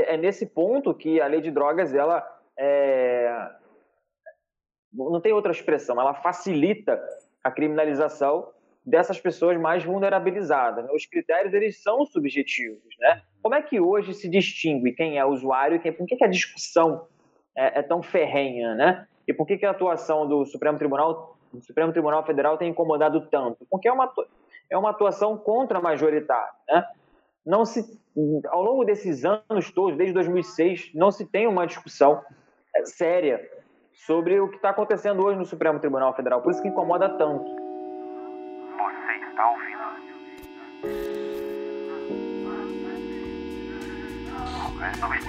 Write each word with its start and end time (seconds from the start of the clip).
É 0.00 0.16
nesse 0.16 0.46
ponto 0.46 0.94
que 0.94 1.20
a 1.20 1.26
lei 1.26 1.40
de 1.40 1.50
drogas, 1.50 1.94
ela 1.94 2.26
é... 2.58 3.50
não 4.92 5.20
tem 5.20 5.32
outra 5.32 5.52
expressão, 5.52 6.00
ela 6.00 6.14
facilita 6.14 7.00
a 7.42 7.50
criminalização 7.50 8.48
dessas 8.84 9.18
pessoas 9.18 9.58
mais 9.58 9.82
vulnerabilizadas. 9.82 10.84
Né? 10.84 10.90
Os 10.92 11.06
critérios 11.06 11.54
eles 11.54 11.82
são 11.82 12.04
subjetivos, 12.04 12.94
né? 12.98 13.22
Como 13.42 13.54
é 13.54 13.62
que 13.62 13.80
hoje 13.80 14.12
se 14.12 14.28
distingue 14.28 14.92
quem 14.92 15.18
é 15.18 15.24
usuário 15.24 15.76
e 15.76 15.78
quem? 15.78 15.92
Por 15.92 16.06
que, 16.06 16.16
que 16.16 16.24
a 16.24 16.28
discussão 16.28 17.06
é, 17.56 17.80
é, 17.80 17.82
tão 17.82 18.02
ferrenha, 18.02 18.74
né? 18.74 19.06
E 19.26 19.32
por 19.32 19.46
que, 19.46 19.56
que 19.56 19.64
a 19.64 19.70
atuação 19.70 20.28
do 20.28 20.44
Supremo 20.44 20.78
Tribunal, 20.78 21.38
do 21.52 21.62
Supremo 21.62 21.92
Tribunal 21.92 22.24
Federal 22.24 22.58
tem 22.58 22.70
incomodado 22.70 23.26
tanto? 23.30 23.66
Porque 23.70 23.88
é 23.88 23.92
uma 23.92 24.12
é 24.70 24.78
uma 24.78 24.90
atuação 24.90 25.36
contra 25.36 25.80
majoritária, 25.80 26.52
né? 26.68 26.86
Não 27.44 27.64
se 27.64 27.84
ao 28.48 28.62
longo 28.62 28.84
desses 28.84 29.24
anos 29.24 29.70
todos, 29.72 29.96
desde 29.96 30.14
2006, 30.14 30.92
não 30.94 31.10
se 31.10 31.26
tem 31.26 31.46
uma 31.48 31.66
discussão 31.66 32.22
é, 32.74 32.84
séria 32.84 33.40
sobre 33.92 34.40
o 34.40 34.48
que 34.48 34.56
está 34.56 34.70
acontecendo 34.70 35.24
hoje 35.24 35.38
no 35.38 35.44
Supremo 35.44 35.80
Tribunal 35.80 36.14
Federal. 36.14 36.40
Por 36.42 36.52
isso 36.52 36.62
que 36.62 36.68
incomoda 36.68 37.08
tanto 37.08 37.64
está 39.34 39.48
ouvindo. 39.48 39.74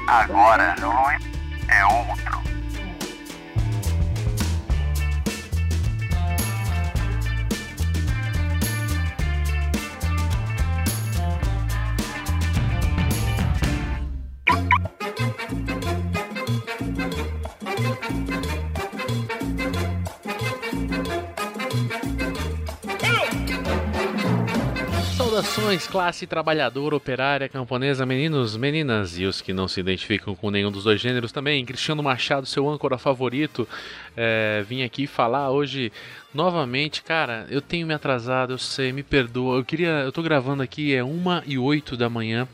Agora, 0.07 0.75
Luiz, 0.79 1.23
é 1.69 1.85
outro. 1.85 2.44
Saudações, 25.35 25.85
classe 25.85 26.25
trabalhadora, 26.25 26.95
operária, 26.95 27.49
camponesa, 27.49 28.05
meninos, 28.05 28.55
meninas 28.55 29.19
e 29.19 29.25
os 29.25 29.41
que 29.41 29.51
não 29.51 29.67
se 29.67 29.81
identificam 29.81 30.33
com 30.33 30.49
nenhum 30.49 30.71
dos 30.71 30.85
dois 30.85 31.01
gêneros 31.01 31.29
também. 31.33 31.65
Cristiano 31.65 32.01
Machado, 32.01 32.45
seu 32.45 32.69
âncora 32.69 32.97
favorito, 32.97 33.67
é, 34.15 34.63
vim 34.65 34.81
aqui 34.81 35.05
falar 35.05 35.51
hoje 35.51 35.91
novamente. 36.33 37.03
Cara, 37.03 37.45
eu 37.49 37.61
tenho 37.61 37.85
me 37.85 37.93
atrasado, 37.93 38.53
eu 38.53 38.57
sei, 38.57 38.93
me 38.93 39.03
perdoa. 39.03 39.57
Eu 39.57 39.65
queria, 39.65 40.03
eu 40.05 40.11
tô 40.13 40.23
gravando 40.23 40.63
aqui, 40.63 40.95
é 40.95 41.03
1 41.03 41.41
e 41.45 41.57
8 41.57 41.97
da 41.97 42.09
manhã, 42.09 42.47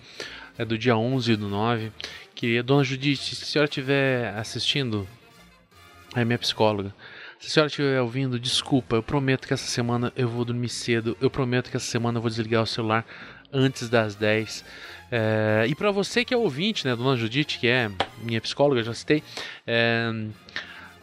é 0.57 0.65
do 0.65 0.75
dia 0.75 0.97
11 0.97 1.35
do 1.35 1.47
9. 1.47 1.91
Que, 2.33 2.63
dona 2.63 2.83
Judite, 2.83 3.35
se 3.35 3.43
a 3.43 3.45
senhora 3.45 3.69
estiver 3.69 4.33
assistindo, 4.35 5.07
é 6.15 6.25
minha 6.25 6.37
psicóloga. 6.37 6.93
Se 7.39 7.47
a 7.47 7.49
senhora 7.49 7.67
estiver 7.67 8.01
ouvindo, 8.01 8.39
desculpa, 8.39 8.97
eu 8.97 9.03
prometo 9.03 9.47
que 9.47 9.53
essa 9.53 9.65
semana 9.65 10.13
eu 10.15 10.29
vou 10.29 10.45
dormir 10.45 10.69
cedo. 10.69 11.17
Eu 11.19 11.29
prometo 11.29 11.71
que 11.71 11.77
essa 11.77 11.85
semana 11.85 12.17
eu 12.17 12.21
vou 12.21 12.29
desligar 12.29 12.61
o 12.61 12.67
celular 12.67 13.05
antes 13.51 13.89
das 13.89 14.15
10. 14.15 14.63
É, 15.11 15.65
e 15.67 15.73
para 15.73 15.91
você 15.91 16.23
que 16.23 16.33
é 16.33 16.37
ouvinte, 16.37 16.85
né, 16.85 16.95
Dona 16.95 17.15
Judite, 17.15 17.57
que 17.57 17.67
é 17.67 17.89
minha 18.21 18.39
psicóloga, 18.39 18.83
já 18.83 18.93
citei, 18.93 19.23
é, 19.65 20.11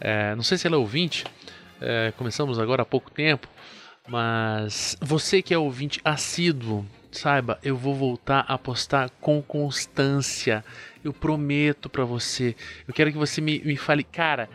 é, 0.00 0.34
não 0.34 0.42
sei 0.42 0.56
se 0.56 0.67
ela 0.67 0.77
é 0.77 0.78
ouvinte, 0.78 1.25
começamos 2.17 2.59
agora 2.59 2.83
há 2.83 2.87
pouco 2.87 3.11
tempo, 3.11 3.48
mas 4.09 4.97
você 5.00 5.43
que 5.43 5.53
é 5.53 5.59
ouvinte 5.59 6.00
assíduo, 6.05 6.87
saiba, 7.11 7.59
eu 7.62 7.77
vou 7.77 7.95
voltar 7.95 8.45
a 8.48 8.56
postar 8.56 9.11
com 9.20 9.43
constância. 9.43 10.65
Eu 11.05 11.12
prometo 11.12 11.89
para 11.89 12.05
você. 12.05 12.56
Eu 12.87 12.93
quero 12.93 13.12
que 13.12 13.19
você 13.19 13.41
me, 13.41 13.61
me 13.61 13.77
fale, 13.77 14.03
cara 14.03 14.48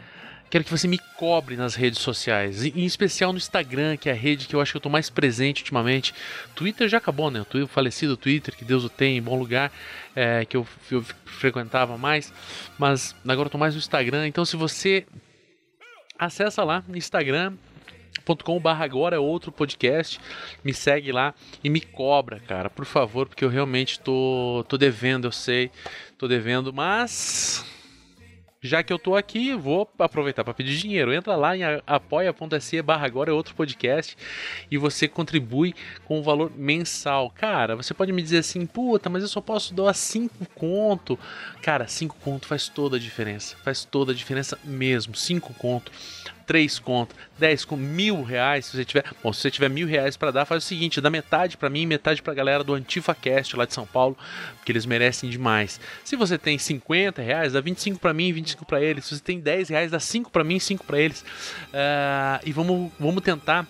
Quero 0.54 0.66
que 0.66 0.70
você 0.70 0.88
me 0.88 1.00
cobre 1.18 1.56
nas 1.56 1.74
redes 1.74 1.98
sociais, 1.98 2.64
em 2.64 2.86
especial 2.86 3.32
no 3.32 3.40
Instagram, 3.40 3.98
que 3.98 4.08
é 4.08 4.12
a 4.12 4.16
rede 4.16 4.46
que 4.46 4.56
eu 4.56 4.62
acho 4.62 4.72
que 4.72 4.78
eu 4.78 4.80
estou 4.82 4.92
mais 4.92 5.10
presente 5.10 5.64
ultimamente. 5.64 6.14
Twitter 6.54 6.88
já 6.88 7.00
acabou, 7.00 7.32
né? 7.32 7.44
O 7.56 7.68
falecido 7.68 8.16
Twitter, 8.16 8.56
que 8.56 8.64
Deus 8.64 8.84
o 8.84 8.90
tem, 8.90 9.18
em 9.18 9.22
bom 9.24 9.36
lugar, 9.36 9.72
é, 10.16 10.46
que 10.46 10.56
eu, 10.56 10.68
eu, 10.92 11.04
frequentava 11.26 11.98
mais, 11.98 12.32
mas 12.78 13.16
agora 13.28 13.48
eu 13.48 13.50
tô 13.50 13.58
mais 13.58 13.74
no 13.74 13.80
Instagram. 13.80 14.28
Então, 14.28 14.46
se 14.46 14.56
você 14.56 15.08
acessa 16.20 16.64
lá 16.64 16.84
no 16.88 16.96
Instagram, 16.96 17.54
agora 18.80 19.16
é 19.16 19.20
outro 19.20 19.52
podcast. 19.52 20.20
Me 20.64 20.72
segue 20.72 21.12
lá 21.12 21.34
e 21.64 21.70
me 21.70 21.82
cobra, 21.82 22.40
cara, 22.40 22.70
por 22.70 22.86
favor, 22.86 23.28
porque 23.28 23.44
eu 23.44 23.50
realmente 23.50 24.00
tô, 24.00 24.64
tô 24.70 24.78
devendo, 24.78 25.26
eu 25.26 25.32
sei, 25.32 25.72
tô 26.16 26.28
devendo, 26.28 26.72
mas 26.72 27.66
já 28.64 28.82
que 28.82 28.94
eu 28.94 28.98
tô 28.98 29.16
aqui, 29.16 29.54
vou 29.54 29.90
aproveitar 30.00 30.44
para 30.44 30.54
pedir 30.54 30.78
dinheiro. 30.78 31.14
Entra 31.14 31.36
lá 31.36 31.56
em 31.56 31.62
apoia.se 31.86 32.82
barra 32.82 33.06
agora 33.06 33.30
é 33.30 33.34
outro 33.34 33.54
podcast 33.54 34.18
e 34.72 34.78
você 34.78 35.08
contribui 35.08 35.76
com 36.06 36.20
o 36.20 36.24
valor 36.24 36.52
mensal. 36.56 37.30
Cara, 37.30 37.76
você 37.76 37.94
pode 37.94 38.14
me 38.14 38.22
dizer 38.22 38.38
assim, 38.40 38.66
puta, 38.66 39.10
mas 39.10 39.22
eu 39.22 39.30
só 39.30 39.42
posso 39.42 39.74
doar 39.74 39.94
5 39.94 40.48
conto. 40.56 41.20
Cara, 41.62 41.88
5 41.88 42.16
conto 42.24 42.48
faz 42.48 42.70
toda 42.70 42.96
a 42.96 43.00
diferença. 43.00 43.58
Faz 43.64 43.84
toda 43.84 44.14
a 44.14 44.16
diferença 44.16 44.58
mesmo. 44.64 45.16
5 45.16 45.54
conto 45.56 45.92
3 46.46 46.80
conto, 46.80 47.16
10 47.40 47.66
com 47.66 47.76
mil 47.76 48.24
reais, 48.24 48.66
se 48.66 48.78
você 48.78 48.86
tiver. 48.86 49.04
Bom, 49.24 49.32
se 49.32 49.42
você 49.42 49.52
tiver 49.52 49.70
mil 49.70 49.88
reais 49.88 50.18
para 50.18 50.32
dar, 50.32 50.46
faz 50.46 50.64
o 50.64 50.68
seguinte: 50.68 51.02
dá 51.02 51.10
metade 51.10 51.58
para 51.58 51.70
mim, 51.70 51.86
metade 51.86 52.22
para 52.22 52.34
a 52.34 52.36
galera 52.36 52.64
do 52.64 52.74
AntifaCast 52.74 53.56
lá 53.56 53.66
de 53.66 53.74
São 53.74 53.86
Paulo, 53.86 54.18
porque 54.58 54.72
eles 54.72 54.86
merecem 54.86 55.30
demais. 55.30 55.80
Se 56.04 56.16
você 56.16 56.38
tem 56.38 56.58
50 56.58 57.22
reais, 57.22 57.54
dá 57.54 57.62
25 57.62 58.00
para 58.00 58.14
mim, 58.14 58.32
25 58.34 58.66
para 58.66 58.82
eles. 58.82 59.06
Se 59.06 59.16
você 59.16 59.24
tem 59.24 59.40
10 59.40 59.70
reais, 59.70 59.92
dá 59.92 60.00
5 60.00 60.32
para 60.32 60.44
mim, 60.44 60.60
5 60.60 60.84
para 60.84 61.00
eles. 61.00 61.22
Uh, 61.22 62.40
e 62.46 62.52
vamos, 62.52 62.92
vamos 63.00 63.24
tentar 63.24 63.68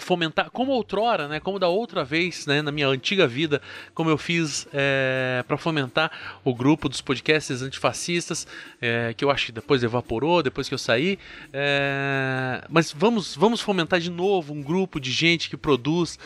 fomentar, 0.00 0.50
como 0.50 0.72
outrora, 0.72 1.28
né, 1.28 1.40
como 1.40 1.58
da 1.58 1.68
outra 1.68 2.04
vez, 2.04 2.46
né, 2.46 2.62
na 2.62 2.72
minha 2.72 2.88
antiga 2.88 3.26
vida, 3.26 3.60
como 3.94 4.10
eu 4.10 4.18
fiz 4.18 4.66
é, 4.72 5.44
para 5.46 5.56
fomentar 5.56 6.10
o 6.44 6.54
grupo 6.54 6.88
dos 6.88 7.00
podcasts 7.00 7.62
antifascistas, 7.62 8.46
é, 8.80 9.14
que 9.14 9.24
eu 9.24 9.30
acho 9.30 9.46
que 9.46 9.52
depois 9.52 9.82
evaporou, 9.82 10.42
depois 10.42 10.68
que 10.68 10.74
eu 10.74 10.78
saí, 10.78 11.18
é, 11.52 12.64
mas 12.68 12.92
vamos, 12.92 13.36
vamos 13.36 13.60
fomentar 13.60 14.00
de 14.00 14.10
novo 14.10 14.52
um 14.52 14.62
grupo 14.62 15.00
de 15.00 15.10
gente 15.10 15.48
que 15.48 15.56
produz 15.56 16.18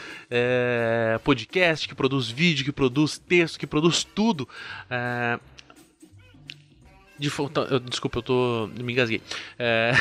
podcast, 1.23 1.89
que 1.89 1.95
produz 1.95 2.29
vídeo, 2.29 2.65
que 2.65 2.73
produz 2.73 3.19
texto, 3.19 3.59
que 3.59 3.67
produz 3.67 4.05
tudo 4.05 4.49
de, 7.19 7.31
eu, 7.71 7.79
desculpa, 7.81 8.19
eu 8.19 8.23
tô. 8.23 8.69
me 8.81 8.93
engasguei. 8.93 9.23
É, 9.59 9.93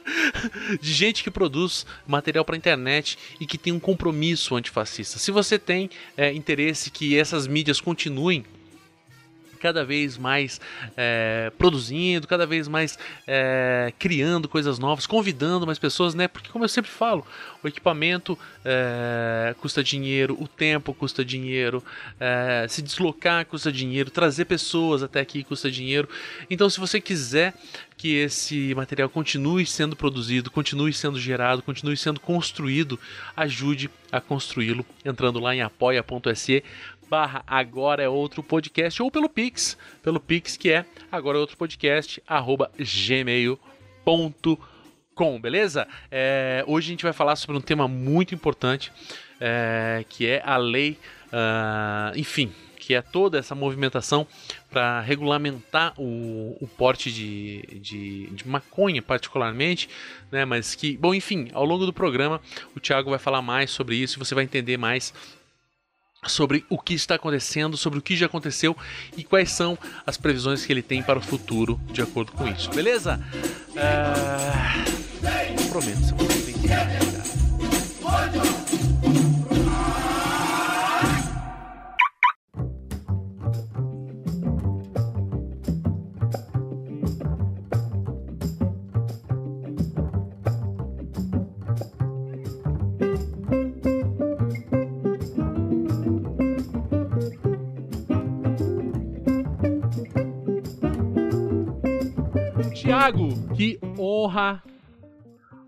de 0.80 0.92
gente 0.92 1.22
que 1.22 1.30
produz 1.30 1.86
material 2.06 2.44
para 2.44 2.56
internet 2.56 3.18
e 3.40 3.46
que 3.46 3.56
tem 3.56 3.72
um 3.72 3.80
compromisso 3.80 4.56
antifascista. 4.56 5.18
Se 5.18 5.30
você 5.30 5.58
tem 5.58 5.88
é, 6.16 6.32
interesse 6.32 6.90
que 6.90 7.16
essas 7.16 7.46
mídias 7.46 7.80
continuem 7.80 8.44
cada 9.62 9.84
vez 9.84 10.18
mais 10.18 10.60
é, 10.96 11.52
produzindo, 11.56 12.26
cada 12.26 12.44
vez 12.44 12.66
mais 12.66 12.98
é, 13.28 13.92
criando 13.96 14.48
coisas 14.48 14.76
novas, 14.76 15.06
convidando 15.06 15.64
mais 15.64 15.78
pessoas, 15.78 16.14
né? 16.14 16.26
Porque, 16.26 16.50
como 16.50 16.64
eu 16.64 16.68
sempre 16.68 16.90
falo, 16.90 17.24
o 17.62 17.68
equipamento 17.68 18.36
é, 18.64 19.54
custa 19.60 19.82
dinheiro, 19.82 20.36
o 20.40 20.48
tempo 20.48 20.92
custa 20.92 21.24
dinheiro, 21.24 21.82
é, 22.18 22.66
se 22.68 22.82
deslocar 22.82 23.46
custa 23.46 23.70
dinheiro, 23.70 24.10
trazer 24.10 24.46
pessoas 24.46 25.00
até 25.00 25.20
aqui 25.20 25.44
custa 25.44 25.70
dinheiro. 25.70 26.08
Então, 26.50 26.68
se 26.68 26.80
você 26.80 27.00
quiser 27.00 27.54
que 27.96 28.16
esse 28.16 28.74
material 28.74 29.08
continue 29.08 29.64
sendo 29.64 29.94
produzido, 29.94 30.50
continue 30.50 30.92
sendo 30.92 31.20
gerado, 31.20 31.62
continue 31.62 31.96
sendo 31.96 32.18
construído, 32.18 32.98
ajude 33.36 33.88
a 34.10 34.20
construí-lo 34.20 34.84
entrando 35.04 35.38
lá 35.38 35.54
em 35.54 35.62
apoia.se 35.62 36.64
barra 37.12 37.44
agora 37.46 38.02
é 38.02 38.08
outro 38.08 38.42
podcast 38.42 39.02
ou 39.02 39.10
pelo 39.10 39.28
Pix, 39.28 39.76
pelo 40.02 40.18
Pix 40.18 40.56
que 40.56 40.70
é 40.70 40.86
agora 41.10 41.36
é 41.36 41.40
outro 41.42 41.58
podcast 41.58 42.22
arroba 42.26 42.70
gmail.com, 42.78 43.60
beleza? 45.38 45.86
É, 46.10 46.64
hoje 46.66 46.86
a 46.86 46.92
gente 46.92 47.04
vai 47.04 47.12
falar 47.12 47.36
sobre 47.36 47.54
um 47.54 47.60
tema 47.60 47.86
muito 47.86 48.34
importante 48.34 48.90
é, 49.38 50.06
que 50.08 50.26
é 50.26 50.42
a 50.42 50.56
lei, 50.56 50.98
uh, 51.26 52.16
enfim, 52.16 52.50
que 52.78 52.94
é 52.94 53.02
toda 53.02 53.38
essa 53.38 53.54
movimentação 53.54 54.26
para 54.70 55.02
regulamentar 55.02 55.92
o, 55.98 56.56
o 56.62 56.66
porte 56.66 57.12
de, 57.12 57.60
de, 57.78 58.26
de, 58.28 58.48
maconha, 58.48 59.02
particularmente, 59.02 59.86
né? 60.30 60.46
Mas 60.46 60.74
que, 60.74 60.96
bom, 60.96 61.14
enfim, 61.14 61.50
ao 61.52 61.66
longo 61.66 61.84
do 61.84 61.92
programa 61.92 62.40
o 62.74 62.80
Thiago 62.80 63.10
vai 63.10 63.18
falar 63.18 63.42
mais 63.42 63.70
sobre 63.70 63.96
isso 63.96 64.16
e 64.16 64.18
você 64.18 64.34
vai 64.34 64.44
entender 64.44 64.78
mais 64.78 65.12
sobre 66.26 66.64
o 66.68 66.78
que 66.78 66.94
está 66.94 67.16
acontecendo, 67.16 67.76
sobre 67.76 67.98
o 67.98 68.02
que 68.02 68.16
já 68.16 68.26
aconteceu 68.26 68.76
e 69.16 69.24
quais 69.24 69.50
são 69.50 69.76
as 70.06 70.16
previsões 70.16 70.64
que 70.64 70.72
ele 70.72 70.82
tem 70.82 71.02
para 71.02 71.18
o 71.18 71.22
futuro 71.22 71.80
de 71.92 72.00
acordo 72.00 72.32
com 72.32 72.46
isso. 72.46 72.70
Beleza? 72.70 73.20
Uh... 73.70 75.02
Prometo, 75.68 76.00
você 76.00 76.14
vai 76.14 76.26
bem. 76.26 77.41
Honra 104.22 104.62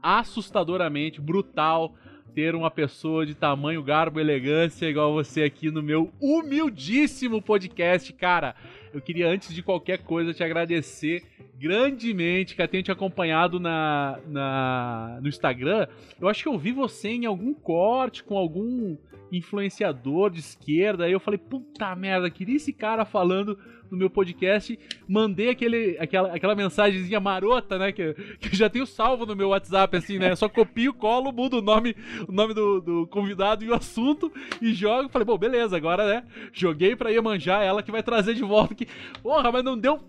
assustadoramente, 0.03 1.21
brutal 1.21 1.95
ter 2.35 2.55
uma 2.55 2.71
pessoa 2.71 3.25
de 3.25 3.35
tamanho, 3.35 3.83
garbo, 3.83 4.19
elegância 4.19 4.87
igual 4.87 5.13
você 5.13 5.45
aqui 5.45 5.71
no 5.71 5.83
meu 5.83 6.13
humildíssimo 6.21 7.41
podcast, 7.41 8.13
cara. 8.13 8.57
Eu 8.93 9.01
queria 9.01 9.29
antes 9.29 9.55
de 9.55 9.63
qualquer 9.63 9.99
coisa 9.99 10.35
te 10.35 10.43
agradecer 10.43 11.23
grandemente, 11.57 12.57
que 12.57 12.69
tenho 12.69 12.83
te 12.83 12.91
acompanhado 12.91 13.61
na, 13.61 14.19
na, 14.27 15.19
no 15.23 15.29
Instagram. 15.29 15.87
Eu 16.21 16.29
acho 16.29 16.43
que 16.43 16.49
eu 16.49 16.59
vi 16.59 16.73
você 16.73 17.11
em 17.11 17.27
algum 17.27 17.55
corte 17.55 18.25
com 18.25 18.37
algum 18.37 18.97
influenciador 19.37 20.31
de 20.31 20.41
esquerda. 20.41 21.05
Aí 21.05 21.13
eu 21.13 21.21
falei, 21.21 21.39
puta 21.39 21.95
merda, 21.95 22.31
queria 22.31 22.57
esse 22.57 22.73
cara 22.73 23.05
falando 23.05 23.59
no 23.91 23.97
meu 23.97 24.11
podcast. 24.11 24.79
Mandei 25.09 25.49
aquele, 25.49 25.97
aquela, 25.99 26.35
aquela 26.35 26.55
mensagenzinha 26.55 27.21
marota, 27.21 27.79
né? 27.79 27.93
Que, 27.93 28.15
que 28.39 28.57
já 28.57 28.69
tenho 28.69 28.87
salvo 28.87 29.25
no 29.25 29.37
meu 29.37 29.51
WhatsApp, 29.51 29.97
assim, 29.97 30.19
né? 30.19 30.35
Só 30.35 30.49
copio, 30.49 30.93
colo, 30.93 31.33
mudo 31.33 31.59
o 31.59 31.63
nome, 31.63 31.97
o 32.29 32.33
nome 32.33 32.55
do, 32.55 32.81
do 32.81 33.07
convidado 33.07 33.65
e 33.65 33.69
o 33.69 33.75
assunto 33.75 34.33
e 34.61 34.73
jogo. 34.73 35.09
Falei, 35.09 35.25
bom, 35.25 35.39
beleza, 35.39 35.77
agora, 35.77 36.07
né? 36.07 36.25
Joguei 36.53 36.97
pra 36.97 37.11
manjar 37.23 37.63
ela 37.63 37.83
que 37.83 37.93
vai 37.93 38.03
trazer 38.03 38.35
de 38.35 38.43
volta 38.43 38.75
aqui. 38.75 38.87
Porra, 39.23 39.51
mas 39.51 39.65
não 39.65 39.79
deu 39.79 40.01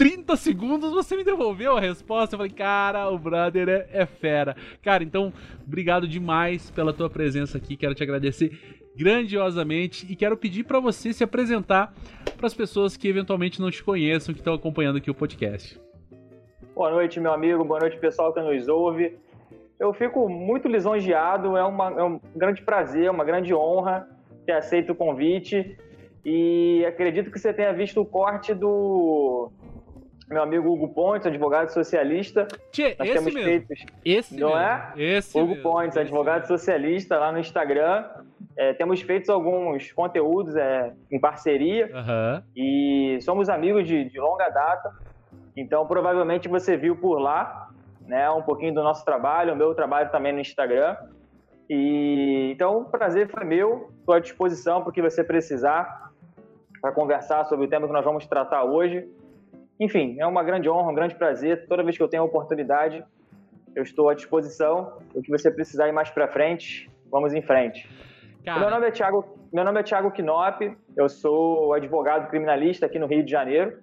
30 0.00 0.34
segundos 0.36 0.92
você 0.92 1.14
me 1.14 1.22
devolveu 1.22 1.76
a 1.76 1.80
resposta. 1.80 2.34
Eu 2.34 2.38
falei, 2.38 2.50
cara, 2.50 3.10
o 3.10 3.18
brother 3.18 3.68
é, 3.68 3.86
é, 3.92 4.06
fera. 4.06 4.56
Cara, 4.82 5.04
então, 5.04 5.30
obrigado 5.66 6.08
demais 6.08 6.70
pela 6.70 6.90
tua 6.90 7.10
presença 7.10 7.58
aqui. 7.58 7.76
Quero 7.76 7.94
te 7.94 8.02
agradecer 8.02 8.80
grandiosamente 8.96 10.10
e 10.10 10.16
quero 10.16 10.38
pedir 10.38 10.64
para 10.64 10.80
você 10.80 11.12
se 11.12 11.22
apresentar 11.22 11.92
para 12.34 12.46
as 12.46 12.54
pessoas 12.54 12.96
que 12.96 13.08
eventualmente 13.08 13.60
não 13.60 13.70
te 13.70 13.84
conheçam, 13.84 14.32
que 14.32 14.40
estão 14.40 14.54
acompanhando 14.54 14.96
aqui 14.96 15.10
o 15.10 15.14
podcast. 15.14 15.78
Boa 16.74 16.90
noite, 16.90 17.20
meu 17.20 17.34
amigo. 17.34 17.62
Boa 17.62 17.80
noite, 17.80 17.98
pessoal 17.98 18.32
que 18.32 18.40
nos 18.40 18.68
ouve. 18.68 19.18
Eu 19.78 19.92
fico 19.92 20.30
muito 20.30 20.66
lisonjeado. 20.66 21.58
É, 21.58 21.62
uma, 21.62 21.90
é 21.90 22.02
um 22.02 22.18
grande 22.34 22.62
prazer, 22.62 23.10
uma 23.10 23.22
grande 23.22 23.52
honra 23.52 24.08
ter 24.46 24.52
aceito 24.52 24.92
o 24.92 24.94
convite. 24.94 25.76
E 26.24 26.86
acredito 26.86 27.30
que 27.30 27.38
você 27.38 27.52
tenha 27.52 27.74
visto 27.74 28.00
o 28.00 28.06
corte 28.06 28.54
do 28.54 29.52
meu 30.30 30.42
amigo 30.42 30.70
Hugo 30.70 30.88
Pontes, 30.94 31.26
advogado 31.26 31.70
socialista. 31.70 32.46
Tchê, 32.70 32.94
Nós 32.96 33.08
esse 33.08 33.18
temos 33.18 33.34
mesmo. 33.34 33.50
Feitos, 33.50 33.86
esse 34.04 34.38
não 34.38 34.50
mesmo. 34.50 34.62
é? 34.62 34.92
Esse 34.96 35.36
Hugo 35.36 35.54
mesmo. 35.54 35.62
Pontes, 35.62 35.96
advogado 35.96 36.46
socialista, 36.46 37.18
lá 37.18 37.32
no 37.32 37.40
Instagram. 37.40 38.08
É, 38.56 38.72
temos 38.74 39.00
feito 39.00 39.32
alguns 39.32 39.90
conteúdos 39.92 40.54
é, 40.54 40.92
em 41.10 41.18
parceria 41.18 41.86
uhum. 41.86 42.42
e 42.56 43.18
somos 43.22 43.48
amigos 43.48 43.86
de, 43.86 44.04
de, 44.04 44.20
longa 44.20 44.48
data. 44.50 44.92
Então, 45.56 45.84
provavelmente 45.86 46.48
você 46.48 46.76
viu 46.76 46.94
por 46.94 47.18
lá 47.18 47.68
né, 48.06 48.30
um 48.30 48.42
pouquinho 48.42 48.72
do 48.72 48.82
nosso 48.82 49.04
trabalho, 49.04 49.52
o 49.52 49.56
meu 49.56 49.74
trabalho 49.74 50.10
também 50.10 50.32
no 50.32 50.40
Instagram. 50.40 50.96
E 51.68 52.52
então, 52.52 52.82
o 52.82 52.84
prazer 52.84 53.28
foi 53.28 53.44
meu. 53.44 53.90
Estou 53.98 54.14
à 54.14 54.20
disposição 54.20 54.80
para 54.80 54.90
o 54.90 54.92
que 54.92 55.02
você 55.02 55.24
precisar 55.24 56.10
para 56.80 56.92
conversar 56.92 57.44
sobre 57.44 57.66
o 57.66 57.68
tema 57.68 57.86
que 57.86 57.92
nós 57.92 58.04
vamos 58.04 58.26
tratar 58.26 58.64
hoje. 58.64 59.06
Enfim, 59.80 60.16
é 60.20 60.26
uma 60.26 60.42
grande 60.42 60.68
honra, 60.68 60.90
um 60.90 60.94
grande 60.94 61.14
prazer. 61.14 61.66
Toda 61.66 61.82
vez 61.82 61.96
que 61.96 62.02
eu 62.02 62.08
tenho 62.08 62.22
a 62.22 62.26
oportunidade, 62.26 63.02
eu 63.74 63.82
estou 63.82 64.10
à 64.10 64.14
disposição. 64.14 64.98
O 65.14 65.22
que 65.22 65.30
você 65.30 65.50
precisar 65.50 65.88
ir 65.88 65.92
mais 65.92 66.10
para 66.10 66.28
frente, 66.28 66.90
vamos 67.10 67.32
em 67.32 67.40
frente. 67.40 67.88
Cara... 68.44 68.60
Meu 68.60 68.70
nome 68.70 68.88
é 68.88 68.90
Thiago, 68.90 69.24
meu 69.50 69.64
nome 69.64 69.80
é 69.80 69.82
Thiago 69.82 70.10
Knop, 70.10 70.76
eu 70.94 71.08
sou 71.08 71.72
advogado 71.72 72.28
criminalista 72.28 72.84
aqui 72.84 72.98
no 72.98 73.06
Rio 73.06 73.24
de 73.24 73.30
Janeiro. 73.30 73.78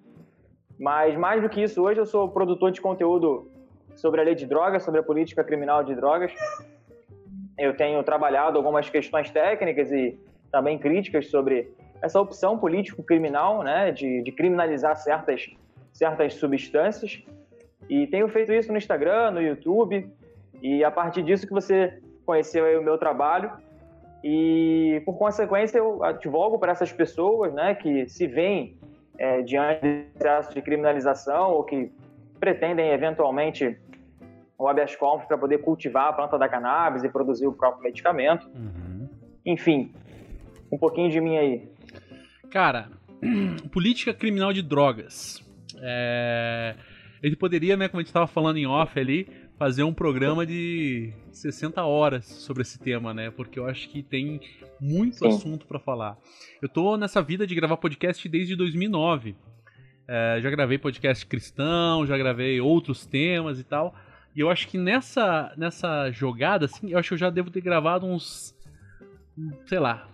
Mas 0.80 1.18
mais 1.18 1.42
do 1.42 1.50
que 1.50 1.64
isso, 1.64 1.82
hoje 1.82 2.00
eu 2.00 2.06
sou 2.06 2.30
produtor 2.30 2.72
de 2.72 2.80
conteúdo 2.80 3.50
sobre 3.96 4.22
a 4.22 4.24
lei 4.24 4.36
de 4.36 4.46
drogas, 4.46 4.84
sobre 4.84 5.00
a 5.00 5.04
política 5.04 5.44
criminal 5.44 5.84
de 5.84 5.96
drogas. 5.96 6.32
Eu 7.58 7.76
tenho 7.76 8.04
trabalhado 8.04 8.56
algumas 8.60 8.88
questões 8.88 9.32
técnicas 9.32 9.92
e 9.92 10.16
também 10.52 10.78
críticas 10.78 11.32
sobre 11.32 11.72
essa 12.00 12.22
opção 12.22 12.60
político-criminal, 12.60 13.64
né, 13.64 13.92
de, 13.92 14.22
de 14.22 14.32
criminalizar 14.32 14.96
certas 14.96 15.50
certas 15.98 16.36
substâncias. 16.36 17.24
E 17.90 18.06
tenho 18.08 18.28
feito 18.28 18.54
isso 18.54 18.72
no 18.72 18.78
Instagram, 18.78 19.32
no 19.32 19.42
YouTube, 19.42 20.10
e 20.62 20.84
a 20.84 20.92
partir 20.92 21.24
disso 21.24 21.48
que 21.48 21.54
você 21.54 22.00
conheceu 22.26 22.80
o 22.80 22.84
meu 22.84 22.98
trabalho. 22.98 23.52
E, 24.24 25.02
por 25.06 25.18
consequência, 25.18 25.78
eu 25.78 26.04
advogo 26.04 26.60
para 26.60 26.72
essas 26.72 26.92
pessoas 26.92 27.54
né, 27.54 27.74
que 27.76 28.08
se 28.08 28.28
veem 28.28 28.78
é, 29.18 29.42
diante 29.42 29.82
de 29.82 30.06
processo 30.14 30.54
de 30.54 30.62
criminalização 30.62 31.52
ou 31.52 31.64
que 31.64 31.92
pretendem, 32.40 32.92
eventualmente, 32.92 33.78
o 34.58 34.68
habeas 34.68 34.96
corpus 34.96 35.28
para 35.28 35.38
poder 35.38 35.60
cultivar 35.60 36.10
a 36.10 36.14
planta 36.14 36.38
da 36.38 36.50
cannabis 36.50 37.04
e 37.04 37.10
produzir 37.10 37.48
o 37.48 37.54
próprio 37.54 37.84
medicamento. 37.84 38.48
Uhum. 38.48 39.08
Enfim, 39.46 39.94
um 40.72 40.78
pouquinho 40.78 41.10
de 41.10 41.22
mim 41.22 41.38
aí. 41.38 41.68
Cara, 42.52 42.90
política 43.72 44.14
criminal 44.14 44.52
de 44.52 44.62
drogas. 44.62 45.47
É... 45.82 46.76
Ele 47.22 47.36
poderia, 47.36 47.76
né, 47.76 47.88
como 47.88 48.00
a 48.00 48.04
gente 48.04 48.10
estava 48.10 48.28
falando 48.28 48.58
em 48.58 48.68
off 48.68 49.00
ali, 49.00 49.28
fazer 49.58 49.84
um 49.84 49.94
programa 49.94 50.46
de 50.46 51.12
60 51.32 51.84
horas 51.84 52.26
sobre 52.26 52.62
esse 52.62 52.80
tema, 52.80 53.14
né? 53.14 53.32
Porque 53.32 53.58
eu 53.58 53.66
acho 53.66 53.90
que 53.90 54.04
tem 54.04 54.40
muito 54.80 55.18
Sim. 55.18 55.28
assunto 55.28 55.66
para 55.66 55.80
falar. 55.80 56.18
Eu 56.62 56.70
tô 56.70 56.96
nessa 56.96 57.22
vida 57.22 57.48
de 57.48 57.56
gravar 57.56 57.78
podcast 57.78 58.28
desde 58.30 58.56
2009. 58.56 59.36
É, 60.08 60.40
já 60.42 60.50
gravei 60.50 60.78
podcast 60.78 61.26
cristão, 61.26 62.06
já 62.06 62.18
gravei 62.18 62.62
outros 62.62 63.06
temas 63.06 63.60
e 63.60 63.64
tal. 63.64 63.96
E 64.36 64.40
eu 64.40 64.50
acho 64.52 64.68
que 64.68 64.78
nessa, 64.78 65.52
nessa 65.58 66.12
jogada, 66.12 66.66
assim, 66.66 66.92
eu 66.92 67.00
acho 67.00 67.10
que 67.10 67.14
eu 67.16 67.20
já 67.20 67.32
devo 67.32 67.50
ter 67.50 67.62
gravado 67.62 68.06
uns. 68.06 68.56
Sei 69.66 69.80
lá. 69.80 70.08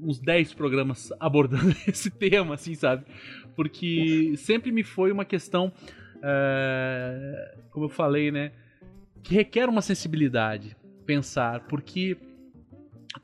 Uns 0.00 0.18
10 0.18 0.54
programas 0.54 1.12
abordando 1.20 1.74
esse 1.86 2.10
tema, 2.10 2.54
assim, 2.54 2.74
sabe? 2.74 3.04
Porque 3.56 4.34
sempre 4.36 4.70
me 4.70 4.84
foi 4.84 5.10
uma 5.10 5.24
questão, 5.24 5.72
é, 6.22 7.56
como 7.70 7.86
eu 7.86 7.88
falei, 7.88 8.30
né, 8.30 8.52
que 9.22 9.34
requer 9.34 9.68
uma 9.68 9.82
sensibilidade 9.82 10.76
pensar, 11.04 11.60
porque 11.60 12.16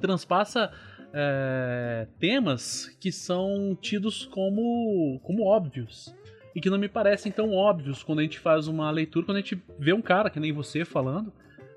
transpassa 0.01 0.73
é, 1.13 2.07
temas 2.19 2.89
que 2.99 3.13
são 3.13 3.77
tidos 3.81 4.25
como, 4.25 5.21
como 5.23 5.45
óbvios 5.45 6.15
e 6.55 6.61
que 6.61 6.71
não 6.71 6.79
me 6.79 6.89
parecem 6.89 7.31
tão 7.31 7.53
óbvios 7.53 8.03
quando 8.03 8.21
a 8.21 8.23
gente 8.23 8.39
faz 8.39 8.67
uma 8.67 8.91
leitura, 8.91 9.27
quando 9.27 9.37
a 9.37 9.41
gente 9.41 9.61
vê 9.79 9.93
um 9.93 10.03
cara 10.03 10.31
que 10.31 10.41
nem 10.41 10.53
você 10.53 10.85
falando. 10.85 11.33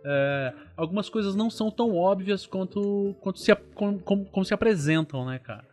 É, 0.07 0.53
algumas 0.77 1.09
coisas 1.09 1.35
não 1.35 1.49
são 1.49 1.71
tão 1.71 1.95
óbvias 1.95 2.45
quanto, 2.45 3.15
quanto 3.21 3.39
se, 3.39 3.53
como, 3.73 3.99
como 3.99 4.45
se 4.45 4.53
apresentam, 4.53 5.25
né, 5.25 5.39
cara? 5.39 5.65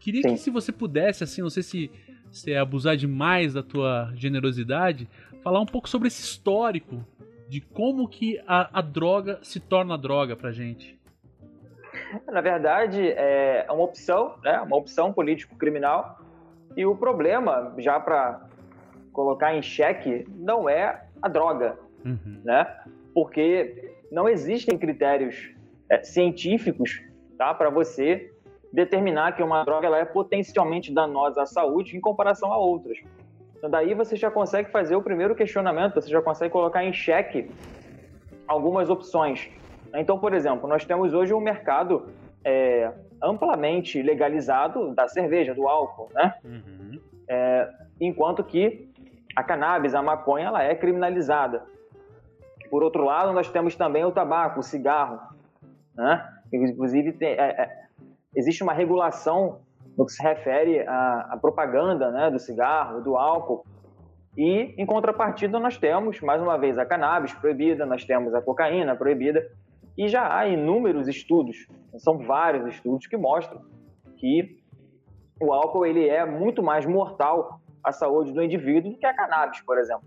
Queria 0.00 0.22
Sim. 0.22 0.30
que 0.30 0.36
se 0.38 0.50
você 0.50 0.72
pudesse, 0.72 1.22
assim, 1.22 1.42
não 1.42 1.50
sei 1.50 1.62
se 1.62 1.90
você 2.30 2.54
abusar 2.54 2.96
demais 2.96 3.54
da 3.54 3.62
tua 3.62 4.12
generosidade, 4.14 5.08
falar 5.42 5.60
um 5.60 5.66
pouco 5.66 5.88
sobre 5.88 6.08
esse 6.08 6.22
histórico 6.22 7.04
de 7.48 7.60
como 7.60 8.06
que 8.08 8.40
a, 8.46 8.78
a 8.78 8.82
droga 8.82 9.38
se 9.42 9.58
torna 9.58 9.96
droga 9.96 10.36
pra 10.36 10.52
gente. 10.52 10.98
Na 12.30 12.40
verdade, 12.40 13.08
é 13.10 13.66
uma 13.70 13.84
opção, 13.84 14.34
né? 14.42 14.60
Uma 14.60 14.76
opção 14.76 15.12
político-criminal. 15.12 16.20
E 16.76 16.84
o 16.84 16.94
problema, 16.94 17.74
já 17.78 17.98
para 17.98 18.46
colocar 19.12 19.54
em 19.54 19.62
xeque, 19.62 20.26
não 20.36 20.68
é 20.68 21.04
a 21.20 21.28
droga, 21.28 21.78
uhum. 22.04 22.40
né? 22.44 22.66
Porque 23.14 23.92
não 24.12 24.28
existem 24.28 24.78
critérios 24.78 25.50
é, 25.90 26.02
científicos, 26.02 27.02
tá? 27.36 27.52
Para 27.52 27.70
você 27.70 28.32
determinar 28.72 29.32
que 29.32 29.42
uma 29.42 29.64
droga 29.64 29.86
ela 29.86 29.98
é 29.98 30.04
potencialmente 30.04 30.92
danosa 30.92 31.42
à 31.42 31.46
saúde 31.46 31.96
em 31.96 32.00
comparação 32.00 32.52
a 32.52 32.58
outras. 32.58 32.98
Então, 33.56 33.68
daí 33.68 33.94
você 33.94 34.14
já 34.14 34.30
consegue 34.30 34.70
fazer 34.70 34.94
o 34.94 35.02
primeiro 35.02 35.34
questionamento, 35.34 35.94
você 35.94 36.08
já 36.08 36.22
consegue 36.22 36.52
colocar 36.52 36.84
em 36.84 36.92
xeque 36.92 37.50
algumas 38.46 38.88
opções. 38.88 39.50
Então, 39.94 40.18
por 40.18 40.32
exemplo, 40.32 40.68
nós 40.68 40.84
temos 40.84 41.12
hoje 41.12 41.34
um 41.34 41.40
mercado 41.40 42.06
é, 42.44 42.92
amplamente 43.22 44.00
legalizado 44.00 44.94
da 44.94 45.08
cerveja, 45.08 45.54
do 45.54 45.66
álcool, 45.66 46.08
né? 46.14 46.34
Uhum. 46.44 47.00
É, 47.26 47.68
enquanto 48.00 48.44
que 48.44 48.88
a 49.34 49.42
cannabis, 49.42 49.94
a 49.94 50.02
maconha, 50.02 50.46
ela 50.46 50.62
é 50.62 50.74
criminalizada. 50.74 51.64
Por 52.70 52.82
outro 52.82 53.04
lado, 53.04 53.32
nós 53.32 53.50
temos 53.50 53.74
também 53.74 54.04
o 54.04 54.12
tabaco, 54.12 54.60
o 54.60 54.62
cigarro, 54.62 55.20
né? 55.94 56.26
Inclusive, 56.52 57.12
tem, 57.12 57.30
é, 57.30 57.62
é 57.62 57.87
existe 58.34 58.62
uma 58.62 58.72
regulação 58.72 59.60
no 59.96 60.06
que 60.06 60.12
se 60.12 60.22
refere 60.22 60.86
à, 60.86 61.28
à 61.32 61.36
propaganda 61.36 62.10
né, 62.10 62.30
do 62.30 62.38
cigarro, 62.38 63.02
do 63.02 63.16
álcool. 63.16 63.64
E, 64.36 64.74
em 64.80 64.86
contrapartida, 64.86 65.58
nós 65.58 65.76
temos, 65.76 66.20
mais 66.20 66.40
uma 66.40 66.56
vez, 66.56 66.78
a 66.78 66.86
cannabis 66.86 67.32
proibida, 67.32 67.84
nós 67.84 68.04
temos 68.04 68.32
a 68.34 68.40
cocaína 68.40 68.94
proibida, 68.94 69.44
e 69.96 70.06
já 70.06 70.32
há 70.32 70.46
inúmeros 70.46 71.08
estudos, 71.08 71.66
são 71.96 72.18
vários 72.18 72.66
estudos 72.74 73.08
que 73.08 73.16
mostram 73.16 73.60
que 74.16 74.58
o 75.40 75.52
álcool 75.52 75.84
ele 75.84 76.08
é 76.08 76.24
muito 76.24 76.62
mais 76.62 76.86
mortal 76.86 77.60
à 77.82 77.90
saúde 77.90 78.32
do 78.32 78.42
indivíduo 78.42 78.92
do 78.92 78.98
que 78.98 79.06
a 79.06 79.14
cannabis, 79.14 79.60
por 79.62 79.78
exemplo. 79.78 80.04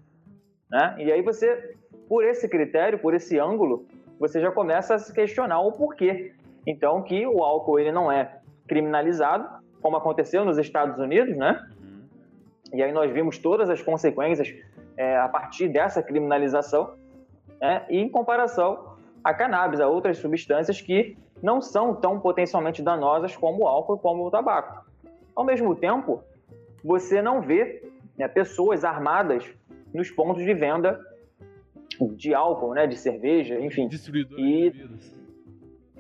Né? 0.70 0.96
E 1.00 1.12
aí 1.12 1.22
você, 1.22 1.75
por 2.08 2.24
esse 2.24 2.48
critério, 2.48 3.00
por 3.00 3.13
esse 3.13 3.38
ângulo, 3.38 3.86
você 4.18 4.40
já 4.40 4.51
começa 4.51 4.96
a 4.96 5.00
se 5.00 5.13
questionar 5.13 5.60
o 5.60 5.72
porquê. 5.74 6.34
Então, 6.65 7.01
que 7.01 7.25
o 7.25 7.44
álcool 7.44 7.80
ele 7.80 7.91
não 7.91 8.12
é 8.12 8.39
criminalizado, 8.68 9.48
como 9.82 9.98
aconteceu 9.98 10.46
nos 10.46 10.58
Estados 10.58 10.98
Unidos, 11.00 11.36
né? 11.36 11.60
Uhum. 11.82 12.01
E 12.74 12.84
aí 12.84 12.91
nós 12.91 13.12
vimos 13.12 13.38
todas 13.38 13.70
as 13.70 13.82
consequências 13.82 14.53
é, 14.96 15.18
a 15.18 15.27
partir 15.27 15.68
dessa 15.68 16.01
criminalização, 16.03 16.96
né? 17.60 17.86
e 17.89 17.98
em 17.98 18.10
comparação 18.10 18.96
a 19.24 19.34
cannabis, 19.34 19.80
a 19.80 19.88
outras 19.88 20.18
substâncias 20.18 20.82
que 20.82 21.18
não 21.41 21.62
são 21.62 21.96
tão 21.96 22.20
potencialmente 22.20 22.82
danosas 22.82 23.36
como 23.36 23.63
o 23.63 23.68
álcool 23.68 23.96
e 23.96 24.00
como 24.00 24.25
o 24.25 24.32
tabaco. 24.32 24.86
Ao 25.36 25.44
mesmo 25.44 25.75
tempo, 25.75 26.24
você 26.84 27.22
não 27.22 27.41
vê 27.41 27.84
né, 28.18 28.27
pessoas 28.27 28.84
armadas 28.84 29.46
nos 29.94 30.10
pontos 30.12 30.44
de 30.44 30.53
venda 30.53 31.00
de 32.15 32.34
álcool, 32.34 32.74
né, 32.74 32.88
de 32.88 32.96
cerveja, 32.96 33.60
enfim. 33.60 33.88
e 34.38 34.72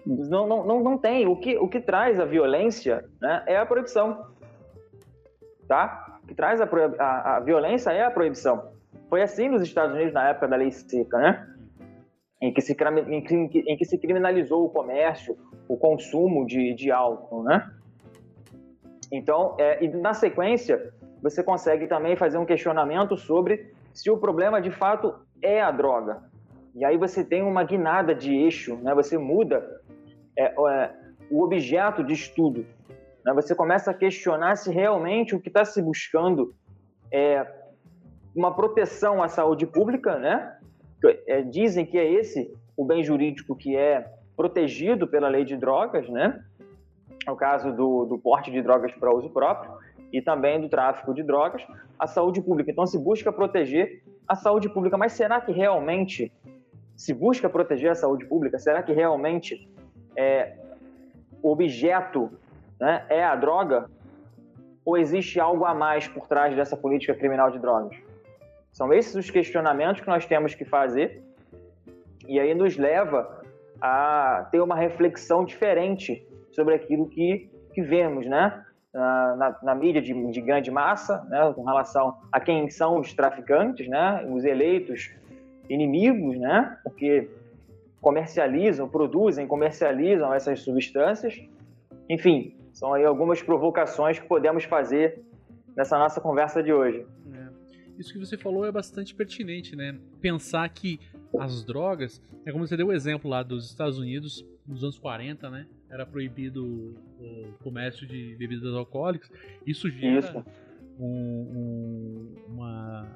não, 0.05 0.47
não, 0.47 0.65
não, 0.65 0.79
não 0.81 0.97
tem. 0.97 1.27
O 1.27 1.35
que, 1.35 1.57
o 1.57 1.67
que 1.67 1.79
traz 1.79 2.19
a 2.19 2.25
violência 2.25 3.05
né, 3.21 3.43
é 3.45 3.57
a 3.57 3.65
proibição. 3.65 4.25
Tá? 5.67 6.19
O 6.23 6.27
que 6.27 6.35
traz 6.35 6.59
a, 6.61 6.69
a, 6.99 7.37
a 7.37 7.39
violência 7.39 7.91
é 7.91 8.03
a 8.03 8.11
proibição. 8.11 8.71
Foi 9.09 9.21
assim 9.21 9.49
nos 9.49 9.61
Estados 9.61 9.93
Unidos 9.95 10.13
na 10.13 10.29
época 10.29 10.47
da 10.47 10.55
lei 10.55 10.71
seca, 10.71 11.17
né? 11.17 11.47
Em 12.41 12.51
que 12.51 12.61
se, 12.61 12.75
em 13.07 13.21
que, 13.21 13.59
em 13.59 13.77
que 13.77 13.85
se 13.85 13.97
criminalizou 13.97 14.65
o 14.65 14.69
comércio, 14.69 15.37
o 15.67 15.77
consumo 15.77 16.45
de, 16.45 16.73
de 16.73 16.91
álcool, 16.91 17.43
né? 17.43 17.69
Então, 19.11 19.55
é, 19.59 19.83
e 19.83 19.89
na 19.89 20.13
sequência, 20.13 20.93
você 21.21 21.43
consegue 21.43 21.87
também 21.87 22.15
fazer 22.15 22.37
um 22.37 22.45
questionamento 22.45 23.17
sobre 23.17 23.73
se 23.93 24.09
o 24.09 24.17
problema 24.17 24.61
de 24.61 24.71
fato 24.71 25.13
é 25.41 25.61
a 25.61 25.69
droga. 25.69 26.23
E 26.73 26.85
aí 26.85 26.97
você 26.97 27.23
tem 27.23 27.43
uma 27.43 27.63
guinada 27.63 28.15
de 28.15 28.33
eixo, 28.33 28.77
né? 28.77 28.95
Você 28.95 29.17
muda 29.17 29.80
é, 30.37 30.45
é, 30.45 30.95
o 31.29 31.43
objeto 31.43 32.03
de 32.03 32.13
estudo. 32.13 32.65
Né? 33.25 33.33
Você 33.33 33.55
começa 33.55 33.91
a 33.91 33.93
questionar 33.93 34.55
se 34.55 34.71
realmente 34.71 35.35
o 35.35 35.39
que 35.39 35.49
está 35.49 35.63
se 35.65 35.81
buscando 35.81 36.53
é 37.11 37.45
uma 38.35 38.55
proteção 38.55 39.21
à 39.21 39.27
saúde 39.27 39.65
pública, 39.65 40.17
né? 40.17 40.57
É, 41.27 41.41
dizem 41.41 41.85
que 41.85 41.97
é 41.97 42.09
esse 42.09 42.53
o 42.77 42.85
bem 42.85 43.03
jurídico 43.03 43.55
que 43.55 43.75
é 43.75 44.09
protegido 44.35 45.07
pela 45.07 45.27
lei 45.27 45.43
de 45.43 45.57
drogas, 45.57 46.07
né? 46.09 46.41
É 47.27 47.31
o 47.31 47.35
caso 47.35 47.71
do, 47.73 48.05
do 48.05 48.17
porte 48.17 48.51
de 48.51 48.61
drogas 48.61 48.91
para 48.93 49.13
uso 49.13 49.29
próprio 49.29 49.71
e 50.11 50.21
também 50.21 50.59
do 50.59 50.69
tráfico 50.69 51.13
de 51.13 51.23
drogas, 51.23 51.65
a 51.97 52.07
saúde 52.07 52.41
pública. 52.41 52.71
Então 52.71 52.85
se 52.85 52.97
busca 52.97 53.31
proteger 53.31 54.03
a 54.27 54.35
saúde 54.35 54.69
pública, 54.69 54.97
mas 54.97 55.13
será 55.13 55.39
que 55.41 55.51
realmente 55.51 56.31
se 56.95 57.13
busca 57.13 57.49
proteger 57.49 57.91
a 57.91 57.95
saúde 57.95 58.25
pública? 58.25 58.57
Será 58.57 58.81
que 58.81 58.93
realmente 58.93 59.69
é, 60.15 60.55
objeto 61.41 62.31
né, 62.79 63.05
é 63.09 63.23
a 63.23 63.35
droga? 63.35 63.89
Ou 64.83 64.97
existe 64.97 65.39
algo 65.39 65.65
a 65.65 65.73
mais 65.73 66.07
por 66.07 66.27
trás 66.27 66.55
dessa 66.55 66.75
política 66.75 67.13
criminal 67.13 67.51
de 67.51 67.59
drogas? 67.59 67.95
São 68.71 68.91
esses 68.93 69.13
os 69.15 69.29
questionamentos 69.29 70.01
que 70.01 70.07
nós 70.07 70.25
temos 70.25 70.55
que 70.55 70.65
fazer 70.65 71.21
e 72.27 72.39
aí 72.39 72.53
nos 72.53 72.77
leva 72.77 73.41
a 73.81 74.47
ter 74.51 74.61
uma 74.61 74.75
reflexão 74.75 75.43
diferente 75.43 76.25
sobre 76.51 76.75
aquilo 76.75 77.07
que, 77.07 77.49
que 77.73 77.81
vemos, 77.81 78.25
né? 78.27 78.63
Na, 78.93 79.35
na, 79.37 79.59
na 79.63 79.75
mídia 79.75 80.01
de, 80.01 80.13
de, 80.31 80.41
grande 80.41 80.69
massa, 80.69 81.25
né? 81.29 81.53
com 81.55 81.63
relação 81.63 82.17
a 82.29 82.41
quem 82.41 82.69
são 82.69 82.99
os 82.99 83.13
traficantes, 83.13 83.87
né? 83.87 84.25
Os 84.29 84.43
eleitos 84.43 85.11
inimigos, 85.69 86.37
né? 86.37 86.77
Porque 86.83 87.29
comercializam, 88.01 88.89
produzem, 88.89 89.47
comercializam 89.47 90.33
essas 90.33 90.59
substâncias. 90.61 91.39
Enfim, 92.09 92.57
são 92.73 92.93
aí 92.93 93.05
algumas 93.05 93.41
provocações 93.41 94.19
que 94.19 94.27
podemos 94.27 94.63
fazer 94.63 95.23
nessa 95.75 95.97
nossa 95.97 96.19
conversa 96.19 96.61
de 96.61 96.73
hoje 96.73 97.05
isso 98.01 98.11
que 98.11 98.19
você 98.19 98.37
falou 98.37 98.65
é 98.65 98.71
bastante 98.71 99.15
pertinente, 99.15 99.75
né? 99.75 99.97
Pensar 100.19 100.67
que 100.69 100.99
as 101.39 101.63
drogas, 101.63 102.21
é 102.45 102.51
como 102.51 102.67
você 102.67 102.75
deu 102.75 102.87
o 102.87 102.91
exemplo 102.91 103.29
lá 103.29 103.43
dos 103.43 103.69
Estados 103.69 103.97
Unidos, 103.97 104.45
nos 104.67 104.83
anos 104.83 104.97
40, 104.97 105.49
né? 105.49 105.67
Era 105.89 106.05
proibido 106.05 106.95
o 107.19 107.53
comércio 107.63 108.05
de 108.07 108.35
bebidas 108.35 108.73
alcoólicas. 108.73 109.31
Isso 109.65 109.89
gera 109.89 110.19
isso. 110.19 110.45
Um, 110.99 111.05
um, 111.05 112.35
uma 112.47 113.07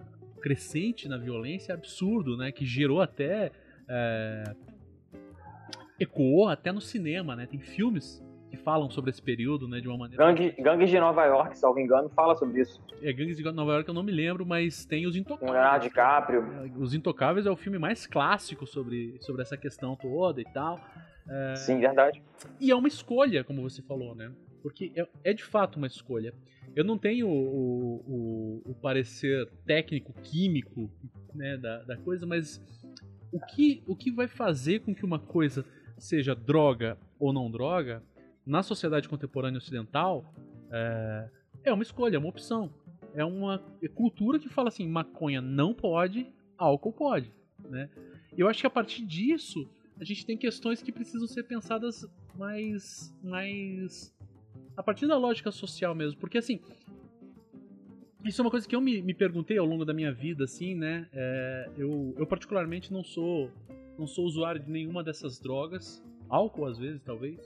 crescente 0.41 1.07
na 1.07 1.17
violência 1.17 1.73
absurdo, 1.73 2.37
né? 2.37 2.51
Que 2.51 2.65
gerou 2.65 3.01
até. 3.01 3.51
É, 3.87 4.55
ecoou 5.99 6.47
até 6.47 6.71
no 6.71 6.81
cinema, 6.81 7.35
né? 7.35 7.45
Tem 7.45 7.59
filmes 7.59 8.23
que 8.49 8.57
falam 8.57 8.89
sobre 8.89 9.09
esse 9.09 9.21
período, 9.21 9.67
né, 9.67 9.79
de 9.79 9.87
uma 9.87 9.97
maneira... 9.97 10.23
Gangue, 10.23 10.51
Gangues 10.59 10.89
de 10.89 10.99
Nova 10.99 11.25
York, 11.25 11.57
se 11.57 11.73
me 11.73 11.81
engano, 11.81 12.09
fala 12.09 12.35
sobre 12.35 12.61
isso. 12.61 12.81
É, 13.01 13.11
Gangues 13.11 13.37
de 13.37 13.43
Nova 13.43 13.73
York 13.73 13.87
eu 13.87 13.93
não 13.93 14.03
me 14.03 14.11
lembro, 14.11 14.45
mas 14.45 14.85
tem 14.85 15.05
Os 15.05 15.15
Intocáveis. 15.15 15.51
Leonardo 15.51 15.83
DiCaprio. 15.83 16.43
É, 16.63 16.71
Os 16.77 16.93
Intocáveis 16.93 17.45
é 17.45 17.51
o 17.51 17.55
filme 17.55 17.77
mais 17.77 18.05
clássico 18.05 18.65
sobre, 18.65 19.17
sobre 19.21 19.41
essa 19.41 19.57
questão 19.57 19.95
toda 19.95 20.39
e 20.39 20.45
tal. 20.45 20.79
É... 21.27 21.55
Sim, 21.55 21.79
verdade. 21.79 22.21
E 22.59 22.71
é 22.71 22.75
uma 22.75 22.87
escolha, 22.87 23.43
como 23.43 23.61
você 23.61 23.81
falou, 23.81 24.15
né? 24.15 24.31
Porque 24.61 24.91
é, 24.95 25.07
é 25.23 25.33
de 25.33 25.43
fato 25.43 25.77
uma 25.77 25.87
escolha. 25.87 26.33
Eu 26.75 26.83
não 26.83 26.97
tenho 26.97 27.27
o, 27.27 27.95
o, 28.07 28.71
o 28.71 28.75
parecer 28.75 29.47
técnico, 29.65 30.13
químico 30.23 30.89
né, 31.33 31.57
da, 31.57 31.83
da 31.83 31.97
coisa, 31.97 32.25
mas 32.25 32.61
o 33.31 33.39
que, 33.39 33.83
o 33.87 33.95
que 33.95 34.11
vai 34.11 34.27
fazer 34.27 34.79
com 34.79 34.93
que 34.93 35.05
uma 35.05 35.19
coisa 35.19 35.65
seja 35.97 36.35
droga 36.35 36.97
ou 37.19 37.31
não 37.31 37.49
droga 37.49 38.03
na 38.45 38.61
sociedade 38.61 39.09
contemporânea 39.09 39.57
ocidental, 39.57 40.23
é, 40.71 41.29
é 41.63 41.73
uma 41.73 41.83
escolha, 41.83 42.15
é 42.15 42.19
uma 42.19 42.29
opção. 42.29 42.71
É 43.13 43.23
uma 43.23 43.59
cultura 43.93 44.37
que 44.37 44.49
fala 44.49 44.67
assim: 44.67 44.87
maconha 44.87 45.41
não 45.41 45.73
pode, 45.73 46.27
álcool 46.57 46.93
pode. 46.93 47.31
Né? 47.69 47.89
Eu 48.37 48.47
acho 48.47 48.61
que 48.61 48.67
a 48.67 48.69
partir 48.69 49.05
disso, 49.05 49.67
a 49.99 50.03
gente 50.03 50.25
tem 50.25 50.37
questões 50.37 50.83
que 50.83 50.91
precisam 50.91 51.27
ser 51.27 51.43
pensadas 51.43 52.05
mais. 52.35 53.15
mais 53.23 54.13
a 54.75 54.83
partir 54.83 55.07
da 55.07 55.17
lógica 55.17 55.51
social 55.51 55.95
mesmo. 55.95 56.19
Porque 56.19 56.37
assim. 56.37 56.59
Isso 58.23 58.41
é 58.41 58.43
uma 58.43 58.49
coisa 58.49 58.67
que 58.67 58.75
eu 58.75 58.81
me, 58.81 59.03
me 59.03 59.13
perguntei 59.13 59.55
ao 59.59 59.67
longo 59.67 59.85
da 59.85 59.93
minha 59.93 60.11
vida, 60.11 60.45
assim, 60.45 60.73
né? 60.73 61.07
É, 61.13 61.69
eu, 61.77 62.15
eu 62.17 62.25
particularmente 62.25 62.91
não 62.91 63.03
sou 63.03 63.51
não 63.97 64.07
sou 64.07 64.25
usuário 64.25 64.61
de 64.61 64.69
nenhuma 64.69 65.03
dessas 65.03 65.39
drogas, 65.39 66.03
álcool 66.29 66.65
às 66.65 66.77
vezes, 66.77 67.01
talvez 67.03 67.39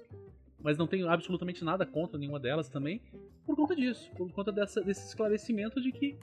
mas 0.62 0.78
não 0.78 0.88
tenho 0.88 1.10
absolutamente 1.10 1.64
nada 1.64 1.86
contra 1.86 2.18
nenhuma 2.18 2.40
delas 2.40 2.70
também, 2.70 3.02
por 3.46 3.56
conta 3.56 3.76
disso, 3.76 4.12
por 4.16 4.32
conta 4.32 4.52
dessa, 4.52 4.82
desse 4.82 5.08
esclarecimento 5.08 5.82
de 5.82 5.92
que 5.92 6.18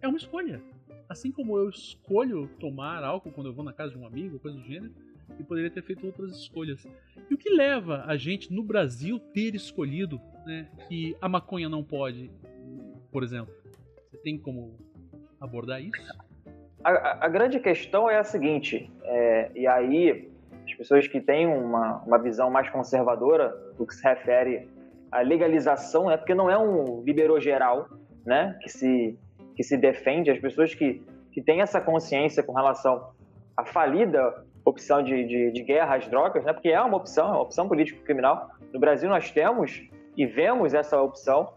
é 0.00 0.08
uma 0.08 0.18
escolha. 0.18 0.62
Assim 1.08 1.32
como 1.32 1.56
eu 1.56 1.70
escolho 1.70 2.48
tomar 2.60 3.02
álcool 3.02 3.32
quando 3.32 3.48
eu 3.48 3.54
vou 3.54 3.64
na 3.64 3.72
casa 3.72 3.92
de 3.92 3.98
um 3.98 4.06
amigo, 4.06 4.38
coisa 4.38 4.58
do 4.58 4.64
gênero, 4.64 4.92
e 5.38 5.42
poderia 5.42 5.70
ter 5.70 5.82
feito 5.82 6.06
outras 6.06 6.32
escolhas. 6.36 6.86
E 7.30 7.34
o 7.34 7.38
que 7.38 7.50
leva 7.50 8.04
a 8.06 8.16
gente 8.16 8.52
no 8.52 8.62
Brasil 8.62 9.18
ter 9.18 9.54
escolhido 9.54 10.20
né, 10.44 10.70
que 10.88 11.16
a 11.20 11.28
maconha 11.28 11.68
não 11.68 11.82
pode, 11.82 12.30
por 13.10 13.22
exemplo? 13.22 13.54
Você 14.10 14.18
tem 14.18 14.38
como 14.38 14.78
abordar 15.40 15.82
isso? 15.82 16.27
A, 16.82 17.26
a 17.26 17.28
grande 17.28 17.58
questão 17.58 18.08
é 18.08 18.18
a 18.18 18.24
seguinte, 18.24 18.90
é, 19.04 19.50
e 19.54 19.66
aí 19.66 20.30
as 20.64 20.74
pessoas 20.74 21.06
que 21.06 21.20
têm 21.20 21.46
uma, 21.46 22.02
uma 22.06 22.18
visão 22.18 22.50
mais 22.50 22.68
conservadora 22.68 23.54
do 23.76 23.86
que 23.86 23.94
se 23.94 24.06
refere 24.06 24.68
à 25.10 25.20
legalização, 25.20 26.06
né? 26.06 26.16
porque 26.16 26.34
não 26.34 26.50
é 26.50 26.58
um 26.58 27.02
liberou 27.02 27.40
geral 27.40 27.88
né? 28.24 28.56
que, 28.60 28.68
se, 28.68 29.18
que 29.56 29.62
se 29.62 29.76
defende, 29.76 30.30
as 30.30 30.38
pessoas 30.38 30.74
que, 30.74 31.02
que 31.32 31.42
têm 31.42 31.62
essa 31.62 31.80
consciência 31.80 32.42
com 32.42 32.52
relação 32.52 33.10
à 33.56 33.64
falida 33.64 34.44
opção 34.64 35.02
de, 35.02 35.24
de, 35.24 35.50
de 35.50 35.62
guerra 35.62 35.96
às 35.96 36.06
drogas, 36.06 36.44
né? 36.44 36.52
porque 36.52 36.68
é 36.68 36.80
uma 36.80 36.96
opção, 36.96 37.26
é 37.26 37.30
uma 37.30 37.40
opção 37.40 37.66
político-criminal. 37.66 38.50
No 38.72 38.78
Brasil 38.78 39.08
nós 39.08 39.30
temos 39.30 39.82
e 40.16 40.26
vemos 40.26 40.74
essa 40.74 41.00
opção 41.00 41.52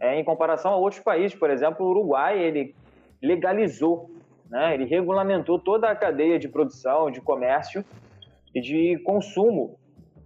é, 0.00 0.18
em 0.18 0.24
comparação 0.24 0.72
a 0.72 0.76
outros 0.76 1.02
países, 1.02 1.36
por 1.36 1.50
exemplo, 1.50 1.84
o 1.84 1.90
Uruguai, 1.90 2.38
ele 2.38 2.74
legalizou, 3.22 4.10
né? 4.50 4.74
ele 4.74 4.84
regulamentou 4.84 5.58
toda 5.58 5.88
a 5.88 5.96
cadeia 5.96 6.38
de 6.38 6.48
produção, 6.48 7.10
de 7.10 7.20
comércio 7.20 7.84
e 8.54 8.60
de 8.60 8.98
consumo 9.04 9.78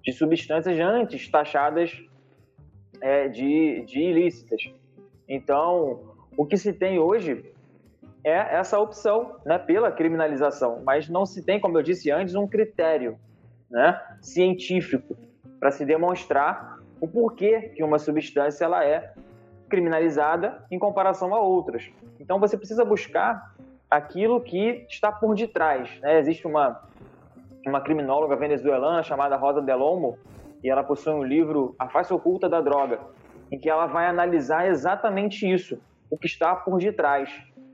de 0.03 0.13
substâncias 0.13 0.79
antes 0.79 1.29
taxadas 1.29 2.03
é, 3.01 3.29
de, 3.29 3.85
de 3.87 4.01
ilícitas. 4.01 4.73
Então, 5.29 6.15
o 6.37 6.47
que 6.47 6.57
se 6.57 6.73
tem 6.73 6.99
hoje 6.99 7.45
é 8.25 8.57
essa 8.57 8.79
opção 8.79 9.37
né, 9.45 9.59
pela 9.59 9.91
criminalização, 9.91 10.83
mas 10.85 11.09
não 11.09 11.25
se 11.25 11.45
tem, 11.45 11.61
como 11.61 11.79
eu 11.79 11.83
disse 11.83 12.11
antes, 12.11 12.35
um 12.35 12.47
critério 12.47 13.19
né, 13.71 14.01
científico 14.21 15.17
para 15.59 15.71
se 15.71 15.85
demonstrar 15.85 16.79
o 17.01 17.09
porquê 17.09 17.73
que 17.75 17.83
uma 17.83 17.99
substância 17.99 18.65
ela 18.65 18.85
é 18.85 19.15
criminalizada 19.69 20.65
em 20.71 20.79
comparação 20.79 21.35
a 21.35 21.41
outras. 21.41 21.91
Então 22.19 22.39
você 22.39 22.57
precisa 22.57 22.85
buscar 22.85 23.50
aquilo 23.91 24.41
que 24.41 24.87
está 24.89 25.11
por 25.11 25.35
detrás. 25.35 25.99
Né? 26.01 26.19
Existe 26.21 26.47
uma, 26.47 26.81
uma 27.67 27.81
criminóloga 27.81 28.37
venezuelana 28.37 29.03
chamada 29.03 29.37
Rosa 29.37 29.61
Delomo, 29.61 30.17
e 30.63 30.71
ela 30.71 30.85
possui 30.85 31.13
um 31.13 31.25
livro, 31.25 31.75
A 31.79 31.89
Face 31.89 32.13
Oculta 32.13 32.49
da 32.49 32.61
Droga, 32.61 33.01
em 33.51 33.59
que 33.59 33.69
ela 33.69 33.87
vai 33.87 34.07
analisar 34.07 34.69
exatamente 34.69 35.51
isso, 35.51 35.81
o 36.11 36.17
que 36.17 36.27
está 36.27 36.55
por 36.55 36.79
detrás. 36.79 37.31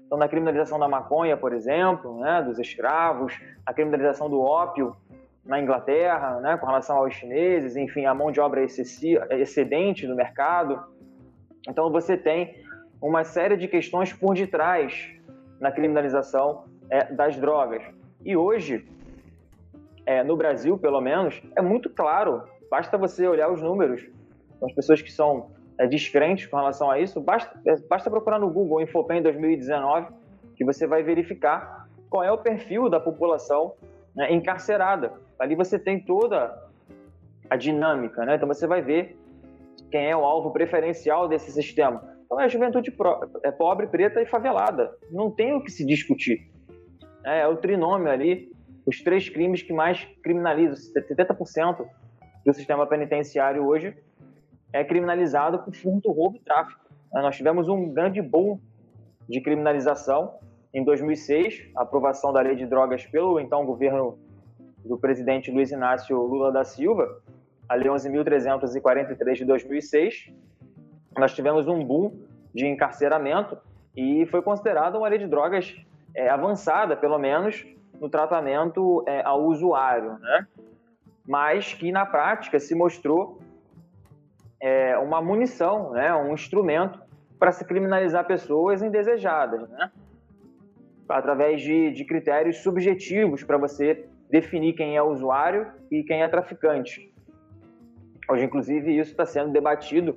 Então, 0.06 0.16
na 0.16 0.28
criminalização 0.28 0.78
da 0.78 0.88
maconha, 0.88 1.36
por 1.36 1.52
exemplo, 1.52 2.20
né, 2.20 2.40
dos 2.42 2.58
escravos, 2.60 3.38
a 3.66 3.74
criminalização 3.74 4.30
do 4.30 4.40
ópio 4.40 4.96
na 5.44 5.60
Inglaterra, 5.60 6.40
né, 6.40 6.56
com 6.56 6.66
relação 6.66 6.96
aos 6.96 7.12
chineses, 7.14 7.76
enfim, 7.76 8.06
a 8.06 8.14
mão 8.14 8.30
de 8.30 8.40
obra 8.40 8.64
excedente 8.64 10.06
do 10.06 10.14
mercado. 10.14 10.80
Então, 11.68 11.90
você 11.90 12.16
tem 12.16 12.54
uma 13.02 13.24
série 13.24 13.56
de 13.56 13.66
questões 13.66 14.12
por 14.12 14.34
detrás 14.34 15.15
na 15.60 15.70
criminalização 15.70 16.64
é, 16.90 17.04
das 17.12 17.36
drogas. 17.36 17.82
E 18.24 18.36
hoje, 18.36 18.86
é, 20.04 20.22
no 20.22 20.36
Brasil, 20.36 20.78
pelo 20.78 21.00
menos, 21.00 21.42
é 21.56 21.62
muito 21.62 21.90
claro, 21.90 22.42
basta 22.70 22.96
você 22.96 23.26
olhar 23.26 23.50
os 23.50 23.62
números. 23.62 24.06
As 24.62 24.72
pessoas 24.72 25.02
que 25.02 25.12
são 25.12 25.50
é, 25.78 25.86
descrentes 25.86 26.46
com 26.46 26.56
relação 26.56 26.90
a 26.90 26.98
isso, 26.98 27.20
basta, 27.20 27.58
é, 27.66 27.76
basta 27.88 28.10
procurar 28.10 28.38
no 28.38 28.50
Google 28.50 28.80
Infopen 28.80 29.22
2019, 29.22 30.08
que 30.56 30.64
você 30.64 30.86
vai 30.86 31.02
verificar 31.02 31.88
qual 32.08 32.22
é 32.22 32.32
o 32.32 32.38
perfil 32.38 32.88
da 32.88 33.00
população 33.00 33.74
né, 34.14 34.32
encarcerada. 34.32 35.12
Ali 35.38 35.54
você 35.54 35.78
tem 35.78 36.00
toda 36.00 36.66
a 37.50 37.56
dinâmica, 37.56 38.24
né? 38.24 38.36
Então 38.36 38.48
você 38.48 38.66
vai 38.66 38.80
ver 38.80 39.16
quem 39.90 40.10
é 40.10 40.16
o 40.16 40.24
alvo 40.24 40.50
preferencial 40.50 41.28
desse 41.28 41.52
sistema. 41.52 42.15
Então 42.26 42.40
é 42.40 42.44
a 42.44 42.48
juventude 42.48 42.92
é 43.42 43.50
pobre, 43.50 43.86
preta 43.86 44.20
e 44.20 44.26
favelada. 44.26 44.92
Não 45.10 45.30
tem 45.30 45.54
o 45.54 45.62
que 45.62 45.70
se 45.70 45.86
discutir. 45.86 46.50
É, 47.24 47.40
é 47.40 47.48
o 47.48 47.56
trinômio 47.56 48.10
ali, 48.10 48.52
os 48.84 49.00
três 49.00 49.28
crimes 49.28 49.62
que 49.62 49.72
mais 49.72 50.04
criminalizam. 50.22 50.76
70% 50.92 51.86
do 52.44 52.52
sistema 52.52 52.86
penitenciário 52.86 53.64
hoje 53.64 53.96
é 54.72 54.84
criminalizado 54.84 55.60
por 55.60 55.74
furto, 55.74 56.10
roubo 56.10 56.36
e 56.36 56.40
tráfico. 56.40 56.84
É, 57.14 57.22
nós 57.22 57.36
tivemos 57.36 57.68
um 57.68 57.92
grande 57.92 58.20
boom 58.20 58.60
de 59.28 59.40
criminalização 59.40 60.34
em 60.74 60.84
2006, 60.84 61.70
a 61.76 61.82
aprovação 61.82 62.32
da 62.32 62.40
lei 62.40 62.54
de 62.54 62.66
drogas 62.66 63.06
pelo 63.06 63.40
então 63.40 63.64
governo 63.64 64.18
do 64.84 64.98
presidente 64.98 65.50
Luiz 65.50 65.70
Inácio 65.70 66.20
Lula 66.20 66.52
da 66.52 66.64
Silva, 66.64 67.22
a 67.68 67.74
lei 67.74 67.88
11.343 67.88 69.34
de 69.34 69.44
2006. 69.44 70.32
Nós 71.16 71.34
tivemos 71.34 71.66
um 71.66 71.82
boom 71.82 72.12
de 72.54 72.66
encarceramento 72.66 73.56
e 73.96 74.26
foi 74.26 74.42
considerada 74.42 74.98
uma 74.98 75.08
lei 75.08 75.18
de 75.18 75.26
drogas 75.26 75.74
é, 76.14 76.28
avançada, 76.28 76.96
pelo 76.96 77.18
menos, 77.18 77.66
no 77.98 78.08
tratamento 78.10 79.02
é, 79.06 79.22
ao 79.22 79.44
usuário, 79.44 80.18
né? 80.18 80.46
mas 81.26 81.72
que 81.72 81.90
na 81.90 82.04
prática 82.04 82.60
se 82.60 82.74
mostrou 82.74 83.40
é, 84.60 84.96
uma 84.98 85.22
munição, 85.22 85.92
né, 85.92 86.14
um 86.14 86.34
instrumento 86.34 87.00
para 87.38 87.52
se 87.52 87.64
criminalizar 87.64 88.26
pessoas 88.26 88.82
indesejadas, 88.82 89.68
né? 89.70 89.90
através 91.08 91.62
de, 91.62 91.90
de 91.92 92.04
critérios 92.04 92.58
subjetivos 92.58 93.42
para 93.42 93.56
você 93.56 94.06
definir 94.28 94.74
quem 94.74 94.96
é 94.96 95.02
usuário 95.02 95.70
e 95.90 96.02
quem 96.02 96.22
é 96.22 96.28
traficante. 96.28 97.12
Hoje, 98.28 98.44
inclusive, 98.44 98.98
isso 98.98 99.12
está 99.12 99.24
sendo 99.24 99.52
debatido 99.52 100.16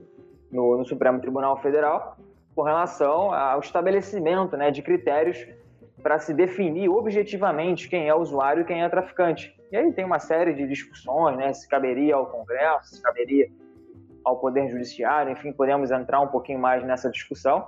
no, 0.52 0.78
no, 0.78 0.86
Supremo 0.86 1.20
Tribunal 1.20 1.58
Federal 1.62 2.18
com 2.56 2.64
relação 2.64 3.34
ao 3.34 3.60
estabelecimento 3.60 4.58
né, 4.58 4.72
de 4.72 4.82
critérios 4.82 5.48
para 6.02 6.20
se 6.20 6.34
definir 6.34 6.90
objetivamente 6.90 7.90
quem 7.90 8.08
é 8.08 8.16
usuário 8.16 8.62
e 8.62 8.66
quem 8.66 8.84
é 8.84 8.90
traficante. 8.90 9.56
E 9.72 9.78
aí 9.78 9.92
tem 9.94 10.04
uma 10.04 10.20
série 10.20 10.54
de 10.54 10.68
discussões, 10.68 11.38
né, 11.38 11.54
se 11.54 11.68
caberia 11.68 12.16
ao 12.16 12.26
Congresso, 12.26 12.96
se 12.96 13.02
caberia 13.02 13.50
ao 14.24 14.38
Poder 14.38 14.70
Judiciário, 14.70 15.32
enfim, 15.32 15.52
podemos 15.54 15.92
entrar 15.92 16.20
um 16.20 16.28
pouquinho 16.28 16.60
mais 16.60 16.84
nessa 16.84 17.10
discussão. 17.10 17.68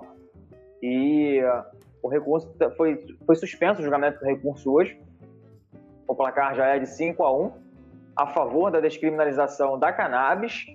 E 0.82 1.42
uh, 1.44 1.64
o 2.02 2.10
recurso 2.10 2.52
foi, 2.76 3.06
foi 3.26 3.36
suspenso 3.36 3.82
o 3.82 3.84
julgamento 3.84 4.20
do 4.20 4.26
recurso 4.26 4.72
hoje. 4.72 5.00
O 6.08 6.16
placar 6.16 6.56
já 6.56 6.68
é 6.68 6.80
de 6.80 6.88
5 6.88 7.24
a 7.24 7.34
1 7.34 7.52
a 8.16 8.28
favor 8.28 8.72
da 8.72 8.80
descriminalização 8.80 9.80
da 9.80 9.94
cannabis. 9.94 10.66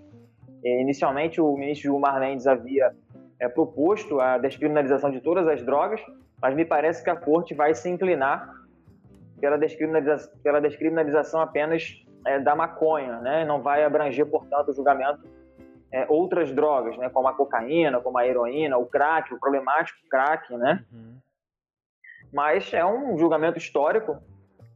E, 0.64 0.80
inicialmente, 0.80 1.40
o 1.40 1.56
ministro 1.56 1.90
Gilmar 1.90 2.18
Mendes 2.20 2.46
havia 2.46 2.94
é, 3.38 3.48
proposto 3.48 4.20
a 4.20 4.38
descriminalização 4.38 5.10
de 5.10 5.20
todas 5.20 5.46
as 5.46 5.62
drogas, 5.64 6.00
mas 6.40 6.54
me 6.54 6.64
parece 6.64 7.02
que 7.02 7.10
a 7.10 7.16
corte 7.16 7.54
vai 7.54 7.74
se 7.74 7.88
inclinar 7.88 8.50
pela, 9.40 9.56
descriminaliza 9.56 10.30
pela 10.42 10.60
descriminalização 10.60 11.40
apenas 11.40 12.04
é, 12.26 12.38
da 12.38 12.54
maconha, 12.54 13.20
né? 13.20 13.44
não 13.44 13.62
vai 13.62 13.84
abranger, 13.84 14.26
portanto, 14.26 14.70
o 14.70 14.72
julgamento 14.72 15.22
é, 15.92 16.04
outras 16.08 16.52
drogas, 16.52 16.96
né, 16.98 17.08
como 17.08 17.28
a 17.28 17.32
cocaína, 17.32 18.00
como 18.00 18.18
a 18.18 18.26
heroína, 18.26 18.76
o 18.76 18.86
crack, 18.86 19.32
o 19.32 19.38
problemático 19.38 19.98
crack, 20.10 20.52
né? 20.54 20.84
Uhum. 20.92 21.16
Mas 22.32 22.72
é 22.74 22.84
um 22.84 23.16
julgamento 23.16 23.56
histórico, 23.56 24.18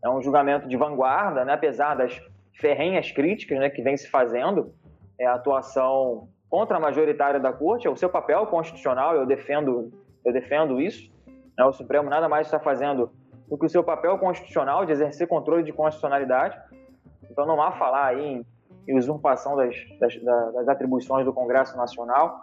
é 0.03 0.09
um 0.09 0.23
julgamento 0.23 0.69
de 0.69 0.77
vanguarda, 0.77 1.45
né, 1.45 1.53
apesar 1.53 1.95
das 1.95 2.19
ferrenhas 2.55 3.11
críticas 3.11 3.59
né, 3.59 3.69
que 3.69 3.83
vem 3.83 3.97
se 3.97 4.09
fazendo, 4.09 4.73
é 5.21 5.27
atuação 5.27 6.29
contra 6.49 6.79
a 6.79 6.81
majoritária 6.81 7.39
da 7.39 7.53
corte, 7.53 7.87
é 7.87 7.91
o 7.91 7.97
seu 7.97 8.09
papel 8.09 8.47
constitucional, 8.47 9.15
eu 9.15 9.27
defendo, 9.27 9.93
eu 10.25 10.33
defendo 10.33 10.81
isso. 10.81 11.13
Né, 11.57 11.65
o 11.65 11.73
Supremo 11.73 12.09
nada 12.09 12.29
mais 12.29 12.47
está 12.47 12.59
fazendo 12.59 13.13
do 13.47 13.59
que 13.59 13.67
o 13.67 13.69
seu 13.69 13.85
papel 13.85 14.19
constitucional 14.19 14.87
de 14.87 14.93
exercer 14.93 15.29
controle 15.29 15.63
de 15.63 15.73
constitucionalidade. 15.73 16.59
Então 17.31 17.47
não 17.47 17.63
há 17.63 17.73
falar 17.73 18.07
aí 18.07 18.45
em 18.89 18.99
usurpação 18.99 19.57
das, 19.57 19.77
das, 20.01 20.17
das 20.23 20.69
atribuições 20.69 21.25
do 21.25 21.33
Congresso 21.33 21.77
Nacional. 21.77 22.41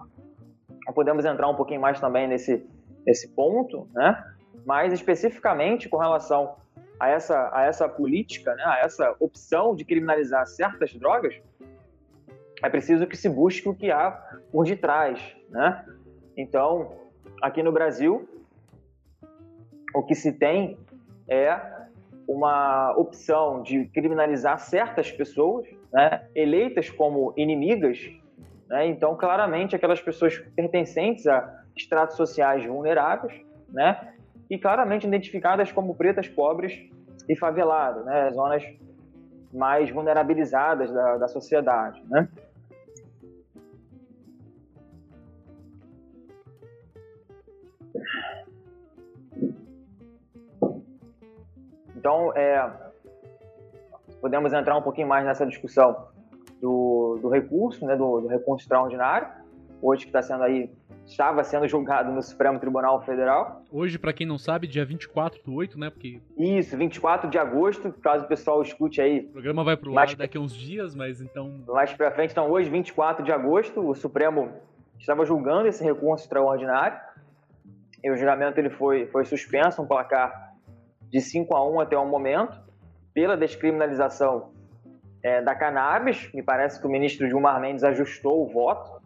Podemos 0.93 1.25
entrar 1.25 1.49
um 1.49 1.55
pouquinho 1.55 1.81
mais 1.81 1.99
também 1.99 2.27
nesse, 2.27 2.65
nesse 3.05 3.27
ponto, 3.29 3.87
né? 3.93 4.23
mas 4.65 4.93
especificamente 4.93 5.89
com 5.89 5.97
relação 5.97 6.55
a 6.99 7.09
essa, 7.09 7.49
a 7.53 7.63
essa 7.63 7.89
política, 7.89 8.53
né? 8.55 8.63
a 8.65 8.79
essa 8.79 9.15
opção 9.19 9.75
de 9.75 9.83
criminalizar 9.83 10.45
certas 10.45 10.93
drogas, 10.93 11.35
é 12.63 12.69
preciso 12.69 13.05
que 13.07 13.17
se 13.17 13.29
busque 13.29 13.67
o 13.69 13.75
que 13.75 13.91
há 13.91 14.11
por 14.51 14.65
detrás. 14.65 15.19
Né? 15.49 15.85
Então, 16.35 16.91
aqui 17.41 17.61
no 17.61 17.71
Brasil, 17.71 18.27
o 19.93 20.03
que 20.03 20.15
se 20.15 20.31
tem 20.31 20.77
é 21.27 21.59
uma 22.27 22.93
opção 22.97 23.63
de 23.63 23.85
criminalizar 23.85 24.59
certas 24.59 25.11
pessoas, 25.11 25.65
né, 25.93 26.27
eleitas 26.35 26.89
como 26.89 27.33
inimigas, 27.37 27.99
né, 28.67 28.85
então 28.87 29.15
claramente 29.15 29.75
aquelas 29.75 30.01
pessoas 30.01 30.37
pertencentes 30.55 31.25
a 31.25 31.63
estratos 31.75 32.17
sociais 32.17 32.65
vulneráveis, 32.65 33.33
né, 33.69 34.13
e 34.49 34.57
claramente 34.57 35.07
identificadas 35.07 35.71
como 35.71 35.95
pretas, 35.95 36.27
pobres 36.27 36.77
e 37.29 37.35
faveladas, 37.35 38.05
né, 38.05 38.29
zonas 38.31 38.63
mais 39.53 39.89
vulnerabilizadas 39.89 40.91
da, 40.91 41.17
da 41.17 41.27
sociedade, 41.29 42.03
né. 42.09 42.27
Então, 52.07 52.31
é, 52.37 52.71
podemos 54.21 54.53
entrar 54.53 54.77
um 54.77 54.81
pouquinho 54.81 55.09
mais 55.09 55.25
nessa 55.25 55.45
discussão 55.45 56.07
do, 56.61 57.19
do 57.21 57.27
recurso, 57.27 57.85
né, 57.85 57.97
do, 57.97 58.21
do 58.21 58.27
recurso 58.29 58.63
extraordinário, 58.63 59.27
hoje 59.81 60.03
que 60.03 60.07
está 60.07 60.21
sendo 60.21 60.43
aí, 60.43 60.71
estava 61.05 61.43
sendo 61.43 61.67
julgado 61.67 62.09
no 62.09 62.21
Supremo 62.21 62.61
Tribunal 62.61 63.01
Federal. 63.01 63.61
Hoje, 63.69 63.99
para 63.99 64.13
quem 64.13 64.25
não 64.25 64.37
sabe, 64.37 64.67
dia 64.67 64.85
24 64.85 65.43
do 65.43 65.53
8, 65.53 65.77
né? 65.77 65.89
Porque... 65.89 66.21
Isso, 66.37 66.77
24 66.77 67.29
de 67.29 67.37
agosto, 67.37 67.91
caso 68.01 68.23
o 68.23 68.27
pessoal 68.29 68.61
escute 68.61 69.01
aí. 69.01 69.19
O 69.19 69.33
programa 69.33 69.65
vai 69.65 69.75
para 69.75 69.89
o 69.89 69.99
ar 69.99 70.15
daqui 70.15 70.37
a 70.37 70.39
uns 70.39 70.55
dias, 70.55 70.95
mas 70.95 71.19
então... 71.19 71.59
Mais 71.67 71.91
para 71.91 72.09
frente, 72.11 72.31
então 72.31 72.49
hoje, 72.49 72.69
24 72.69 73.21
de 73.21 73.33
agosto, 73.33 73.85
o 73.85 73.93
Supremo 73.93 74.53
estava 74.97 75.25
julgando 75.25 75.67
esse 75.67 75.83
recurso 75.83 76.23
extraordinário, 76.23 76.97
e 78.01 78.09
o 78.09 78.15
julgamento 78.15 78.57
ele 78.61 78.69
foi, 78.69 79.07
foi 79.07 79.25
suspenso, 79.25 79.81
um 79.81 79.85
placar 79.85 80.46
de 81.09 81.21
5 81.21 81.55
a 81.55 81.67
1 81.67 81.79
até 81.79 81.97
o 81.97 82.05
momento, 82.05 82.59
pela 83.13 83.35
descriminalização 83.35 84.51
é, 85.23 85.41
da 85.41 85.55
cannabis. 85.55 86.31
Me 86.33 86.43
parece 86.43 86.79
que 86.79 86.87
o 86.87 86.89
ministro 86.89 87.27
Gilmar 87.27 87.59
Mendes 87.59 87.83
ajustou 87.83 88.43
o 88.43 88.47
voto. 88.47 89.01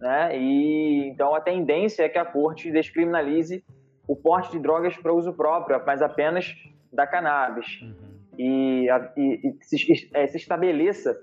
Né? 0.00 0.38
E 0.38 1.08
então 1.08 1.34
a 1.34 1.40
tendência 1.40 2.02
é 2.02 2.08
que 2.08 2.18
a 2.18 2.24
corte 2.24 2.70
descriminalize 2.70 3.64
o 4.08 4.16
porte 4.16 4.50
de 4.50 4.58
drogas 4.58 4.96
para 4.96 5.12
uso 5.12 5.32
próprio, 5.32 5.80
mas 5.86 6.02
apenas 6.02 6.52
da 6.92 7.06
cannabis. 7.06 7.80
Uhum. 7.82 7.94
E, 8.38 8.88
e, 9.16 9.48
e 9.48 9.56
se, 9.60 10.10
é, 10.14 10.26
se, 10.26 10.36
estabeleça 10.36 11.16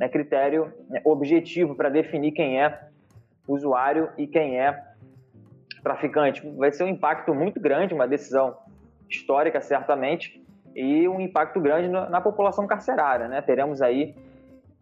né, 0.00 0.08
critério 0.08 0.72
né, 0.88 1.00
objetivo 1.04 1.74
para 1.74 1.88
definir 1.88 2.32
quem 2.32 2.60
é 2.60 2.88
usuário 3.46 4.10
e 4.16 4.26
quem 4.26 4.58
é 4.58 4.82
traficante. 5.82 6.40
Vai 6.56 6.72
ser 6.72 6.84
um 6.84 6.88
impacto 6.88 7.34
muito 7.34 7.60
grande 7.60 7.94
uma 7.94 8.08
decisão 8.08 8.56
histórica, 9.16 9.60
certamente, 9.60 10.42
e 10.74 11.06
um 11.08 11.20
impacto 11.20 11.60
grande 11.60 11.88
na, 11.88 12.08
na 12.08 12.20
população 12.20 12.66
carcerária. 12.66 13.28
Né? 13.28 13.40
Teremos 13.42 13.82
aí 13.82 14.14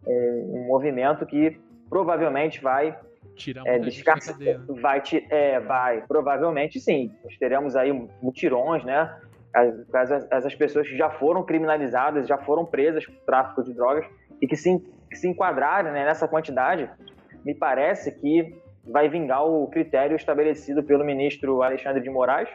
é, 0.05 0.43
um 0.47 0.67
movimento 0.67 1.25
que 1.25 1.59
provavelmente 1.89 2.61
vai 2.61 2.97
tirar 3.35 3.63
é, 3.65 3.79
descarce... 3.79 4.33
vai, 4.81 5.01
é, 5.29 5.59
vai, 5.59 6.01
provavelmente 6.07 6.79
sim. 6.79 7.11
Nós 7.23 7.37
teremos 7.37 7.75
aí 7.75 7.91
mutirões, 8.21 8.83
né? 8.83 9.13
As, 9.53 9.93
as, 9.93 10.45
as 10.45 10.55
pessoas 10.55 10.87
que 10.87 10.95
já 10.95 11.09
foram 11.09 11.43
criminalizadas, 11.43 12.25
já 12.25 12.37
foram 12.37 12.65
presas 12.65 13.05
por 13.05 13.15
tráfico 13.25 13.63
de 13.63 13.73
drogas 13.73 14.05
e 14.41 14.47
que 14.47 14.55
se, 14.55 14.79
que 15.09 15.15
se 15.17 15.27
enquadrarem 15.27 15.91
né, 15.91 16.05
nessa 16.05 16.25
quantidade, 16.25 16.89
me 17.43 17.53
parece 17.53 18.13
que 18.19 18.55
vai 18.85 19.09
vingar 19.09 19.45
o 19.45 19.67
critério 19.67 20.15
estabelecido 20.15 20.81
pelo 20.81 21.03
ministro 21.03 21.61
Alexandre 21.61 22.01
de 22.01 22.09
Moraes, 22.09 22.49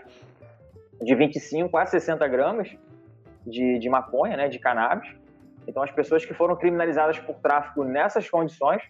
de 1.02 1.14
25 1.14 1.76
a 1.76 1.86
60 1.86 2.26
gramas 2.28 2.76
de, 3.46 3.78
de 3.78 3.88
maconha, 3.88 4.36
né, 4.36 4.48
de 4.48 4.58
cannabis. 4.58 5.08
Então, 5.66 5.82
as 5.82 5.90
pessoas 5.90 6.24
que 6.24 6.34
foram 6.34 6.56
criminalizadas 6.56 7.18
por 7.18 7.36
tráfico 7.36 7.84
nessas 7.84 8.28
condições 8.28 8.82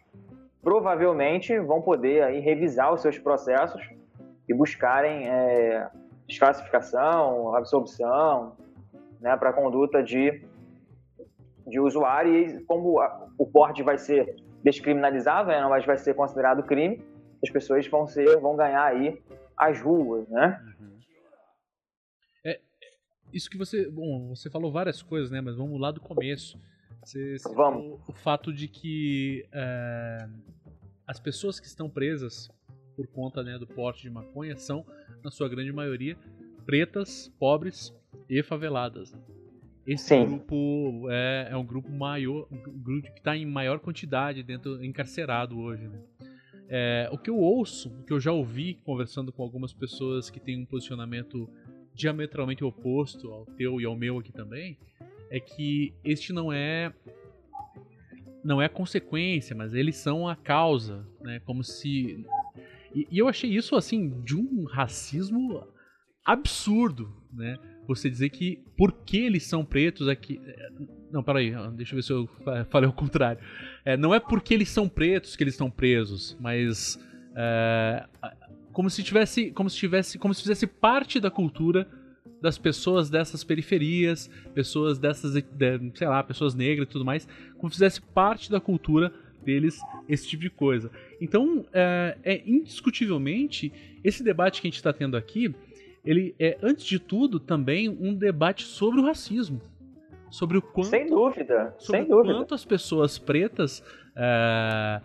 provavelmente 0.62 1.58
vão 1.60 1.80
poder 1.80 2.22
aí 2.24 2.40
revisar 2.40 2.92
os 2.92 3.00
seus 3.00 3.18
processos 3.18 3.80
e 4.48 4.54
buscarem 4.54 5.28
é, 5.28 5.88
desclassificação, 6.26 7.54
absorção, 7.54 8.56
né, 9.20 9.36
para 9.36 9.52
conduta 9.52 10.02
de, 10.02 10.42
de 11.66 11.80
usuário. 11.80 12.34
E 12.34 12.64
como 12.64 13.00
a, 13.00 13.26
o 13.38 13.46
porte 13.46 13.82
vai 13.82 13.96
ser 13.96 14.36
descriminalizado, 14.62 15.48
né, 15.48 15.64
mas 15.68 15.86
vai 15.86 15.96
ser 15.96 16.14
considerado 16.14 16.62
crime, 16.62 17.02
as 17.42 17.50
pessoas 17.50 17.86
vão 17.86 18.06
ser, 18.06 18.38
vão 18.40 18.56
ganhar 18.56 18.84
aí 18.84 19.22
as 19.56 19.80
ruas, 19.80 20.28
né? 20.28 20.60
Uhum. 20.80 20.95
Isso 23.32 23.50
que 23.50 23.56
você, 23.56 23.88
bom, 23.90 24.28
você 24.28 24.48
falou 24.48 24.70
várias 24.70 25.02
coisas, 25.02 25.30
né? 25.30 25.40
Mas 25.40 25.56
vamos 25.56 25.80
lá 25.80 25.90
do 25.90 26.00
começo. 26.00 26.58
Você, 27.02 27.38
você 27.38 27.54
vamos. 27.54 28.00
o 28.08 28.12
fato 28.12 28.52
de 28.52 28.66
que 28.66 29.46
é, 29.52 30.28
as 31.06 31.20
pessoas 31.20 31.60
que 31.60 31.66
estão 31.66 31.88
presas 31.88 32.50
por 32.96 33.06
conta 33.06 33.42
né, 33.42 33.58
do 33.58 33.66
porte 33.66 34.02
de 34.02 34.10
maconha 34.10 34.56
são, 34.56 34.84
na 35.22 35.30
sua 35.30 35.48
grande 35.48 35.70
maioria, 35.70 36.16
pretas, 36.64 37.32
pobres 37.38 37.94
e 38.28 38.42
faveladas. 38.42 39.12
Né? 39.12 39.20
Esse 39.86 40.08
Sim. 40.08 40.26
grupo 40.26 41.06
é, 41.10 41.48
é, 41.50 41.56
um 41.56 41.64
grupo 41.64 41.92
maior, 41.92 42.48
um 42.50 42.82
grupo 42.82 43.12
que 43.12 43.18
está 43.18 43.36
em 43.36 43.46
maior 43.46 43.78
quantidade 43.78 44.42
dentro 44.42 44.84
encarcerado 44.84 45.58
hoje. 45.58 45.86
Né? 45.86 46.00
É, 46.68 47.08
o 47.12 47.18
que 47.18 47.30
eu 47.30 47.38
ouço, 47.38 47.88
o 47.90 48.02
que 48.02 48.12
eu 48.12 48.18
já 48.18 48.32
ouvi 48.32 48.74
conversando 48.84 49.30
com 49.30 49.42
algumas 49.42 49.72
pessoas 49.72 50.28
que 50.28 50.40
têm 50.40 50.60
um 50.60 50.66
posicionamento 50.66 51.48
diametralmente 51.96 52.62
oposto 52.62 53.32
ao 53.32 53.46
teu 53.56 53.80
e 53.80 53.84
ao 53.84 53.96
meu 53.96 54.18
aqui 54.18 54.32
também, 54.32 54.78
é 55.30 55.40
que 55.40 55.94
este 56.04 56.32
não 56.32 56.52
é 56.52 56.92
não 58.44 58.62
é 58.62 58.66
a 58.66 58.68
consequência, 58.68 59.56
mas 59.56 59.74
eles 59.74 59.96
são 59.96 60.28
a 60.28 60.36
causa, 60.36 61.04
né? 61.20 61.40
Como 61.40 61.64
se 61.64 62.24
e, 62.94 63.08
e 63.10 63.18
eu 63.18 63.26
achei 63.26 63.50
isso 63.50 63.74
assim 63.74 64.22
de 64.22 64.36
um 64.36 64.64
racismo 64.64 65.66
absurdo, 66.24 67.12
né? 67.32 67.58
Você 67.88 68.10
dizer 68.10 68.30
que 68.30 68.62
porque 68.76 69.18
eles 69.18 69.44
são 69.44 69.64
pretos 69.64 70.08
aqui. 70.08 70.40
É 70.44 70.96
não, 71.10 71.22
peraí, 71.22 71.52
deixa 71.74 71.92
eu 71.92 71.96
ver 71.96 72.02
se 72.02 72.12
eu 72.12 72.28
falei 72.68 72.88
o 72.88 72.92
contrário. 72.92 73.40
É, 73.84 73.96
não 73.96 74.14
é 74.14 74.20
porque 74.20 74.52
eles 74.52 74.68
são 74.68 74.88
pretos 74.88 75.36
que 75.36 75.42
eles 75.42 75.54
estão 75.54 75.70
presos, 75.70 76.36
mas 76.40 76.98
é, 77.36 78.06
como 78.76 78.90
se 78.90 79.02
tivesse, 79.02 79.50
como 79.52 79.70
se 79.70 79.76
tivesse, 79.78 80.18
como 80.18 80.34
se 80.34 80.42
fizesse 80.42 80.66
parte 80.66 81.18
da 81.18 81.30
cultura 81.30 81.88
das 82.42 82.58
pessoas 82.58 83.08
dessas 83.08 83.42
periferias, 83.42 84.28
pessoas 84.52 84.98
dessas, 84.98 85.32
sei 85.94 86.06
lá, 86.06 86.22
pessoas 86.22 86.54
negras 86.54 86.86
e 86.86 86.90
tudo 86.90 87.02
mais, 87.02 87.26
como 87.56 87.72
fizesse 87.72 88.02
parte 88.02 88.50
da 88.50 88.60
cultura 88.60 89.10
deles 89.42 89.80
esse 90.06 90.28
tipo 90.28 90.42
de 90.42 90.50
coisa. 90.50 90.90
Então, 91.18 91.64
é, 91.72 92.18
é 92.22 92.42
indiscutivelmente 92.44 93.72
esse 94.04 94.22
debate 94.22 94.60
que 94.60 94.66
a 94.66 94.70
gente 94.70 94.76
está 94.76 94.92
tendo 94.92 95.16
aqui, 95.16 95.54
ele 96.04 96.34
é 96.38 96.58
antes 96.62 96.84
de 96.84 96.98
tudo 96.98 97.40
também 97.40 97.88
um 97.88 98.12
debate 98.12 98.64
sobre 98.64 99.00
o 99.00 99.04
racismo, 99.04 99.58
sobre 100.30 100.58
o 100.58 100.60
quanto, 100.60 100.90
sem 100.90 101.06
dúvida, 101.06 101.74
sobre 101.78 102.02
sem 102.02 102.10
dúvida, 102.10 102.34
quanto 102.34 102.54
as 102.54 102.66
pessoas 102.66 103.18
pretas 103.18 103.82
é, 104.14 105.00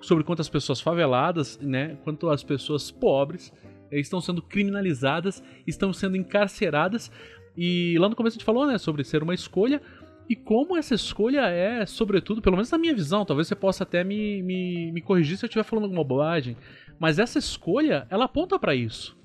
sobre 0.00 0.24
quantas 0.24 0.48
pessoas 0.48 0.80
faveladas, 0.80 1.58
né, 1.60 1.96
quanto 2.04 2.28
as 2.30 2.42
pessoas 2.42 2.90
pobres 2.90 3.52
estão 3.90 4.20
sendo 4.20 4.42
criminalizadas, 4.42 5.42
estão 5.66 5.92
sendo 5.92 6.16
encarceradas. 6.16 7.10
E 7.56 7.96
lá 7.98 8.08
no 8.08 8.16
começo 8.16 8.36
a 8.36 8.38
gente 8.38 8.44
falou, 8.44 8.66
né, 8.66 8.78
sobre 8.78 9.04
ser 9.04 9.22
uma 9.22 9.34
escolha 9.34 9.80
e 10.28 10.34
como 10.34 10.76
essa 10.76 10.94
escolha 10.94 11.48
é, 11.48 11.86
sobretudo, 11.86 12.42
pelo 12.42 12.56
menos 12.56 12.70
na 12.70 12.78
minha 12.78 12.94
visão, 12.94 13.24
talvez 13.24 13.46
você 13.46 13.54
possa 13.54 13.84
até 13.84 14.02
me, 14.02 14.42
me, 14.42 14.92
me 14.92 15.00
corrigir 15.00 15.36
se 15.36 15.44
eu 15.44 15.46
estiver 15.46 15.62
falando 15.62 15.84
alguma 15.84 16.02
bobagem, 16.02 16.56
mas 16.98 17.18
essa 17.18 17.38
escolha, 17.38 18.06
ela 18.10 18.24
aponta 18.24 18.58
para 18.58 18.74
isso. 18.74 19.16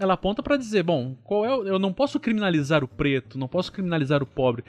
Ela 0.00 0.14
aponta 0.14 0.42
para 0.42 0.56
dizer, 0.56 0.82
bom, 0.82 1.14
qual 1.22 1.44
é, 1.44 1.70
eu 1.70 1.78
não 1.78 1.92
posso 1.92 2.18
criminalizar 2.18 2.82
o 2.82 2.88
preto, 2.88 3.38
não 3.38 3.48
posso 3.48 3.70
criminalizar 3.72 4.22
o 4.22 4.26
pobre, 4.26 4.64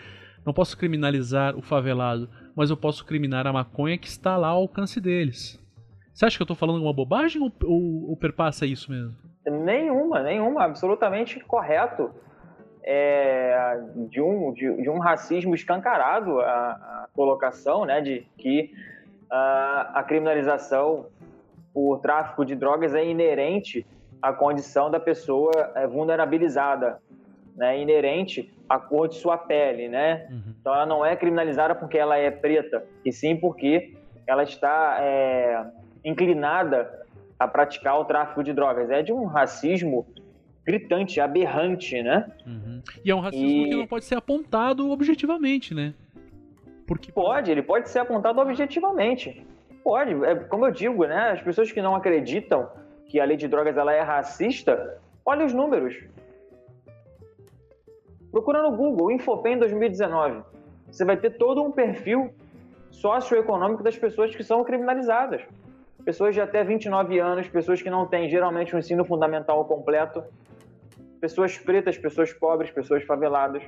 não 0.46 0.54
posso 0.54 0.78
criminalizar 0.78 1.56
o 1.56 1.62
favelado, 1.62 2.30
mas 2.56 2.70
eu 2.70 2.78
posso 2.78 3.06
criminar 3.06 3.46
a 3.46 3.54
maconha 3.54 3.98
que 3.98 4.08
está 4.08 4.38
lá 4.38 4.50
ao 4.50 4.62
alcance 4.62 5.00
deles. 5.00 5.60
Você 6.18 6.26
acha 6.26 6.36
que 6.36 6.42
eu 6.42 6.46
estou 6.46 6.58
falando 6.58 6.78
alguma 6.78 6.94
bobagem 6.94 7.40
ou, 7.40 7.52
ou, 7.64 8.10
ou, 8.10 8.18
perpassa 8.18 8.66
isso 8.66 8.90
mesmo? 8.92 9.14
Nenhuma, 9.46 10.24
nenhuma, 10.24 10.64
absolutamente 10.64 11.40
correto. 11.42 12.10
É, 12.84 13.80
de, 14.10 14.20
um, 14.22 14.52
de, 14.54 14.82
de, 14.82 14.90
um 14.90 14.98
racismo 14.98 15.54
escancarado 15.54 16.40
a, 16.40 16.46
a, 16.46 17.08
colocação 17.14 17.86
né, 17.86 18.00
de 18.00 18.26
que 18.38 18.72
a, 19.30 20.00
a 20.00 20.04
criminalização 20.04 21.06
por 21.74 22.00
tráfico 22.00 22.44
de 22.44 22.56
drogas 22.56 22.96
é 22.96 23.06
inerente 23.06 23.86
à 24.22 24.34
condição 24.34 24.90
da 24.90 25.00
pessoa 25.00 25.52
é, 25.76 25.86
vulnerabilizada, 25.86 27.00
né, 27.56 27.80
inerente 27.80 28.52
à 28.70 28.80
cor 28.80 29.08
de 29.08 29.16
sua 29.16 29.38
pele, 29.38 29.88
né? 29.88 30.28
Uhum. 30.30 30.54
Então 30.60 30.74
ela 30.74 30.86
não 30.86 31.06
é 31.06 31.16
criminalizada 31.16 31.74
porque 31.76 31.98
ela 31.98 32.18
é 32.18 32.30
preta, 32.30 32.84
e 33.04 33.12
sim 33.12 33.36
porque 33.36 33.94
ela 34.26 34.44
está 34.44 34.98
é, 35.00 35.66
inclinada 36.04 37.06
a 37.40 37.48
praticar 37.48 38.00
o 38.00 38.06
tráfico 38.06 38.44
de 38.44 38.54
drogas. 38.54 38.90
É 38.90 39.02
de 39.02 39.14
um 39.14 39.26
racismo 39.26 40.06
gritante, 40.66 41.22
aberrante, 41.22 42.02
né? 42.04 42.30
Uhum. 42.46 42.82
E 43.04 43.10
é 43.10 43.16
um 43.16 43.22
racismo 43.22 43.48
e... 43.48 43.70
que 43.70 43.76
não 43.76 43.88
pode 43.88 44.04
ser 44.04 44.16
apontado 44.16 44.92
objetivamente, 44.92 45.74
né? 45.74 45.94
Porque 46.86 47.12
pode, 47.12 47.52
ele 47.52 47.62
pode 47.62 47.90
ser 47.90 48.00
apontado 48.00 48.40
objetivamente. 48.40 49.46
Pode, 49.84 50.14
é, 50.26 50.36
como 50.36 50.66
eu 50.66 50.72
digo, 50.72 51.06
né? 51.06 51.32
As 51.32 51.42
pessoas 51.42 51.72
que 51.72 51.82
não 51.82 51.96
acreditam 51.96 52.70
que 53.06 53.20
a 53.20 53.26
lei 53.26 53.38
de 53.38 53.48
drogas 53.48 53.78
ela 53.78 53.94
é 53.94 54.02
racista, 54.02 55.00
olha 55.26 55.46
os 55.46 55.54
números. 55.54 55.96
Procura 58.32 58.62
no 58.62 58.76
Google, 58.76 59.12
Infopem 59.12 59.58
2019. 59.58 60.44
Você 60.92 61.06
vai 61.06 61.18
ter 61.18 61.32
todo 61.32 61.64
um 61.64 61.72
perfil 61.72 62.34
socioeconômico 62.92 63.84
das 63.84 63.98
pessoas 63.98 64.36
que 64.36 64.44
são 64.44 64.64
criminalizadas 64.64 65.42
pessoas 66.08 66.34
de 66.34 66.40
até 66.40 66.64
29 66.64 67.20
anos, 67.20 67.50
pessoas 67.50 67.82
que 67.82 67.90
não 67.90 68.08
têm 68.08 68.30
geralmente 68.30 68.74
um 68.74 68.80
ensino 68.80 69.04
fundamental 69.04 69.66
completo, 69.66 70.24
pessoas 71.20 71.58
pretas, 71.58 71.98
pessoas 71.98 72.32
pobres, 72.32 72.72
pessoas 72.72 73.04
faveladas, 73.04 73.62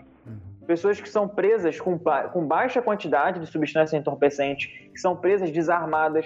pessoas 0.65 1.02
que 1.02 1.10
são 1.10 1.28
presas 1.28 1.82
com, 1.82 2.00
com 2.32 2.48
baixa 2.48 2.82
quantidade 2.82 3.41
de 3.41 3.45
substância 3.45 3.98
entorpecente, 3.98 4.89
que 4.89 4.98
são 5.02 5.17
presas 5.17 5.52
desarmadas. 5.52 6.26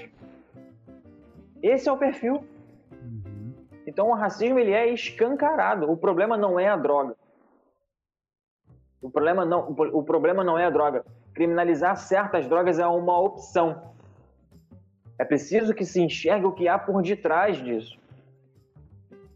Esse 1.64 1.90
é 1.90 1.92
o 1.92 1.98
perfil. 1.98 2.44
Então 3.88 4.10
o 4.10 4.14
racismo 4.14 4.60
ele 4.60 4.72
é 4.72 4.94
escancarado. 4.94 5.92
O 5.92 5.98
problema 5.98 6.38
não 6.38 6.60
é 6.60 6.68
a 6.68 6.78
droga. 6.78 7.16
O 9.04 9.12
problema 9.12 9.44
não, 9.44 9.70
o 9.70 10.02
problema 10.02 10.46
não 10.46 10.58
é 10.58 10.66
a 10.66 10.70
droga. 10.70 11.04
Criminalizar 11.34 11.98
certas 11.98 12.48
drogas 12.48 12.80
é 12.80 12.88
uma 12.88 13.20
opção. 13.20 13.92
É 15.20 15.26
preciso 15.26 15.74
que 15.74 15.84
se 15.84 16.02
enxergue 16.02 16.46
o 16.46 16.54
que 16.54 16.70
há 16.70 16.80
por 16.80 17.02
detrás 17.02 17.62
disso. 17.62 18.00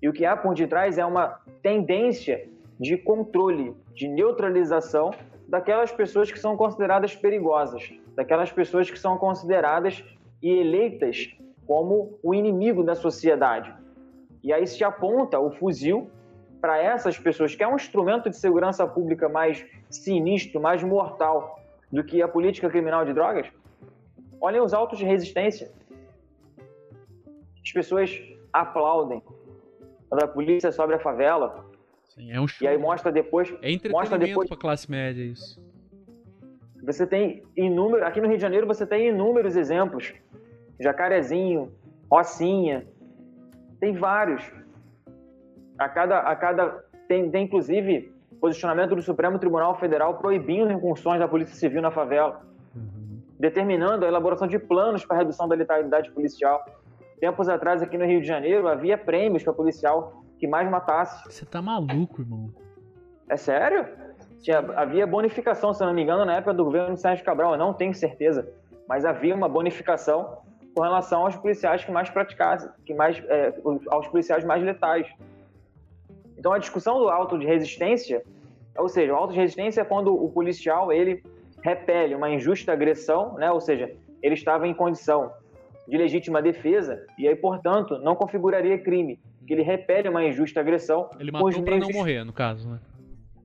E 0.02 0.08
o 0.08 0.14
que 0.14 0.26
há 0.26 0.38
por 0.38 0.56
detrás 0.56 0.98
é 0.98 1.06
uma 1.06 1.42
tendência 1.62 2.48
de 2.80 2.98
controle, 2.98 3.76
de 3.94 4.08
neutralização 4.08 5.12
daquelas 5.50 5.92
pessoas 5.92 6.32
que 6.32 6.40
são 6.40 6.56
consideradas 6.56 7.14
perigosas, 7.14 7.92
daquelas 8.16 8.52
pessoas 8.52 8.90
que 8.90 8.98
são 8.98 9.18
consideradas 9.18 10.02
e 10.42 10.50
eleitas 10.50 11.36
como 11.66 12.18
o 12.24 12.34
inimigo 12.34 12.84
da 12.84 12.96
sociedade. 12.96 13.74
E 14.42 14.54
aí 14.54 14.66
se 14.66 14.82
aponta 14.84 15.38
o 15.40 15.52
fuzil 15.52 16.10
para 16.60 16.82
essas 16.82 17.18
pessoas, 17.18 17.56
que 17.56 17.64
é 17.64 17.68
um 17.68 17.76
instrumento 17.76 18.30
de 18.30 18.38
segurança 18.38 18.86
pública 18.88 19.30
mais 19.30 19.66
sinistro, 19.90 20.60
mais 20.60 20.84
mortal 20.84 21.60
do 21.92 22.04
que 22.04 22.22
a 22.22 22.28
política 22.28 22.70
criminal 22.70 23.06
de 23.06 23.14
drogas, 23.14 23.48
Olhem 24.40 24.62
os 24.62 24.74
autos 24.74 24.98
de 24.98 25.06
resistência. 25.06 25.72
As 27.64 27.72
pessoas 27.72 28.12
aplaudem 28.54 29.22
quando 30.10 30.24
a 30.24 30.28
polícia 30.28 30.72
sobe 30.72 30.94
a 30.94 31.00
favela, 31.00 31.66
Sim, 32.10 32.32
é 32.32 32.40
um 32.40 32.48
show. 32.48 32.66
E 32.66 32.68
aí 32.68 32.78
mostra 32.78 33.12
depois. 33.12 33.50
É 33.50 33.54
mostra 33.54 33.72
entretenimento 33.74 34.26
depois 34.26 34.48
pra 34.48 34.58
classe 34.58 34.90
média 34.90 35.22
isso. 35.22 35.62
Você 36.84 37.06
tem 37.06 37.44
inúmeros. 37.56 38.08
Aqui 38.08 38.22
no 38.22 38.28
Rio 38.28 38.38
de 38.38 38.42
Janeiro 38.42 38.66
você 38.66 38.86
tem 38.86 39.10
inúmeros 39.10 39.56
exemplos. 39.56 40.14
Jacarezinho, 40.80 41.74
Rocinha. 42.10 42.88
Tem 43.80 43.94
vários. 43.94 44.50
A 45.78 45.90
cada. 45.90 46.20
A 46.20 46.36
cada 46.36 46.84
tem, 47.08 47.30
tem 47.30 47.46
inclusive 47.46 48.14
posicionamento 48.40 48.96
do 48.96 49.02
Supremo 49.02 49.40
Tribunal 49.40 49.78
Federal 49.80 50.16
proibindo 50.16 50.72
incursões 50.72 51.20
da 51.20 51.28
Polícia 51.28 51.56
Civil 51.56 51.82
na 51.82 51.92
favela, 51.92 52.42
Uhum. 52.76 53.20
determinando 53.40 54.06
a 54.06 54.08
elaboração 54.08 54.48
de 54.48 54.60
planos 54.60 55.04
para 55.04 55.18
redução 55.18 55.48
da 55.48 55.56
letalidade 55.56 56.12
policial. 56.12 56.64
Tempos 57.20 57.50
atrás, 57.50 57.82
aqui 57.82 57.98
no 57.98 58.06
Rio 58.06 58.22
de 58.22 58.28
Janeiro, 58.28 58.68
havia 58.68 58.98
prêmios 58.98 59.42
para 59.44 59.54
policial 59.54 60.22
que 60.38 60.46
mais 60.46 60.70
matasse. 60.70 61.24
Você 61.32 61.46
tá 61.46 61.60
maluco, 61.62 62.22
irmão. 62.22 62.52
É 63.28 63.36
sério? 63.36 63.88
Tinha, 64.42 64.60
havia 64.76 65.08
bonificação, 65.08 65.74
se 65.74 65.84
não 65.84 65.94
me 65.94 66.04
engano, 66.04 66.24
na 66.26 66.36
época 66.36 66.54
do 66.54 66.64
governo 66.64 66.96
Sérgio 66.96 67.26
Cabral, 67.26 67.54
eu 67.54 67.58
não 67.58 67.74
tenho 67.74 67.94
certeza, 67.94 68.48
mas 68.88 69.04
havia 69.04 69.34
uma 69.34 69.50
bonificação 69.50 70.38
com 70.76 70.82
relação 70.84 71.26
aos 71.26 71.36
policiais 71.36 71.84
que 71.84 71.92
mais 71.92 72.08
praticassem, 72.10 72.70
que 72.86 72.94
mais, 72.94 73.20
é, 73.28 73.52
aos 73.90 74.08
policiais 74.08 74.44
mais 74.46 74.62
letais. 74.64 75.08
Então 76.38 76.54
a 76.54 76.58
discussão 76.58 77.00
do 77.00 77.10
auto 77.10 77.38
de 77.38 77.46
resistência, 77.46 78.22
ou 78.78 78.88
seja, 78.88 79.14
o 79.14 79.16
auto 79.16 79.34
de 79.34 79.40
resistência 79.40 79.82
é 79.82 79.86
quando 79.86 80.14
o 80.14 80.30
policial 80.30 80.92
ele 80.92 81.24
repele 81.64 82.16
uma 82.16 82.30
injusta 82.30 82.72
agressão, 82.72 83.34
né? 83.34 83.52
Ou 83.52 83.60
seja, 83.60 83.92
ele 84.22 84.36
estava 84.36 84.68
em 84.68 84.74
condição 84.74 85.32
de 85.88 85.98
legítima 85.98 86.42
defesa 86.42 87.04
e 87.18 87.28
aí, 87.28 87.36
portanto, 87.36 87.98
não 88.00 88.16
configuraria 88.16 88.78
crime, 88.78 89.20
que 89.46 89.54
ele 89.54 89.64
repele 89.64 90.10
uma 90.10 90.24
injusta 90.24 90.60
agressão. 90.60 91.10
Ele 91.20 91.32
matou 91.32 91.52
não 91.52 91.62
meios- 91.62 91.94
morrer, 91.94 92.24
no 92.24 92.34
caso, 92.34 92.70
né? 92.70 92.80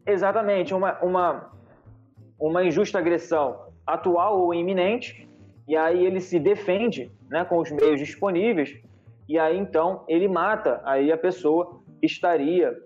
Exatamente, 0.05 0.75
uma, 0.75 0.99
uma, 1.01 1.53
uma 2.39 2.65
injusta 2.65 2.99
agressão 2.99 3.69
atual 3.87 4.41
ou 4.41 4.53
iminente, 4.53 5.29
e 5.67 5.77
aí 5.77 6.05
ele 6.05 6.21
se 6.21 6.41
defende 6.41 7.11
né, 7.31 7.45
com 7.45 7.59
os 7.59 7.71
meios 7.71 8.01
disponíveis, 8.01 8.77
e 9.29 9.39
aí 9.39 9.57
então 9.57 10.05
ele 10.09 10.27
mata, 10.27 10.81
aí 10.85 11.13
a 11.13 11.17
pessoa 11.17 11.82
estaria 12.03 12.77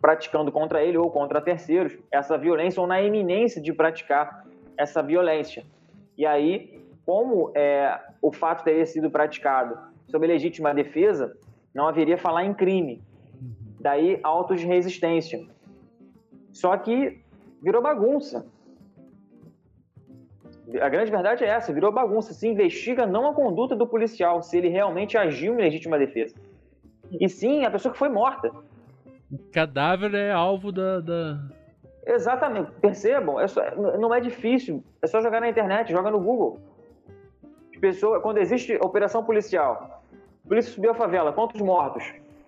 praticando 0.00 0.52
contra 0.52 0.84
ele 0.84 0.98
ou 0.98 1.10
contra 1.10 1.40
terceiros 1.40 1.96
essa 2.10 2.36
violência 2.36 2.80
ou 2.80 2.86
na 2.86 3.00
iminência 3.00 3.62
de 3.62 3.72
praticar 3.72 4.44
essa 4.76 5.02
violência. 5.02 5.64
E 6.18 6.26
aí, 6.26 6.82
como 7.06 7.50
é, 7.54 7.98
o 8.20 8.30
fato 8.30 8.64
teria 8.64 8.84
sido 8.84 9.10
praticado 9.10 9.78
sob 10.08 10.26
legítima 10.26 10.74
defesa, 10.74 11.34
não 11.74 11.88
haveria 11.88 12.18
falar 12.18 12.44
em 12.44 12.52
crime. 12.52 13.02
Daí, 13.80 14.20
autos 14.22 14.60
de 14.60 14.66
resistência. 14.66 15.46
Só 16.52 16.76
que 16.76 17.20
virou 17.62 17.82
bagunça. 17.82 18.46
A 20.80 20.88
grande 20.88 21.10
verdade 21.10 21.44
é 21.44 21.48
essa, 21.48 21.72
virou 21.72 21.92
bagunça. 21.92 22.32
Se 22.32 22.46
investiga 22.46 23.06
não 23.06 23.28
a 23.28 23.34
conduta 23.34 23.74
do 23.74 23.86
policial, 23.86 24.42
se 24.42 24.56
ele 24.56 24.68
realmente 24.68 25.16
agiu 25.16 25.54
em 25.54 25.62
legítima 25.62 25.98
defesa. 25.98 26.34
E 27.20 27.28
sim 27.28 27.64
a 27.64 27.70
pessoa 27.70 27.92
que 27.92 27.98
foi 27.98 28.08
morta. 28.08 28.50
O 29.30 29.38
cadáver 29.52 30.14
é 30.14 30.30
alvo 30.30 30.70
da. 30.70 31.00
da... 31.00 31.40
Exatamente. 32.06 32.70
Percebam, 32.80 33.40
é 33.40 33.46
só- 33.48 33.74
não 33.98 34.14
é 34.14 34.20
difícil. 34.20 34.82
É 35.02 35.06
só 35.06 35.20
jogar 35.20 35.40
na 35.40 35.48
internet, 35.48 35.90
joga 35.90 36.10
no 36.10 36.20
Google. 36.20 36.60
As 37.72 37.80
pessoas, 37.80 38.22
quando 38.22 38.38
existe 38.38 38.76
operação 38.76 39.24
policial, 39.24 40.02
polícia 40.46 40.72
subiu 40.72 40.90
a 40.90 40.94
favela, 40.94 41.32
quantos 41.32 41.60
mortos? 41.60 42.04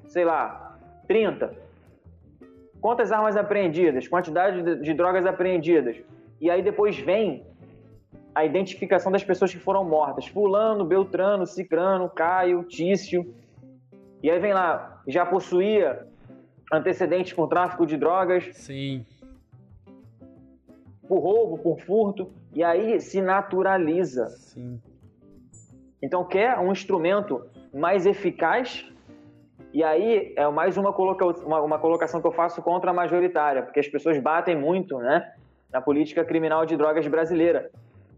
Sei 0.07 0.25
lá, 0.25 0.79
30. 1.09 1.55
Quantas 2.81 3.11
armas 3.11 3.37
apreendidas? 3.37 4.07
Quantidade 4.07 4.63
de, 4.63 4.77
de 4.83 4.95
drogas 4.95 5.27
apreendidas? 5.27 5.97
E 6.41 6.51
aí 6.51 6.63
depois 6.63 6.97
vem 6.99 7.45
a 8.35 8.45
identificação 8.45 9.11
das 9.11 9.25
pessoas 9.25 9.51
que 9.53 9.59
foram 9.59 9.83
mortas. 9.83 10.27
Fulano, 10.27 10.85
Beltrano, 10.85 11.47
Cicrano, 11.47 12.09
Caio, 12.11 12.63
Tício. 12.65 13.35
E 14.27 14.31
aí 14.31 14.41
vem 14.41 14.53
lá, 14.53 15.01
já 15.07 15.25
possuía 15.25 16.05
antecedentes 16.73 17.33
com 17.33 17.47
tráfico 17.47 17.87
de 17.87 17.97
drogas, 17.97 18.51
Sim. 18.55 19.07
por 21.07 21.21
roubo, 21.21 21.59
por 21.59 21.79
furto, 21.79 22.33
e 22.53 22.65
aí 22.65 23.01
se 23.01 23.23
naturaliza. 23.23 24.27
Sim. 24.31 24.83
Então 26.03 26.25
quer 26.25 26.59
um 26.59 26.73
instrumento 26.73 27.47
mais 27.73 28.05
eficaz, 28.05 28.85
e 29.73 29.85
aí 29.85 30.35
é 30.37 30.49
mais 30.49 30.77
uma, 30.77 30.93
coloca, 30.93 31.25
uma, 31.47 31.61
uma 31.61 31.79
colocação 31.79 32.21
que 32.21 32.27
eu 32.27 32.33
faço 32.33 32.61
contra 32.61 32.91
a 32.91 32.95
majoritária, 32.95 33.63
porque 33.63 33.79
as 33.79 33.87
pessoas 33.87 34.19
batem 34.19 34.57
muito 34.57 34.99
né, 34.99 35.35
na 35.73 35.81
política 35.81 36.25
criminal 36.25 36.67
de 36.67 36.77
drogas 36.77 37.07
brasileira. 37.07 37.71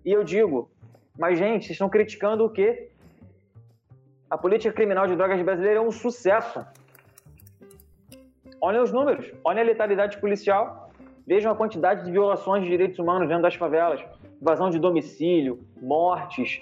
E 0.07 0.11
eu 0.11 0.25
digo, 0.25 0.71
mas 1.18 1.38
gente, 1.38 1.66
vocês 1.66 1.73
estão 1.73 1.90
criticando 1.90 2.47
o 2.47 2.49
quê? 2.49 2.88
A 4.31 4.37
política 4.37 4.75
criminal 4.75 5.07
de 5.07 5.17
drogas 5.17 5.41
brasileira 5.41 5.79
é 5.79 5.83
um 5.83 5.91
sucesso. 5.91 6.62
Olhem 8.61 8.83
os 8.83 8.93
números, 8.93 9.33
olhem 9.43 9.62
a 9.62 9.64
letalidade 9.64 10.19
policial, 10.19 10.91
vejam 11.27 11.51
a 11.51 11.55
quantidade 11.55 12.05
de 12.05 12.11
violações 12.11 12.62
de 12.62 12.69
direitos 12.69 12.99
humanos 12.99 13.27
dentro 13.27 13.43
das 13.43 13.55
favelas, 13.55 14.05
invasão 14.41 14.69
de 14.69 14.79
domicílio, 14.79 15.64
mortes, 15.81 16.61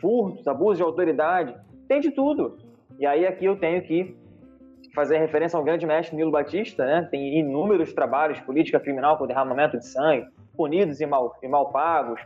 furtos, 0.00 0.48
abuso 0.48 0.78
de 0.78 0.82
autoridade, 0.82 1.54
tem 1.86 2.00
de 2.00 2.10
tudo. 2.10 2.58
E 2.98 3.06
aí 3.06 3.24
aqui 3.24 3.44
eu 3.44 3.56
tenho 3.56 3.82
que 3.82 4.16
fazer 4.92 5.18
referência 5.18 5.56
ao 5.56 5.62
grande 5.62 5.86
mestre 5.86 6.16
Nilo 6.16 6.32
Batista, 6.32 6.84
né? 6.84 7.06
Tem 7.08 7.38
inúmeros 7.38 7.92
trabalhos, 7.92 8.40
política 8.40 8.80
criminal 8.80 9.16
com 9.16 9.28
derramamento 9.28 9.78
de 9.78 9.86
sangue, 9.86 10.26
punidos 10.56 11.00
e 11.00 11.06
mal, 11.06 11.36
e 11.40 11.46
mal 11.46 11.70
pagos. 11.70 12.20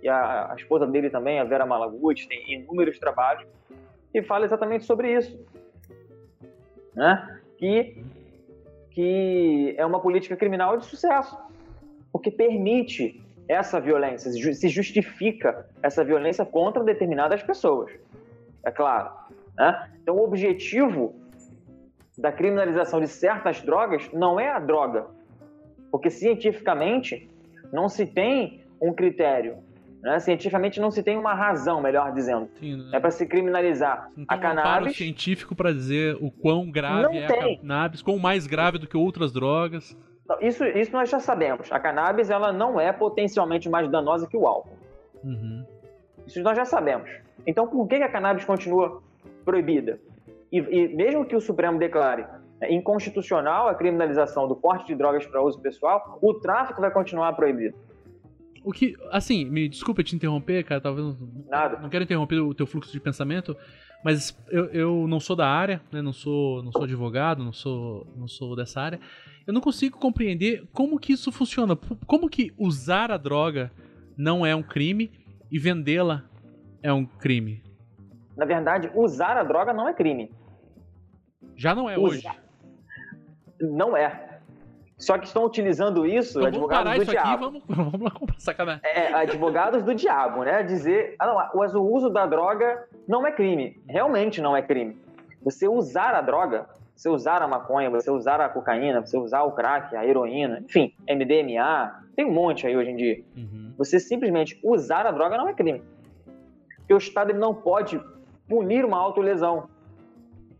E 0.00 0.08
a, 0.08 0.52
a 0.52 0.54
esposa 0.54 0.86
dele 0.86 1.10
também, 1.10 1.40
a 1.40 1.44
Vera 1.44 1.66
Malaguti, 1.66 2.28
tem 2.28 2.52
inúmeros 2.52 2.98
trabalhos 3.00 3.44
que 4.12 4.22
fala 4.22 4.44
exatamente 4.44 4.84
sobre 4.84 5.16
isso, 5.16 5.38
né? 6.94 7.40
Que 7.56 8.04
que 8.92 9.74
é 9.78 9.86
uma 9.86 10.00
política 10.00 10.36
criminal 10.36 10.76
de 10.76 10.84
sucesso, 10.84 11.36
porque 12.12 12.30
permite 12.30 13.22
essa 13.48 13.80
violência, 13.80 14.30
se 14.30 14.68
justifica 14.68 15.66
essa 15.82 16.04
violência 16.04 16.44
contra 16.44 16.84
determinadas 16.84 17.42
pessoas, 17.42 17.90
é 18.64 18.70
claro. 18.70 19.10
Né? 19.56 19.90
Então, 20.02 20.16
o 20.16 20.22
objetivo 20.22 21.14
da 22.16 22.30
criminalização 22.30 23.00
de 23.00 23.08
certas 23.08 23.60
drogas 23.62 24.10
não 24.12 24.38
é 24.38 24.50
a 24.50 24.58
droga, 24.58 25.06
porque 25.90 26.10
cientificamente 26.10 27.28
não 27.72 27.88
se 27.88 28.06
tem 28.06 28.62
um 28.80 28.92
critério, 28.92 29.58
né? 30.02 30.18
cientificamente 30.18 30.80
não 30.80 30.90
se 30.90 31.02
tem 31.02 31.16
uma 31.16 31.32
razão, 31.32 31.80
melhor 31.80 32.12
dizendo. 32.12 32.48
Sim, 32.58 32.88
É 32.92 32.98
para 33.00 33.10
se 33.10 33.24
criminalizar 33.26 34.10
Não 34.16 34.24
a 34.28 34.34
um 34.34 34.40
cannabis. 34.40 34.96
científico 34.96 35.54
pra 35.54 35.72
dizer 35.72 36.16
o 36.20 36.30
quão 36.30 36.70
grave 36.70 37.02
Não 37.04 37.12
é 37.14 37.26
tem. 37.26 37.54
a 37.54 37.58
cannabis, 37.60 38.02
quão 38.02 38.18
mais 38.18 38.46
grave 38.46 38.78
do 38.78 38.86
que 38.86 38.96
outras 38.96 39.32
drogas. 39.32 39.96
Isso, 40.40 40.64
isso 40.64 40.92
nós 40.92 41.08
já 41.10 41.20
sabemos. 41.20 41.70
A 41.70 41.78
cannabis 41.78 42.30
ela 42.30 42.52
não 42.52 42.80
é 42.80 42.92
potencialmente 42.92 43.68
mais 43.68 43.88
danosa 43.90 44.26
que 44.26 44.36
o 44.36 44.46
álcool. 44.46 44.76
Uhum. 45.22 45.64
Isso 46.26 46.42
nós 46.42 46.56
já 46.56 46.64
sabemos. 46.64 47.10
Então, 47.46 47.66
por 47.66 47.86
que 47.86 47.98
que 47.98 48.02
a 48.04 48.08
cannabis 48.08 48.44
continua 48.44 49.02
proibida? 49.44 49.98
E, 50.50 50.58
e 50.58 50.88
mesmo 50.94 51.24
que 51.24 51.34
o 51.36 51.40
Supremo 51.40 51.78
declare 51.78 52.24
né, 52.60 52.72
inconstitucional 52.72 53.68
a 53.68 53.74
criminalização 53.74 54.46
do 54.46 54.54
porte 54.56 54.86
de 54.86 54.94
drogas 54.94 55.26
para 55.26 55.42
uso 55.42 55.60
pessoal, 55.60 56.18
o 56.22 56.34
tráfico 56.34 56.80
vai 56.80 56.90
continuar 56.90 57.32
proibido. 57.34 57.76
O 58.64 58.72
que, 58.72 58.94
assim, 59.10 59.44
me 59.44 59.68
desculpa 59.68 60.02
te 60.04 60.14
interromper, 60.14 60.62
cara, 60.64 60.80
talvez 60.80 61.06
não- 61.06 61.16
Nada. 61.48 61.78
não 61.80 61.88
quero 61.88 62.04
interromper 62.04 62.38
o 62.40 62.54
teu 62.54 62.66
fluxo 62.66 62.92
de 62.92 63.00
pensamento, 63.00 63.56
mas 64.04 64.38
eu, 64.50 64.66
eu 64.66 65.06
não 65.08 65.18
sou 65.18 65.34
da 65.34 65.48
área, 65.48 65.80
né? 65.90 66.00
Não 66.00 66.12
sou, 66.12 66.62
não 66.62 66.70
sou 66.70 66.84
advogado, 66.84 67.42
não 67.44 67.52
sou, 67.52 68.06
não 68.16 68.28
sou 68.28 68.54
dessa 68.54 68.80
área. 68.80 69.00
Eu 69.46 69.52
não 69.52 69.60
consigo 69.60 69.98
compreender 69.98 70.64
como 70.72 70.98
que 70.98 71.12
isso 71.12 71.32
funciona. 71.32 71.74
Como 72.06 72.28
que 72.28 72.52
usar 72.56 73.10
a 73.10 73.16
droga 73.16 73.72
não 74.16 74.46
é 74.46 74.54
um 74.54 74.62
crime 74.62 75.10
e 75.50 75.58
vendê-la 75.58 76.24
é 76.82 76.92
um 76.92 77.04
crime? 77.04 77.62
Na 78.36 78.44
verdade, 78.44 78.90
usar 78.94 79.36
a 79.36 79.42
droga 79.42 79.72
não 79.72 79.88
é 79.88 79.92
crime. 79.92 80.30
Já 81.56 81.74
não 81.74 81.90
é 81.90 81.98
Usar- 81.98 82.04
hoje. 82.08 82.28
Não 83.60 83.96
é. 83.96 84.31
Só 85.02 85.18
que 85.18 85.26
estão 85.26 85.44
utilizando 85.44 86.06
isso 86.06 86.38
Então 86.38 86.46
advogados 86.46 86.84
parar 86.84 86.96
do 86.96 87.02
isso 87.02 87.10
aqui, 87.10 87.22
diabo. 87.22 87.44
vamos, 87.46 87.62
vamos 87.92 88.00
lá 88.00 88.10
comprar 88.12 88.38
sacanagem. 88.38 88.82
é, 88.84 89.12
advogados 89.12 89.82
do 89.82 89.92
diabo, 89.96 90.44
né? 90.44 90.62
Dizer, 90.62 91.16
ah, 91.18 91.26
não, 91.26 91.80
o 91.82 91.92
uso 91.92 92.08
da 92.08 92.24
droga 92.24 92.86
não 93.08 93.26
é 93.26 93.32
crime. 93.32 93.82
Realmente 93.88 94.40
não 94.40 94.56
é 94.56 94.62
crime. 94.62 94.96
Você 95.42 95.66
usar 95.66 96.14
a 96.14 96.20
droga, 96.20 96.66
você 96.94 97.08
usar 97.08 97.42
a 97.42 97.48
maconha, 97.48 97.90
você 97.90 98.12
usar 98.12 98.40
a 98.40 98.48
cocaína, 98.48 99.04
você 99.04 99.18
usar 99.18 99.42
o 99.42 99.50
crack, 99.50 99.96
a 99.96 100.06
heroína, 100.06 100.60
enfim, 100.64 100.94
MDMA, 101.10 102.00
tem 102.14 102.24
um 102.24 102.32
monte 102.32 102.68
aí 102.68 102.76
hoje 102.76 102.90
em 102.90 102.96
dia. 102.96 103.24
Uhum. 103.36 103.74
Você 103.76 103.98
simplesmente 103.98 104.60
usar 104.62 105.04
a 105.04 105.10
droga 105.10 105.36
não 105.36 105.48
é 105.48 105.52
crime. 105.52 105.82
Porque 106.76 106.94
o 106.94 106.98
Estado 106.98 107.30
ele 107.30 107.40
não 107.40 107.52
pode 107.52 108.00
punir 108.48 108.84
uma 108.84 108.98
autolesão. 108.98 109.68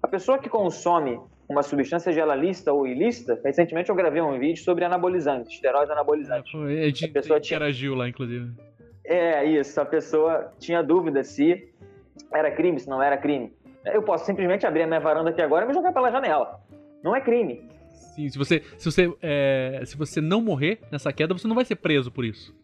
A 0.02 0.08
pessoa 0.08 0.36
que 0.36 0.48
consome 0.48 1.20
uma 1.52 1.62
substância 1.62 2.10
ela 2.10 2.34
lícita 2.34 2.72
ou 2.72 2.86
ilícita, 2.86 3.38
recentemente 3.44 3.90
eu 3.90 3.94
gravei 3.94 4.20
um 4.20 4.38
vídeo 4.38 4.62
sobre 4.62 4.84
anabolizantes, 4.84 5.52
esteroides 5.52 5.90
anabolizantes. 5.90 6.52
É, 6.54 6.86
a, 6.86 7.08
a 7.08 7.12
pessoa 7.12 7.38
interagiu 7.38 7.92
tinha... 7.92 7.98
lá, 7.98 8.08
inclusive. 8.08 8.50
É, 9.04 9.44
isso. 9.44 9.80
A 9.80 9.84
pessoa 9.84 10.52
tinha 10.58 10.82
dúvida 10.82 11.22
se 11.22 11.68
era 12.32 12.50
crime, 12.50 12.80
se 12.80 12.88
não 12.88 13.02
era 13.02 13.16
crime. 13.16 13.52
Eu 13.84 14.02
posso 14.02 14.24
simplesmente 14.24 14.66
abrir 14.66 14.82
a 14.82 14.86
minha 14.86 15.00
varanda 15.00 15.30
aqui 15.30 15.42
agora 15.42 15.64
e 15.64 15.68
me 15.68 15.74
jogar 15.74 15.92
pela 15.92 16.10
janela. 16.10 16.60
Não 17.02 17.14
é 17.14 17.20
crime. 17.20 17.68
Sim, 18.14 18.28
se 18.28 18.38
você, 18.38 18.62
se 18.78 18.90
você, 18.90 19.12
é, 19.20 19.82
se 19.84 19.96
você 19.96 20.20
não 20.20 20.40
morrer 20.40 20.80
nessa 20.90 21.12
queda, 21.12 21.34
você 21.34 21.48
não 21.48 21.54
vai 21.54 21.64
ser 21.64 21.76
preso 21.76 22.10
por 22.10 22.24
isso. 22.24 22.54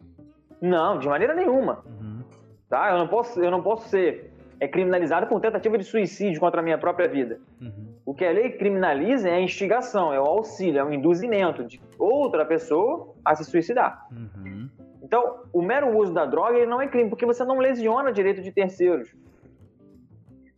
Não, 0.61 0.97
de 0.97 1.07
maneira 1.07 1.33
nenhuma. 1.33 1.83
Uhum. 1.85 2.23
Tá? 2.69 2.91
Eu 2.91 2.99
não 2.99 3.07
posso, 3.07 3.41
eu 3.41 3.51
não 3.51 3.61
posso 3.61 3.89
ser 3.89 4.31
é, 4.59 4.67
criminalizado 4.67 5.27
por 5.27 5.39
tentativa 5.39 5.77
de 5.77 5.83
suicídio 5.83 6.39
contra 6.39 6.59
a 6.59 6.63
minha 6.63 6.77
própria 6.77 7.07
vida. 7.07 7.39
Uhum. 7.61 7.95
O 8.05 8.13
que 8.13 8.25
a 8.25 8.31
lei 8.31 8.51
criminaliza 8.51 9.29
é 9.29 9.35
a 9.35 9.41
instigação, 9.41 10.13
é 10.13 10.19
o 10.19 10.25
auxílio, 10.25 10.79
é 10.79 10.83
o 10.83 10.93
induzimento 10.93 11.63
de 11.63 11.79
outra 11.97 12.45
pessoa 12.45 13.13
a 13.23 13.35
se 13.35 13.45
suicidar. 13.45 14.05
Uhum. 14.11 14.69
Então, 15.01 15.43
o 15.53 15.61
mero 15.61 15.97
uso 15.97 16.13
da 16.13 16.25
droga 16.25 16.63
não 16.65 16.81
é 16.81 16.87
crime, 16.87 17.09
porque 17.09 17.25
você 17.25 17.43
não 17.43 17.57
lesiona 17.57 18.09
o 18.09 18.13
direito 18.13 18.41
de 18.41 18.51
terceiros. 18.51 19.09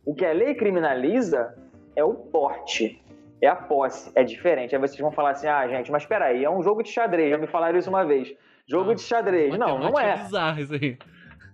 O 0.04 0.14
que 0.14 0.26
a 0.26 0.32
lei 0.32 0.54
criminaliza 0.54 1.54
é 1.94 2.04
o 2.04 2.12
porte, 2.12 3.00
é 3.40 3.46
a 3.46 3.54
posse, 3.54 4.10
é 4.14 4.24
diferente. 4.24 4.74
Aí 4.74 4.80
vocês 4.80 5.00
vão 5.00 5.12
falar 5.12 5.30
assim, 5.30 5.46
ah, 5.46 5.66
gente, 5.68 5.90
mas 5.92 6.04
peraí, 6.04 6.44
é 6.44 6.50
um 6.50 6.62
jogo 6.62 6.82
de 6.82 6.90
xadrez, 6.90 7.30
já 7.30 7.38
me 7.38 7.46
falaram 7.46 7.78
isso 7.78 7.88
uma 7.88 8.04
vez. 8.04 8.34
Jogo 8.66 8.90
ah, 8.90 8.94
de 8.94 9.00
xadrez. 9.02 9.56
Não, 9.56 9.78
não 9.78 9.98
é. 9.98 10.16
bizarro 10.16 10.60
isso 10.60 10.74
aí. 10.74 10.98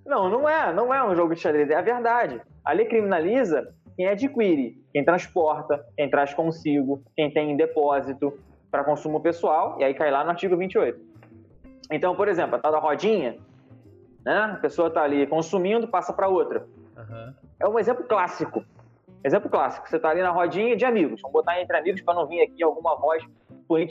Não, 0.08 0.30
não 0.30 0.48
é, 0.48 0.72
não 0.72 0.92
é 0.92 1.06
um 1.06 1.14
jogo 1.14 1.34
de 1.34 1.40
xadrez, 1.40 1.68
é 1.68 1.74
a 1.74 1.82
verdade. 1.82 2.40
A 2.64 2.72
lei 2.72 2.86
criminaliza 2.86 3.74
quem 3.94 4.08
adquire, 4.08 4.82
quem 4.90 5.04
transporta, 5.04 5.84
quem 5.96 6.08
traz 6.08 6.32
consigo, 6.32 7.02
quem 7.14 7.30
tem 7.30 7.50
em 7.50 7.56
depósito 7.56 8.32
para 8.70 8.82
consumo 8.84 9.20
pessoal, 9.20 9.76
e 9.78 9.84
aí 9.84 9.92
cai 9.92 10.10
lá 10.10 10.24
no 10.24 10.30
artigo 10.30 10.56
28. 10.56 10.98
Então, 11.90 12.16
por 12.16 12.26
exemplo, 12.26 12.56
a 12.56 12.58
tal 12.58 12.72
da 12.72 12.78
rodinha, 12.78 13.36
né? 14.24 14.38
A 14.52 14.56
pessoa 14.56 14.88
está 14.88 15.02
ali 15.02 15.26
consumindo, 15.26 15.86
passa 15.86 16.12
para 16.12 16.26
outra. 16.26 16.66
Uhum. 16.96 17.34
É 17.60 17.68
um 17.68 17.78
exemplo 17.78 18.04
clássico. 18.04 18.64
Exemplo 19.22 19.50
clássico. 19.50 19.88
Você 19.88 19.96
está 19.96 20.08
ali 20.10 20.22
na 20.22 20.30
rodinha 20.30 20.76
de 20.76 20.84
amigos. 20.84 21.20
Vamos 21.20 21.32
botar 21.32 21.60
entre 21.60 21.76
amigos 21.76 22.00
para 22.00 22.14
não 22.14 22.26
vir 22.26 22.42
aqui 22.42 22.62
alguma 22.62 22.96
voz 22.96 23.22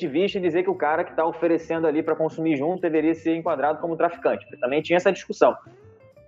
vista 0.09 0.39
e 0.39 0.41
dizer 0.41 0.63
que 0.63 0.69
o 0.69 0.75
cara 0.75 1.03
que 1.03 1.11
está 1.11 1.23
oferecendo 1.25 1.85
ali 1.85 2.01
para 2.01 2.15
consumir 2.15 2.55
junto 2.55 2.81
deveria 2.81 3.13
ser 3.13 3.35
enquadrado 3.35 3.79
como 3.79 3.95
traficante. 3.95 4.45
Porque 4.45 4.59
também 4.59 4.81
tinha 4.81 4.97
essa 4.97 5.11
discussão. 5.11 5.55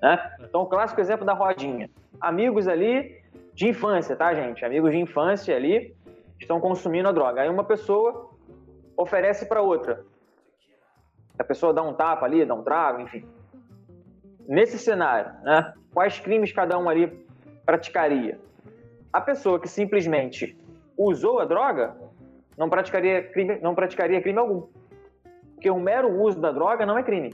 Né? 0.01 0.31
Então, 0.41 0.61
o 0.61 0.65
clássico 0.65 1.01
exemplo 1.01 1.25
da 1.25 1.33
rodinha. 1.33 1.89
Amigos 2.19 2.67
ali 2.67 3.19
de 3.53 3.67
infância, 3.67 4.15
tá, 4.15 4.33
gente? 4.33 4.63
Amigos 4.63 4.91
de 4.91 4.97
infância 4.97 5.55
ali 5.55 5.95
estão 6.39 6.59
consumindo 6.59 7.09
a 7.09 7.11
droga. 7.11 7.41
Aí 7.41 7.49
uma 7.49 7.63
pessoa 7.63 8.29
oferece 8.95 9.45
para 9.45 9.61
outra. 9.61 10.03
A 11.37 11.43
pessoa 11.43 11.73
dá 11.73 11.81
um 11.81 11.93
tapa 11.93 12.25
ali, 12.25 12.45
dá 12.45 12.53
um 12.53 12.63
trago, 12.63 13.01
enfim. 13.01 13.25
Nesse 14.47 14.77
cenário, 14.77 15.31
né? 15.43 15.73
Quais 15.93 16.19
crimes 16.19 16.51
cada 16.51 16.77
um 16.77 16.89
ali 16.89 17.07
praticaria? 17.65 18.39
A 19.11 19.21
pessoa 19.21 19.59
que 19.59 19.67
simplesmente 19.67 20.57
usou 20.97 21.39
a 21.39 21.45
droga 21.45 21.95
não 22.57 22.69
praticaria 22.69 23.23
crime, 23.23 23.57
não 23.61 23.73
praticaria 23.73 24.21
crime 24.21 24.37
algum. 24.37 24.67
Porque 25.55 25.69
o 25.69 25.79
mero 25.79 26.21
uso 26.21 26.39
da 26.39 26.51
droga 26.51 26.85
não 26.85 26.97
é 26.97 27.03
crime. 27.03 27.33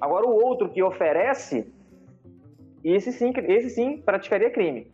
Agora, 0.00 0.26
o 0.26 0.34
outro 0.34 0.68
que 0.68 0.82
oferece, 0.82 1.72
esse 2.84 3.12
sim, 3.12 3.32
esse 3.48 3.70
sim 3.70 3.98
praticaria 3.98 4.50
crime. 4.50 4.90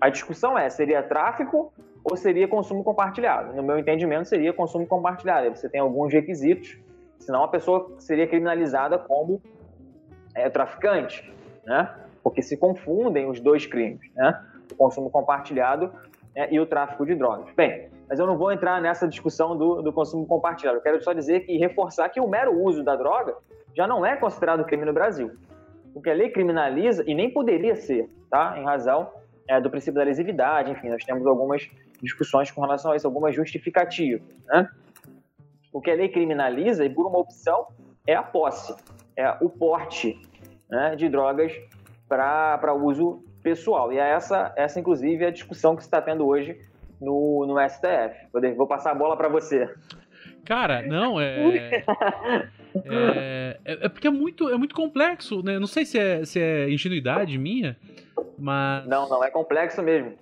A 0.00 0.08
discussão 0.08 0.58
é: 0.58 0.68
seria 0.70 1.02
tráfico 1.02 1.72
ou 2.02 2.16
seria 2.16 2.48
consumo 2.48 2.82
compartilhado? 2.82 3.54
No 3.54 3.62
meu 3.62 3.78
entendimento, 3.78 4.28
seria 4.28 4.52
consumo 4.52 4.86
compartilhado. 4.86 5.54
Você 5.54 5.68
tem 5.68 5.80
alguns 5.80 6.12
requisitos, 6.12 6.78
senão 7.18 7.44
a 7.44 7.48
pessoa 7.48 7.94
seria 7.98 8.26
criminalizada 8.26 8.98
como 8.98 9.42
é, 10.34 10.48
traficante, 10.48 11.30
né? 11.64 11.94
Porque 12.22 12.42
se 12.42 12.56
confundem 12.56 13.28
os 13.28 13.40
dois 13.40 13.66
crimes, 13.66 14.10
né? 14.14 14.42
O 14.72 14.74
consumo 14.74 15.10
compartilhado 15.10 15.92
é, 16.34 16.52
e 16.52 16.58
o 16.58 16.66
tráfico 16.66 17.04
de 17.04 17.14
drogas. 17.14 17.52
Bem, 17.54 17.90
mas 18.08 18.18
eu 18.18 18.26
não 18.26 18.38
vou 18.38 18.50
entrar 18.50 18.80
nessa 18.80 19.06
discussão 19.06 19.56
do, 19.56 19.82
do 19.82 19.92
consumo 19.92 20.26
compartilhado. 20.26 20.78
Eu 20.78 20.82
quero 20.82 21.02
só 21.02 21.12
dizer 21.12 21.40
que 21.40 21.56
reforçar 21.58 22.08
que 22.08 22.20
o 22.20 22.28
mero 22.28 22.58
uso 22.58 22.82
da 22.82 22.96
droga 22.96 23.36
já 23.74 23.86
não 23.86 24.04
é 24.04 24.16
considerado 24.16 24.64
crime 24.64 24.84
no 24.84 24.92
Brasil. 24.92 25.32
O 25.94 26.00
que 26.00 26.10
a 26.10 26.14
lei 26.14 26.30
criminaliza, 26.30 27.04
e 27.06 27.14
nem 27.14 27.30
poderia 27.30 27.76
ser, 27.76 28.08
tá? 28.30 28.56
em 28.58 28.64
razão 28.64 29.10
é, 29.48 29.60
do 29.60 29.70
princípio 29.70 29.94
da 29.94 30.04
lesividade, 30.04 30.70
enfim, 30.70 30.88
nós 30.88 31.04
temos 31.04 31.26
algumas 31.26 31.68
discussões 32.00 32.50
com 32.50 32.60
relação 32.60 32.92
a 32.92 32.96
isso, 32.96 33.06
algumas 33.06 33.34
justificativas. 33.34 34.22
Né? 34.46 34.68
O 35.72 35.80
que 35.80 35.90
a 35.90 35.94
lei 35.94 36.08
criminaliza, 36.08 36.84
e 36.84 36.90
por 36.90 37.06
uma 37.06 37.18
opção, 37.18 37.66
é 38.06 38.14
a 38.14 38.22
posse, 38.22 38.74
é 39.16 39.36
o 39.40 39.48
porte 39.48 40.20
né, 40.68 40.94
de 40.96 41.08
drogas 41.08 41.52
para 42.08 42.74
uso 42.74 43.24
pessoal. 43.42 43.92
E 43.92 43.98
é 43.98 44.10
essa, 44.10 44.52
essa, 44.56 44.78
inclusive, 44.78 45.24
é 45.24 45.28
a 45.28 45.32
discussão 45.32 45.74
que 45.76 45.82
se 45.82 45.88
está 45.88 46.00
tendo 46.00 46.26
hoje 46.26 46.60
no, 47.00 47.46
no 47.46 47.56
STF. 47.68 48.54
Vou 48.56 48.66
passar 48.66 48.92
a 48.92 48.94
bola 48.94 49.16
para 49.16 49.28
você. 49.28 49.68
Cara, 50.44 50.82
não, 50.82 51.20
é. 51.20 51.84
É, 52.84 53.58
é, 53.64 53.78
é, 53.86 53.88
porque 53.88 54.06
é 54.06 54.10
muito, 54.10 54.48
é 54.48 54.56
muito 54.56 54.74
complexo, 54.74 55.42
né? 55.42 55.58
Não 55.58 55.66
sei 55.66 55.84
se 55.84 55.98
é, 55.98 56.24
se 56.24 56.40
é 56.40 56.70
ingenuidade 56.70 57.36
minha, 57.38 57.76
mas. 58.38 58.86
Não, 58.86 59.08
não, 59.08 59.22
é 59.24 59.30
complexo 59.30 59.82
mesmo. 59.82 60.12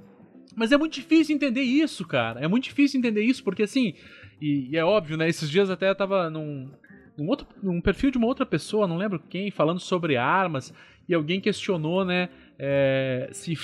Mas 0.54 0.72
é 0.72 0.76
muito 0.76 0.94
difícil 0.94 1.34
entender 1.34 1.62
isso, 1.62 2.06
cara. 2.06 2.40
É 2.40 2.48
muito 2.48 2.64
difícil 2.64 2.98
entender 2.98 3.22
isso, 3.22 3.44
porque 3.44 3.62
assim. 3.62 3.94
E, 4.40 4.70
e 4.70 4.76
é 4.76 4.84
óbvio, 4.84 5.16
né? 5.16 5.28
Esses 5.28 5.50
dias 5.50 5.70
até 5.70 5.88
eu 5.90 5.94
tava 5.94 6.30
num, 6.30 6.70
num, 7.16 7.28
outro, 7.28 7.46
num 7.62 7.80
perfil 7.80 8.10
de 8.10 8.18
uma 8.18 8.26
outra 8.26 8.46
pessoa, 8.46 8.86
não 8.86 8.96
lembro 8.96 9.20
quem, 9.28 9.50
falando 9.50 9.80
sobre 9.80 10.16
armas, 10.16 10.72
e 11.08 11.14
alguém 11.14 11.40
questionou, 11.40 12.04
né? 12.04 12.28
É, 12.58 13.28
se 13.32 13.56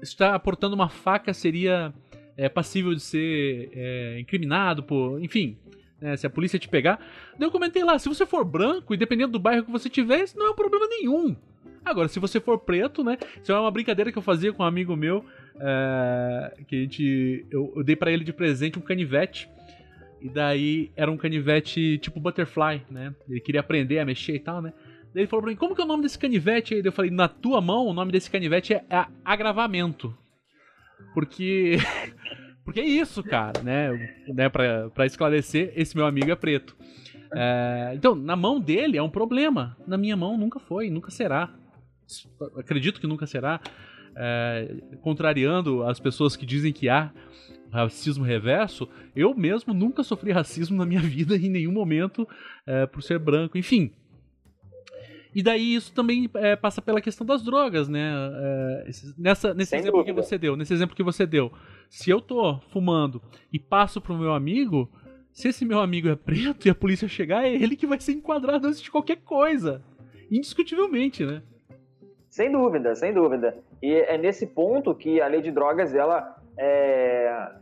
estar 0.00 0.34
aportando 0.34 0.74
uma 0.74 0.88
faca 0.88 1.32
seria 1.32 1.92
é, 2.36 2.48
passível 2.48 2.94
de 2.94 3.00
ser 3.00 3.70
é, 3.74 4.20
incriminado 4.20 4.82
por. 4.82 5.22
Enfim, 5.22 5.56
né, 6.02 6.16
se 6.16 6.26
a 6.26 6.30
polícia 6.30 6.58
te 6.58 6.68
pegar. 6.68 6.98
Daí 7.38 7.46
eu 7.46 7.50
comentei 7.50 7.84
lá, 7.84 7.98
se 7.98 8.08
você 8.08 8.26
for 8.26 8.44
branco, 8.44 8.92
e 8.92 8.96
dependendo 8.96 9.32
do 9.32 9.38
bairro 9.38 9.64
que 9.64 9.70
você 9.70 9.88
tiver, 9.88 10.24
isso 10.24 10.36
não 10.36 10.48
é 10.48 10.50
um 10.50 10.54
problema 10.54 10.86
nenhum. 10.88 11.36
Agora, 11.84 12.08
se 12.08 12.18
você 12.18 12.40
for 12.40 12.58
preto, 12.58 13.02
né? 13.02 13.16
Isso 13.42 13.50
é 13.50 13.58
uma 13.58 13.70
brincadeira 13.70 14.12
que 14.12 14.18
eu 14.18 14.22
fazia 14.22 14.52
com 14.52 14.62
um 14.62 14.66
amigo 14.66 14.94
meu. 14.96 15.24
É, 15.58 16.54
que 16.66 16.76
a 16.76 16.80
gente. 16.80 17.46
Eu, 17.50 17.72
eu 17.76 17.84
dei 17.84 17.96
para 17.96 18.12
ele 18.12 18.24
de 18.24 18.32
presente 18.32 18.78
um 18.78 18.82
canivete. 18.82 19.48
E 20.20 20.28
daí 20.28 20.92
era 20.94 21.10
um 21.10 21.16
canivete 21.16 21.98
tipo 21.98 22.20
butterfly, 22.20 22.82
né? 22.88 23.12
Ele 23.28 23.40
queria 23.40 23.60
aprender 23.60 23.98
a 23.98 24.04
mexer 24.04 24.36
e 24.36 24.38
tal, 24.38 24.62
né? 24.62 24.72
Daí 25.12 25.22
ele 25.22 25.26
falou 25.26 25.42
pra 25.42 25.50
mim, 25.50 25.56
como 25.56 25.74
que 25.74 25.80
é 25.80 25.84
o 25.84 25.88
nome 25.88 26.04
desse 26.04 26.18
canivete 26.18 26.74
aí? 26.74 26.82
Eu 26.84 26.92
falei, 26.92 27.10
na 27.10 27.26
tua 27.26 27.60
mão, 27.60 27.86
o 27.86 27.92
nome 27.92 28.12
desse 28.12 28.30
canivete 28.30 28.72
é 28.72 28.84
agravamento. 29.24 30.16
Porque 31.12 31.78
Porque 32.64 32.80
é 32.80 32.84
isso, 32.84 33.22
cara, 33.22 33.62
né? 33.62 34.14
né 34.28 34.48
pra, 34.48 35.06
esclarecer, 35.06 35.72
esse 35.76 35.96
meu 35.96 36.06
amigo 36.06 36.30
é 36.30 36.36
preto. 36.36 36.76
É, 37.34 37.92
então, 37.94 38.14
na 38.14 38.36
mão 38.36 38.60
dele 38.60 38.96
é 38.96 39.02
um 39.02 39.10
problema. 39.10 39.76
Na 39.86 39.96
minha 39.96 40.16
mão 40.16 40.36
nunca 40.38 40.60
foi, 40.60 40.90
nunca 40.90 41.10
será. 41.10 41.52
Acredito 42.56 43.00
que 43.00 43.06
nunca 43.06 43.26
será. 43.26 43.60
É, 44.14 44.76
contrariando 45.00 45.82
as 45.84 45.98
pessoas 45.98 46.36
que 46.36 46.44
dizem 46.44 46.70
que 46.70 46.88
há 46.88 47.10
racismo 47.72 48.22
reverso, 48.22 48.86
eu 49.16 49.34
mesmo 49.34 49.72
nunca 49.72 50.02
sofri 50.02 50.30
racismo 50.30 50.76
na 50.76 50.84
minha 50.84 51.00
vida 51.02 51.34
em 51.34 51.48
nenhum 51.48 51.72
momento 51.72 52.28
é, 52.66 52.86
por 52.86 53.02
ser 53.02 53.18
branco. 53.18 53.56
Enfim, 53.56 53.90
e 55.34 55.42
daí 55.42 55.74
isso 55.74 55.92
também 55.92 56.28
é, 56.34 56.54
passa 56.54 56.82
pela 56.82 57.00
questão 57.00 57.26
das 57.26 57.42
drogas, 57.42 57.88
né? 57.88 58.12
É, 58.34 58.90
nessa, 59.16 59.54
nesse 59.54 59.70
Sem 59.70 59.80
exemplo 59.80 60.00
dúvida. 60.00 60.20
que 60.20 60.26
você 60.26 60.36
deu, 60.36 60.56
nesse 60.56 60.74
exemplo 60.74 60.94
que 60.94 61.02
você 61.02 61.26
deu, 61.26 61.50
se 61.88 62.10
eu 62.10 62.20
tô 62.20 62.58
fumando 62.68 63.22
e 63.52 63.58
passo 63.58 64.00
pro 64.00 64.16
meu 64.16 64.32
amigo, 64.32 64.90
se 65.32 65.48
esse 65.48 65.64
meu 65.64 65.80
amigo 65.80 66.08
é 66.08 66.16
preto 66.16 66.66
e 66.68 66.70
a 66.70 66.74
polícia 66.74 67.08
chegar, 67.08 67.44
é 67.44 67.54
ele 67.54 67.76
que 67.76 67.86
vai 67.86 67.98
ser 67.98 68.12
enquadrado 68.12 68.66
antes 68.66 68.80
de 68.80 68.90
qualquer 68.90 69.16
coisa. 69.16 69.82
Indiscutivelmente, 70.30 71.24
né? 71.24 71.42
Sem 72.28 72.50
dúvida, 72.50 72.94
sem 72.94 73.12
dúvida. 73.12 73.56
E 73.82 73.92
é 73.92 74.16
nesse 74.16 74.46
ponto 74.46 74.94
que 74.94 75.20
a 75.20 75.26
lei 75.26 75.42
de 75.42 75.50
drogas, 75.50 75.94
ela 75.94 76.36
é... 76.58 77.52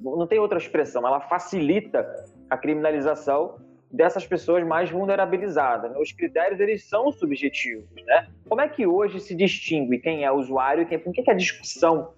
não 0.00 0.26
tem 0.26 0.38
outra 0.38 0.58
expressão, 0.58 1.06
ela 1.06 1.20
facilita 1.20 2.04
a 2.50 2.56
criminalização 2.56 3.56
dessas 3.90 4.26
pessoas 4.26 4.66
mais 4.66 4.90
vulnerabilizadas. 4.90 5.90
Né? 5.90 5.98
Os 5.98 6.12
critérios 6.12 6.60
eles 6.60 6.84
são 6.84 7.10
subjetivos, 7.10 7.88
né? 8.04 8.28
Como 8.48 8.60
é 8.60 8.68
que 8.68 8.86
hoje 8.86 9.18
se 9.20 9.34
distingue 9.34 9.98
quem 9.98 10.24
é 10.24 10.32
usuário 10.32 10.82
e 10.82 10.86
quem? 10.86 10.98
Por 10.98 11.12
que, 11.12 11.22
que 11.22 11.30
a 11.30 11.34
discussão 11.34 12.10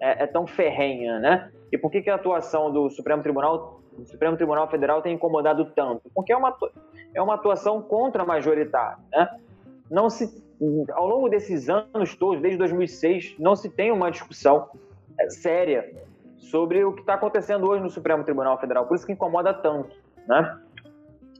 é, 0.00 0.24
é, 0.24 0.26
tão 0.26 0.46
ferrenha, 0.46 1.18
né? 1.18 1.50
E 1.72 1.76
por 1.76 1.90
que, 1.90 2.00
que 2.00 2.10
a 2.10 2.14
atuação 2.14 2.72
do 2.72 2.88
Supremo 2.90 3.22
Tribunal, 3.22 3.80
do 3.96 4.06
Supremo 4.06 4.36
Tribunal 4.36 4.70
Federal 4.70 5.02
tem 5.02 5.14
incomodado 5.14 5.64
tanto? 5.74 6.08
Porque 6.14 6.32
é 6.32 6.36
uma 6.36 6.56
é 7.14 7.22
uma 7.22 7.34
atuação 7.34 7.82
contra 7.82 8.24
majoritária, 8.24 8.98
né? 9.10 9.28
Não 9.90 10.08
se 10.08 10.44
ao 10.92 11.06
longo 11.06 11.28
desses 11.28 11.68
anos 11.68 12.14
todos, 12.14 12.40
desde 12.40 12.58
2006, 12.58 13.36
não 13.38 13.54
se 13.54 13.68
tem 13.68 13.92
uma 13.92 14.10
discussão 14.10 14.70
é, 15.18 15.28
séria 15.28 15.92
sobre 16.38 16.84
o 16.84 16.92
que 16.92 17.00
está 17.00 17.14
acontecendo 17.14 17.66
hoje 17.66 17.82
no 17.82 17.90
Supremo 17.90 18.24
Tribunal 18.24 18.58
Federal. 18.58 18.86
Por 18.86 18.94
isso 18.94 19.04
que 19.04 19.12
incomoda 19.12 19.52
tanto, 19.52 19.94
né? 20.26 20.58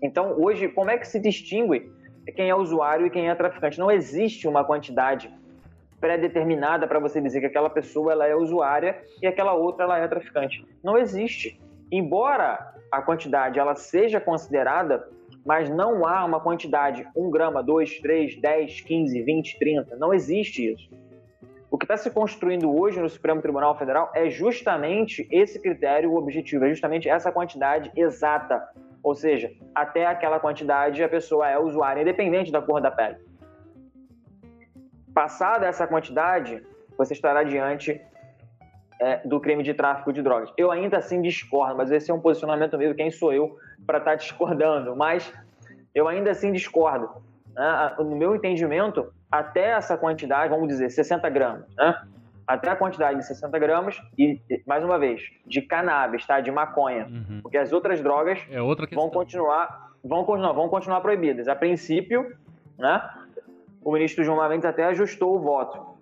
Então, 0.03 0.35
hoje, 0.39 0.69
como 0.69 0.91
é 0.91 0.99
que 0.99 1.07
se 1.07 1.19
distingue 1.21 1.91
quem 2.35 2.51
é 2.51 2.55
usuário 2.55 3.07
e 3.07 3.11
quem 3.11 3.29
é 3.29 3.35
traficante? 3.35 3.79
Não 3.79 3.91
existe 3.91 4.47
uma 4.49 4.65
quantidade 4.65 5.33
pré-determinada 6.01 6.87
para 6.87 6.99
você 6.99 7.21
dizer 7.21 7.41
que 7.41 7.47
aquela 7.47 7.71
pessoa 7.71 8.13
ela 8.13 8.27
é 8.27 8.35
usuária 8.35 9.03
e 9.23 9.27
aquela 9.27 9.55
outra 9.55 9.85
ela 9.85 9.99
é 9.99 10.07
traficante. 10.07 10.65
Não 10.83 10.99
existe. 10.99 11.61
Embora 11.91 12.75
a 12.91 13.01
quantidade 13.01 13.59
ela 13.59 13.75
seja 13.75 14.21
considerada, 14.21 15.09
mas 15.45 15.71
não 15.71 16.07
há 16.07 16.25
uma 16.25 16.41
quantidade 16.41 17.07
1 17.17 17.31
grama, 17.31 17.63
2, 17.63 18.01
3, 18.01 18.41
10, 18.41 18.81
15, 18.81 19.23
20, 19.23 19.59
30. 19.59 19.97
Não 19.97 20.13
existe 20.13 20.73
isso. 20.73 20.91
O 21.71 21.79
que 21.79 21.85
está 21.85 21.97
se 21.97 22.11
construindo 22.11 22.75
hoje 22.75 23.01
no 23.01 23.09
Supremo 23.09 23.43
Tribunal 23.43 23.77
Federal 23.77 24.11
é 24.15 24.31
justamente 24.31 25.27
esse 25.31 25.61
critério 25.61 26.13
o 26.13 26.17
objetivo, 26.17 26.65
é 26.65 26.71
justamente 26.71 27.09
essa 27.09 27.31
quantidade 27.33 27.91
exata. 27.97 28.69
Ou 29.07 29.15
seja, 29.15 29.53
até 29.73 30.05
aquela 30.05 30.41
quantidade 30.41 31.01
a 31.01 31.09
pessoa 31.09 31.49
é 31.49 31.57
usuária, 31.57 32.03
independente 32.03 32.51
da 32.51 32.61
cor 32.61 32.81
da 32.81 32.91
pele. 32.91 33.19
Passada 35.15 35.65
essa 35.65 35.87
quantidade, 35.87 36.61
você 36.99 37.13
estará 37.13 37.45
diante 37.45 38.01
é, 39.01 39.19
do 39.19 39.39
crime 39.39 39.63
de 39.63 39.75
tráfico 39.75 40.13
de 40.13 40.21
drogas. 40.23 40.53
Eu 40.59 40.73
ainda 40.73 40.99
assim 40.99 41.23
discordo, 41.23 41.77
mas 41.77 41.93
esse 41.93 42.11
é 42.11 42.15
um 42.15 42.21
posicionamento 42.21 42.77
meu, 42.77 42.97
quem 42.97 43.09
sou 43.13 43.33
eu 43.33 43.57
para 43.87 43.99
estar 43.99 44.11
tá 44.11 44.17
discordando? 44.17 44.97
Mas 44.97 45.33
eu 45.95 46.09
ainda 46.09 46.33
assim 46.33 46.51
discordo. 46.51 47.09
Né? 47.55 47.95
No 48.01 48.17
meu 48.17 48.35
entendimento, 48.35 49.15
até 49.31 49.69
essa 49.69 49.97
quantidade, 49.97 50.51
vamos 50.51 50.67
dizer, 50.67 50.91
60 50.91 51.31
gramas, 51.31 51.73
né? 51.77 51.97
Até 52.47 52.71
a 52.71 52.77
quantidade 52.77 53.19
de 53.19 53.27
60 53.27 53.59
gramas 53.59 54.01
e, 54.17 54.41
mais 54.67 54.85
uma 54.85 54.99
vez, 54.99 55.23
de 55.45 55.61
cannabis, 55.63 56.25
tá? 56.27 56.41
de 56.41 56.51
maconha, 56.51 57.07
uhum. 57.07 57.41
porque 57.43 57.59
as 57.59 57.73
outras 57.73 58.01
drogas 58.01 58.39
é 58.51 58.63
outra 58.63 58.87
vão 58.93 59.11
continuar, 59.11 59.93
vão 60.05 60.25
continuar, 60.25 60.53
vão 60.53 60.69
continuar 60.69 61.01
proibidas. 61.01 61.49
A 61.49 61.57
princípio, 61.57 62.37
né? 62.79 63.03
o 63.83 63.93
ministro 63.93 64.25
João 64.25 64.49
Mendes 64.49 64.65
até 64.65 64.85
ajustou 64.85 65.37
o 65.37 65.41
voto. 65.41 65.97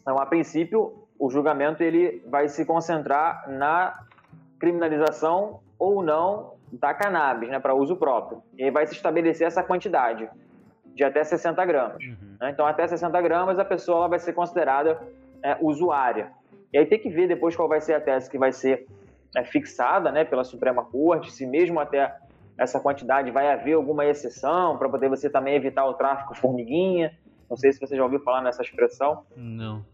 Então, 0.00 0.18
a 0.18 0.26
princípio, 0.26 1.06
o 1.18 1.30
julgamento 1.30 1.82
ele 1.82 2.24
vai 2.26 2.48
se 2.48 2.64
concentrar 2.64 3.48
na 3.48 4.04
criminalização 4.58 5.60
ou 5.78 6.02
não 6.02 6.54
da 6.72 6.94
cannabis, 6.94 7.50
né, 7.50 7.60
para 7.60 7.74
uso 7.74 7.96
próprio. 7.96 8.42
E 8.56 8.64
aí 8.64 8.70
vai 8.70 8.86
se 8.86 8.94
estabelecer 8.94 9.46
essa 9.46 9.62
quantidade 9.62 10.28
de 10.94 11.04
até 11.04 11.22
60 11.22 11.64
gramas. 11.64 12.02
Uhum. 12.02 12.36
Né? 12.40 12.50
Então, 12.50 12.66
até 12.66 12.86
60 12.86 13.20
gramas, 13.20 13.58
a 13.58 13.64
pessoa 13.64 14.08
vai 14.08 14.18
ser 14.18 14.32
considerada 14.32 15.00
é, 15.42 15.56
usuária. 15.60 16.30
E 16.72 16.78
aí 16.78 16.86
tem 16.86 16.98
que 16.98 17.10
ver 17.10 17.28
depois 17.28 17.54
qual 17.54 17.68
vai 17.68 17.80
ser 17.80 17.94
a 17.94 18.00
tese 18.00 18.30
que 18.30 18.38
vai 18.38 18.52
ser 18.52 18.86
é, 19.36 19.44
fixada 19.44 20.10
né, 20.10 20.24
pela 20.24 20.44
Suprema 20.44 20.84
Corte, 20.84 21.30
se 21.30 21.46
mesmo 21.46 21.80
até 21.80 22.16
essa 22.58 22.78
quantidade 22.80 23.30
vai 23.30 23.50
haver 23.50 23.74
alguma 23.74 24.04
exceção 24.04 24.76
para 24.78 24.88
poder 24.88 25.08
você 25.08 25.28
também 25.28 25.54
evitar 25.54 25.84
o 25.86 25.94
tráfico 25.94 26.34
formiguinha. 26.34 27.12
Não 27.48 27.56
sei 27.56 27.72
se 27.72 27.80
você 27.80 27.96
já 27.96 28.04
ouviu 28.04 28.20
falar 28.20 28.42
nessa 28.42 28.62
expressão. 28.62 29.24
Não. 29.36 29.84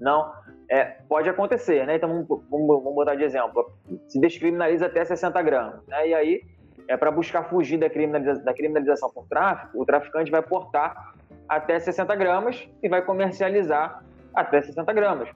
Não. 0.00 0.32
É, 0.70 0.84
pode 1.08 1.28
acontecer, 1.28 1.86
né? 1.86 1.96
Então 1.96 2.08
vamos, 2.08 2.48
vamos, 2.48 2.94
botar 2.94 3.14
de 3.14 3.24
exemplo. 3.24 3.72
Se 4.06 4.20
descriminaliza 4.20 4.86
até 4.86 5.04
60 5.04 5.42
gramas. 5.42 5.86
Né? 5.86 6.08
E 6.08 6.14
aí, 6.14 6.42
é 6.88 6.96
para 6.96 7.10
buscar 7.10 7.44
fugir 7.44 7.78
da, 7.78 7.88
criminaliza 7.88 8.42
da 8.42 8.54
criminalização 8.54 9.10
por 9.10 9.26
tráfico, 9.26 9.80
o 9.80 9.84
traficante 9.84 10.30
vai 10.30 10.42
portar 10.42 11.14
até 11.48 11.78
60 11.78 12.14
gramas 12.16 12.68
e 12.82 12.88
vai 12.88 13.02
comercializar 13.02 14.02
até 14.40 14.60
60 14.62 14.92
gramas. 14.92 15.28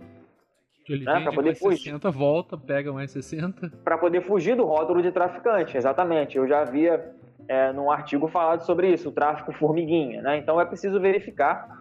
Ele 0.88 1.04
né? 1.04 1.20
Para 1.20 1.32
poder 1.32 1.54
fugir. 1.54 1.84
60, 1.84 2.10
volta, 2.10 2.56
pega 2.56 2.92
mais 2.92 3.10
60. 3.10 3.70
Para 3.84 3.96
poder 3.96 4.22
fugir 4.22 4.56
do 4.56 4.64
rótulo 4.64 5.02
de 5.02 5.12
traficante, 5.12 5.76
exatamente. 5.76 6.36
Eu 6.36 6.48
já 6.48 6.62
havia 6.62 7.14
é, 7.48 7.72
num 7.72 7.90
artigo 7.90 8.28
falado 8.28 8.64
sobre 8.64 8.92
isso, 8.92 9.08
o 9.08 9.12
tráfico 9.12 9.52
formiguinha. 9.52 10.22
Né? 10.22 10.38
Então 10.38 10.60
é 10.60 10.64
preciso 10.64 11.00
verificar 11.00 11.80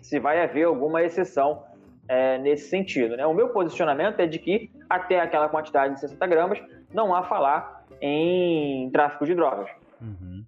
se 0.00 0.18
vai 0.18 0.42
haver 0.42 0.64
alguma 0.64 1.02
exceção 1.02 1.62
é, 2.08 2.38
nesse 2.38 2.68
sentido. 2.68 3.16
Né? 3.16 3.26
O 3.26 3.34
meu 3.34 3.50
posicionamento 3.50 4.20
é 4.20 4.26
de 4.26 4.38
que 4.38 4.70
até 4.88 5.20
aquela 5.20 5.48
quantidade 5.48 5.94
de 5.94 6.00
60 6.00 6.26
gramas 6.26 6.58
não 6.92 7.14
há 7.14 7.22
falar 7.22 7.84
em 8.00 8.90
tráfico 8.90 9.24
de 9.24 9.34
drogas. 9.34 9.70
Uhum. 10.00 10.44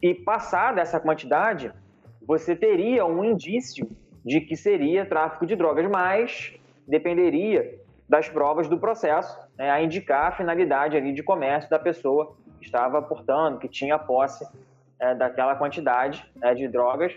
E 0.00 0.14
passada 0.14 0.80
essa 0.80 1.00
quantidade, 1.00 1.72
você 2.26 2.54
teria 2.54 3.04
um 3.04 3.24
indício 3.24 3.88
de 4.24 4.40
que 4.40 4.56
seria 4.56 5.04
tráfico 5.06 5.46
de 5.46 5.56
drogas, 5.56 5.88
mas 5.90 6.54
dependeria 6.86 7.78
das 8.08 8.28
provas 8.28 8.68
do 8.68 8.78
processo 8.78 9.38
né, 9.56 9.70
a 9.70 9.82
indicar 9.82 10.28
a 10.28 10.32
finalidade 10.32 10.96
ali 10.96 11.12
de 11.12 11.22
comércio 11.22 11.70
da 11.70 11.78
pessoa 11.78 12.36
que 12.58 12.66
estava 12.66 13.00
portando, 13.00 13.58
que 13.58 13.68
tinha 13.68 13.98
posse 13.98 14.46
é, 15.00 15.14
daquela 15.14 15.56
quantidade 15.56 16.24
é, 16.40 16.54
de 16.54 16.68
drogas, 16.68 17.12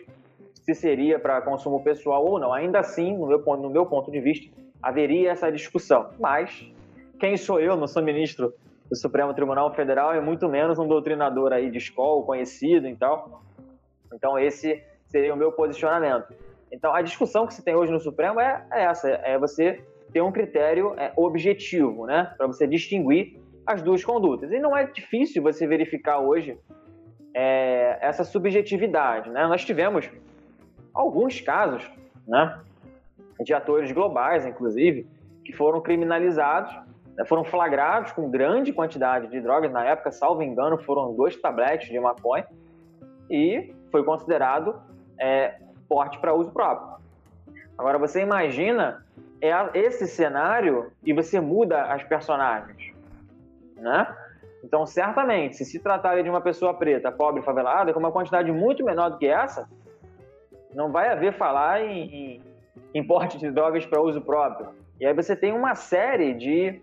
se 0.53 0.73
seria 0.73 1.19
para 1.19 1.41
consumo 1.41 1.83
pessoal 1.83 2.25
ou 2.25 2.39
não. 2.39 2.51
Ainda 2.51 2.79
assim, 2.79 3.15
no 3.15 3.27
meu, 3.27 3.39
no 3.39 3.69
meu 3.69 3.85
ponto 3.85 4.11
de 4.11 4.19
vista, 4.19 4.49
haveria 4.81 5.31
essa 5.31 5.51
discussão. 5.51 6.09
Mas 6.19 6.71
quem 7.19 7.37
sou 7.37 7.59
eu? 7.59 7.75
Não 7.75 7.87
sou 7.87 8.01
ministro 8.01 8.53
do 8.89 8.95
Supremo 8.95 9.33
Tribunal 9.33 9.73
Federal 9.73 10.15
e 10.15 10.21
muito 10.21 10.47
menos 10.47 10.79
um 10.79 10.87
doutrinador 10.87 11.51
aí 11.53 11.69
de 11.69 11.77
escola 11.77 12.23
conhecido 12.23 12.87
e 12.87 12.95
tal. 12.95 13.43
Então 14.13 14.39
esse 14.39 14.83
seria 15.07 15.33
o 15.33 15.37
meu 15.37 15.51
posicionamento. 15.51 16.33
Então, 16.71 16.93
a 16.93 17.01
discussão 17.01 17.47
que 17.47 17.53
se 17.53 17.63
tem 17.63 17.75
hoje 17.75 17.91
no 17.91 17.99
Supremo 17.99 18.39
é, 18.39 18.65
é 18.71 18.83
essa: 18.83 19.09
é 19.09 19.37
você 19.37 19.83
ter 20.11 20.21
um 20.21 20.31
critério 20.31 20.93
é, 20.97 21.11
objetivo, 21.15 22.05
né, 22.05 22.33
para 22.37 22.47
você 22.47 22.65
distinguir 22.65 23.39
as 23.65 23.81
duas 23.81 24.03
condutas. 24.03 24.51
E 24.51 24.59
não 24.59 24.75
é 24.75 24.85
difícil 24.85 25.41
você 25.41 25.65
verificar 25.65 26.19
hoje 26.19 26.57
é, 27.33 27.97
essa 27.99 28.23
subjetividade, 28.23 29.29
né? 29.29 29.45
Nós 29.47 29.65
tivemos 29.65 30.09
alguns 30.93 31.41
casos, 31.41 31.89
né, 32.27 32.61
de 33.41 33.53
atores 33.53 33.91
globais, 33.91 34.45
inclusive, 34.45 35.05
que 35.43 35.51
foram 35.51 35.81
criminalizados, 35.81 36.73
né, 37.17 37.25
foram 37.25 37.43
flagrados 37.43 38.13
com 38.13 38.29
grande 38.29 38.71
quantidade 38.71 39.27
de 39.27 39.41
drogas. 39.41 39.71
Na 39.71 39.83
época, 39.83 40.11
salvo 40.11 40.41
engano, 40.41 40.77
foram 40.77 41.13
dois 41.13 41.35
tabletes 41.35 41.89
de 41.89 41.99
maconha 41.99 42.47
e 43.29 43.73
foi 43.91 44.03
considerado 44.03 44.79
é, 45.19 45.55
porte 45.87 46.19
para 46.19 46.33
uso 46.33 46.51
próprio. 46.51 46.95
Agora, 47.77 47.97
você 47.97 48.21
imagina 48.21 49.05
esse 49.73 50.07
cenário 50.07 50.91
e 51.03 51.13
você 51.13 51.39
muda 51.39 51.83
as 51.83 52.03
personagens, 52.03 52.93
né? 53.75 54.15
Então, 54.63 54.85
certamente, 54.85 55.57
se 55.57 55.65
se 55.65 55.79
tratar 55.79 56.21
de 56.23 56.29
uma 56.29 56.41
pessoa 56.41 56.73
preta, 56.73 57.11
pobre, 57.11 57.43
favelada, 57.43 57.93
com 57.93 57.99
uma 57.99 58.11
quantidade 58.11 58.51
muito 58.51 58.83
menor 58.83 59.09
do 59.09 59.17
que 59.19 59.27
essa, 59.27 59.69
não 60.73 60.91
vai 60.91 61.09
haver 61.09 61.33
falar 61.33 61.81
em, 61.81 62.01
em, 62.01 62.41
em 62.95 63.03
porte 63.05 63.37
de 63.37 63.51
drogas 63.51 63.85
para 63.85 64.01
uso 64.01 64.21
próprio. 64.21 64.69
E 64.99 65.05
aí 65.05 65.13
você 65.13 65.35
tem 65.35 65.53
uma 65.53 65.75
série 65.75 66.33
de, 66.33 66.81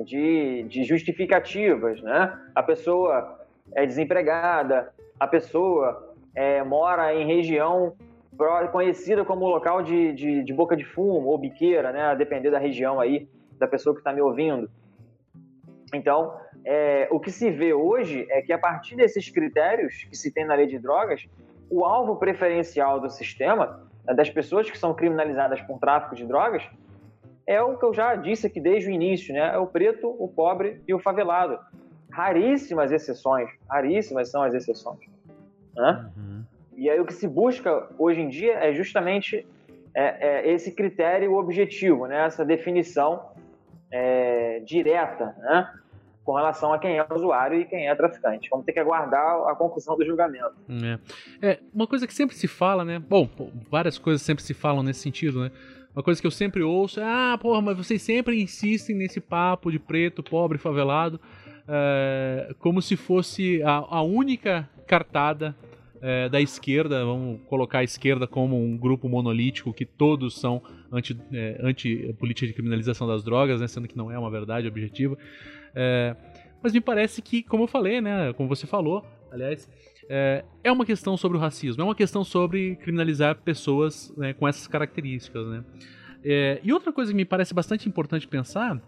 de, 0.00 0.62
de 0.62 0.84
justificativas, 0.84 2.00
né? 2.00 2.38
A 2.54 2.62
pessoa 2.62 3.38
é 3.74 3.84
desempregada, 3.84 4.90
a 5.20 5.26
pessoa 5.26 6.07
é, 6.38 6.62
mora 6.62 7.12
em 7.12 7.26
região 7.26 7.94
conhecida 8.70 9.24
como 9.24 9.48
local 9.48 9.82
de, 9.82 10.12
de, 10.12 10.44
de, 10.44 10.54
boca 10.54 10.76
de 10.76 10.84
fumo 10.84 11.30
ou 11.30 11.36
biqueira, 11.36 11.90
né? 11.90 12.02
A 12.02 12.14
depender 12.14 12.52
da 12.52 12.60
região 12.60 13.00
aí, 13.00 13.28
da 13.58 13.66
pessoa 13.66 13.92
que 13.92 14.00
está 14.00 14.12
me 14.12 14.20
ouvindo. 14.20 14.70
Então, 15.92 16.32
é, 16.64 17.08
o 17.10 17.18
que 17.18 17.32
se 17.32 17.50
vê 17.50 17.74
hoje 17.74 18.24
é 18.30 18.40
que 18.40 18.52
a 18.52 18.58
partir 18.58 18.94
desses 18.94 19.28
critérios 19.28 20.04
que 20.04 20.16
se 20.16 20.32
tem 20.32 20.44
na 20.44 20.54
lei 20.54 20.68
de 20.68 20.78
drogas, 20.78 21.28
o 21.68 21.84
alvo 21.84 22.14
preferencial 22.14 23.00
do 23.00 23.10
sistema, 23.10 23.82
né, 24.06 24.14
das 24.14 24.30
pessoas 24.30 24.70
que 24.70 24.78
são 24.78 24.94
criminalizadas 24.94 25.60
por 25.62 25.80
tráfico 25.80 26.14
de 26.14 26.24
drogas, 26.24 26.62
é 27.48 27.60
o 27.60 27.76
que 27.76 27.84
eu 27.84 27.92
já 27.92 28.14
disse 28.14 28.46
aqui 28.46 28.60
desde 28.60 28.88
o 28.88 28.92
início, 28.92 29.34
né? 29.34 29.54
É 29.54 29.58
o 29.58 29.66
preto, 29.66 30.06
o 30.06 30.28
pobre 30.28 30.80
e 30.86 30.94
o 30.94 31.00
favelado. 31.00 31.58
Raríssimas 32.12 32.92
exceções, 32.92 33.50
raríssimas 33.68 34.30
são 34.30 34.40
as 34.40 34.54
exceções. 34.54 35.17
Né? 35.78 36.10
Uhum. 36.16 36.44
E 36.76 36.90
aí 36.90 37.00
o 37.00 37.06
que 37.06 37.14
se 37.14 37.26
busca 37.26 37.88
hoje 37.98 38.20
em 38.20 38.28
dia 38.28 38.54
é 38.54 38.74
justamente 38.74 39.46
é, 39.94 40.48
é 40.48 40.52
esse 40.52 40.72
critério 40.72 41.34
objetivo, 41.34 42.06
né? 42.06 42.26
essa 42.26 42.44
definição 42.44 43.30
é, 43.90 44.60
direta 44.60 45.34
né? 45.38 45.72
com 46.24 46.34
relação 46.34 46.72
a 46.72 46.78
quem 46.78 46.98
é 46.98 47.06
usuário 47.10 47.60
e 47.60 47.64
quem 47.64 47.88
é 47.88 47.94
traficante. 47.94 48.48
Vamos 48.50 48.66
ter 48.66 48.72
que 48.72 48.80
aguardar 48.80 49.48
a 49.48 49.54
conclusão 49.54 49.96
do 49.96 50.04
julgamento. 50.04 50.52
É. 50.84 50.98
é 51.50 51.60
uma 51.72 51.86
coisa 51.86 52.06
que 52.06 52.12
sempre 52.12 52.36
se 52.36 52.46
fala, 52.46 52.84
né? 52.84 52.98
Bom, 52.98 53.28
várias 53.70 53.96
coisas 53.96 54.20
sempre 54.20 54.44
se 54.44 54.52
falam 54.52 54.82
nesse 54.82 55.00
sentido, 55.00 55.40
né? 55.40 55.50
Uma 55.96 56.02
coisa 56.02 56.20
que 56.20 56.26
eu 56.26 56.30
sempre 56.30 56.62
ouço 56.62 57.00
é: 57.00 57.04
ah, 57.04 57.38
porra, 57.40 57.62
mas 57.62 57.76
vocês 57.78 58.02
sempre 58.02 58.42
insistem 58.42 58.94
nesse 58.94 59.20
papo 59.20 59.70
de 59.70 59.78
preto, 59.78 60.22
pobre, 60.22 60.58
favelado, 60.58 61.18
é, 61.66 62.54
como 62.58 62.82
se 62.82 62.94
fosse 62.94 63.62
a, 63.62 63.76
a 63.88 64.02
única 64.02 64.68
cartada 64.86 65.56
é, 66.00 66.28
da 66.28 66.40
esquerda, 66.40 67.04
vamos 67.04 67.40
colocar 67.46 67.78
a 67.78 67.84
esquerda 67.84 68.26
como 68.26 68.60
um 68.60 68.76
grupo 68.76 69.08
monolítico 69.08 69.72
que 69.72 69.84
todos 69.84 70.40
são 70.40 70.62
anti, 70.92 71.18
é, 71.32 71.58
anti 71.62 72.14
política 72.18 72.46
de 72.46 72.52
criminalização 72.52 73.06
das 73.06 73.22
drogas, 73.22 73.60
né, 73.60 73.68
sendo 73.68 73.88
que 73.88 73.96
não 73.96 74.10
é 74.10 74.18
uma 74.18 74.30
verdade 74.30 74.68
objetiva. 74.68 75.16
É, 75.74 76.14
mas 76.62 76.72
me 76.72 76.80
parece 76.80 77.22
que, 77.22 77.42
como 77.42 77.64
eu 77.64 77.68
falei, 77.68 78.00
né, 78.00 78.32
como 78.34 78.48
você 78.48 78.66
falou, 78.66 79.04
aliás, 79.30 79.68
é, 80.08 80.44
é 80.64 80.72
uma 80.72 80.86
questão 80.86 81.16
sobre 81.16 81.36
o 81.36 81.40
racismo, 81.40 81.82
é 81.82 81.84
uma 81.84 81.94
questão 81.94 82.24
sobre 82.24 82.76
criminalizar 82.76 83.36
pessoas 83.36 84.12
né, 84.16 84.32
com 84.32 84.48
essas 84.48 84.66
características. 84.66 85.46
Né? 85.46 85.64
É, 86.24 86.60
e 86.62 86.72
outra 86.72 86.92
coisa 86.92 87.12
que 87.12 87.16
me 87.16 87.24
parece 87.24 87.52
bastante 87.54 87.88
importante 87.88 88.26
pensar 88.26 88.80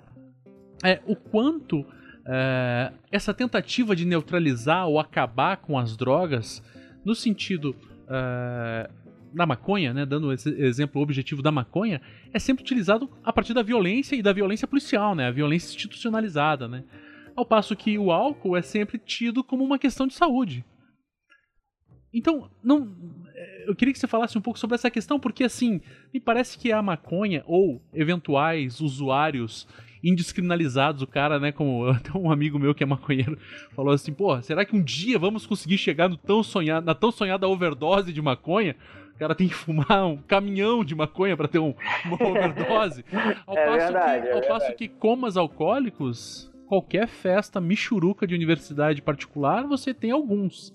é 0.83 1.01
o 1.07 1.15
quanto 1.15 1.85
é, 2.27 2.93
essa 3.11 3.35
tentativa 3.35 3.95
de 3.95 4.05
neutralizar 4.05 4.89
ou 4.89 4.99
acabar 4.99 5.59
com 5.59 5.79
as 5.79 5.97
drogas 5.97 6.63
no 7.11 7.15
sentido 7.15 7.75
uh, 8.07 8.93
da 9.35 9.45
maconha, 9.45 9.93
né, 9.93 10.07
dando 10.07 10.33
esse 10.33 10.49
exemplo 10.63 11.03
objetivo 11.03 11.43
da 11.43 11.51
maconha, 11.51 12.01
é 12.33 12.39
sempre 12.39 12.63
utilizado 12.63 13.11
a 13.25 13.33
partir 13.33 13.53
da 13.53 13.63
violência 13.63 14.15
e 14.15 14.23
da 14.23 14.33
violência 14.33 14.67
policial, 14.67 15.15
né, 15.15 15.27
a 15.27 15.33
violência 15.33 15.75
institucionalizada, 15.75 16.69
né, 16.69 16.85
ao 17.35 17.45
passo 17.45 17.75
que 17.75 17.99
o 17.99 18.13
álcool 18.13 18.57
é 18.57 18.63
sempre 18.63 18.97
tido 18.97 19.43
como 19.43 19.65
uma 19.65 19.79
questão 19.79 20.07
de 20.07 20.15
saúde. 20.15 20.65
Então, 22.13 22.51
não, 22.63 22.97
eu 23.67 23.75
queria 23.75 23.93
que 23.93 23.99
você 23.99 24.09
falasse 24.09 24.37
um 24.37 24.41
pouco 24.41 24.59
sobre 24.59 24.75
essa 24.75 24.91
questão, 24.91 25.19
porque 25.19 25.45
assim, 25.45 25.81
me 26.13 26.21
parece 26.21 26.59
que 26.59 26.73
a 26.73 26.83
maconha 26.83 27.43
ou 27.47 27.81
eventuais 27.93 28.81
usuários 28.81 29.67
indiscriminalizados. 30.03 31.03
O 31.03 31.07
cara, 31.07 31.39
né, 31.39 31.53
como 31.53 31.87
até 31.91 32.17
um 32.17 32.31
amigo 32.31 32.59
meu 32.59 32.75
que 32.75 32.83
é 32.83 32.87
maconheiro 32.87 33.39
falou 33.75 33.93
assim: 33.93 34.13
pô, 34.13 34.41
será 34.43 34.65
que 34.65 34.75
um 34.75 34.83
dia 34.83 35.19
vamos 35.19 35.47
conseguir 35.47 35.79
chegar 35.79 36.09
no 36.09 36.17
tão 36.17 36.43
sonhado, 36.43 36.87
na 36.87 36.95
tão 36.95 37.11
sonhada 37.11 37.49
overdose 37.49 38.13
de 38.13 38.23
maconha? 38.23 38.77
O 39.15 39.19
cara 39.19 39.35
tem 39.35 39.49
que 39.49 39.55
fumar 39.55 40.07
um 40.07 40.17
caminhão 40.17 40.83
de 40.83 40.95
maconha 40.95 41.37
para 41.37 41.47
ter 41.47 41.59
um, 41.59 41.75
uma 42.07 42.17
overdose. 42.27 43.05
Ao, 43.47 43.57
é 43.57 43.67
passo, 43.67 43.79
verdade, 43.79 44.23
que, 44.23 44.29
é 44.29 44.33
ao 44.33 44.43
passo 44.43 44.75
que 44.75 44.89
comas 44.89 45.37
alcoólicos, 45.37 46.51
qualquer 46.67 47.07
festa 47.07 47.61
michuruca 47.61 48.27
de 48.27 48.35
universidade 48.35 49.03
particular, 49.03 49.67
você 49.67 49.93
tem 49.93 50.11
alguns, 50.11 50.75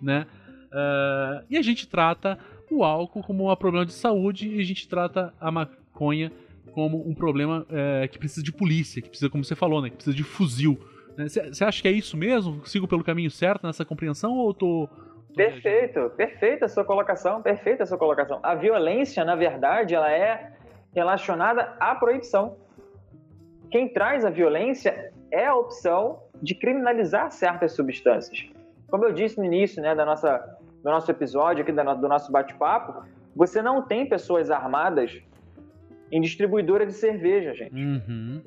né? 0.00 0.26
Uh, 0.70 1.44
e 1.50 1.56
a 1.56 1.62
gente 1.62 1.88
trata 1.88 2.38
o 2.70 2.84
álcool 2.84 3.24
como 3.24 3.50
um 3.50 3.56
problema 3.56 3.84
de 3.84 3.92
saúde 3.92 4.48
e 4.48 4.60
a 4.60 4.64
gente 4.64 4.86
trata 4.86 5.34
a 5.40 5.50
maconha 5.50 6.30
como 6.70 7.08
um 7.08 7.14
problema 7.14 7.66
é, 7.70 8.08
que 8.08 8.18
precisa 8.18 8.42
de 8.42 8.52
polícia, 8.52 9.02
que 9.02 9.08
precisa, 9.08 9.30
como 9.30 9.44
você 9.44 9.54
falou, 9.54 9.82
né, 9.82 9.90
que 9.90 9.96
precisa 9.96 10.16
de 10.16 10.24
fuzil. 10.24 10.78
Você 11.16 11.42
né? 11.42 11.50
acha 11.66 11.82
que 11.82 11.88
é 11.88 11.90
isso 11.90 12.16
mesmo? 12.16 12.64
Sigo 12.66 12.88
pelo 12.88 13.04
caminho 13.04 13.30
certo 13.30 13.66
nessa 13.66 13.84
compreensão 13.84 14.32
ou 14.32 14.54
tô, 14.54 14.88
tô 14.88 15.34
Perfeito, 15.34 16.10
perfeita 16.16 16.66
a 16.66 16.68
sua 16.68 16.84
colocação, 16.84 17.42
perfeita 17.42 17.82
a 17.82 17.86
sua 17.86 17.98
colocação. 17.98 18.40
A 18.42 18.54
violência, 18.54 19.24
na 19.24 19.34
verdade, 19.34 19.94
ela 19.94 20.10
é 20.10 20.52
relacionada 20.94 21.74
à 21.78 21.94
proibição. 21.94 22.56
Quem 23.70 23.88
traz 23.88 24.24
a 24.24 24.30
violência 24.30 25.12
é 25.30 25.46
a 25.46 25.54
opção 25.54 26.22
de 26.42 26.54
criminalizar 26.54 27.30
certas 27.30 27.72
substâncias. 27.72 28.48
Como 28.88 29.04
eu 29.04 29.12
disse 29.12 29.38
no 29.38 29.44
início 29.44 29.80
né, 29.80 29.94
da 29.94 30.04
nossa, 30.04 30.38
do 30.82 30.90
nosso 30.90 31.10
episódio, 31.10 31.62
aqui 31.62 31.70
do 31.70 32.08
nosso 32.08 32.32
bate-papo, 32.32 33.04
você 33.36 33.62
não 33.62 33.82
tem 33.82 34.08
pessoas 34.08 34.50
armadas 34.50 35.22
em 36.10 36.20
distribuidora 36.20 36.86
de 36.86 36.92
cerveja, 36.92 37.54
gente. 37.54 37.74
Uhum. 37.74 38.42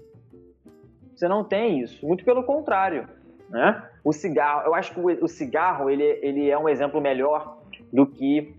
Você 1.16 1.28
não 1.28 1.44
tem 1.44 1.80
isso. 1.80 2.06
Muito 2.06 2.26
pelo 2.26 2.44
contrário. 2.44 3.08
Né? 3.50 3.84
O 4.04 4.12
cigarro, 4.12 4.66
eu 4.66 4.74
acho 4.74 4.94
que 4.94 5.00
o, 5.00 5.28
cigarro 5.28 5.90
ele, 5.90 6.04
ele 6.22 6.50
é 6.50 6.58
um 6.58 6.68
exemplo 6.68 7.00
melhor 7.00 7.62
do 7.92 8.06
que 8.06 8.56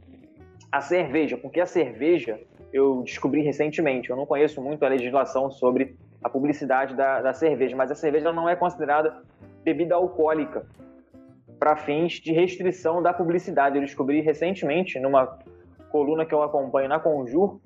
a 0.70 0.80
cerveja, 0.80 1.36
porque 1.36 1.60
a 1.60 1.66
cerveja 1.66 2.40
eu 2.72 3.02
descobri 3.02 3.42
recentemente. 3.42 4.10
Eu 4.10 4.16
não 4.16 4.26
conheço 4.26 4.62
muito 4.62 4.84
a 4.84 4.88
legislação 4.88 5.50
sobre 5.50 5.96
a 6.22 6.28
publicidade 6.28 6.94
da, 6.96 7.20
da 7.20 7.32
cerveja, 7.32 7.76
mas 7.76 7.90
a 7.90 7.94
cerveja 7.94 8.32
não 8.32 8.48
é 8.48 8.56
considerada 8.56 9.22
bebida 9.62 9.94
alcoólica 9.94 10.66
para 11.58 11.76
fins 11.76 12.14
de 12.14 12.32
restrição 12.32 13.02
da 13.02 13.12
publicidade. 13.12 13.76
Eu 13.76 13.82
descobri 13.82 14.20
recentemente 14.20 14.98
numa 14.98 15.38
coluna 15.90 16.24
que 16.24 16.34
eu 16.34 16.42
acompanho 16.42 16.88
na 16.88 16.98
Conjur 16.98 17.60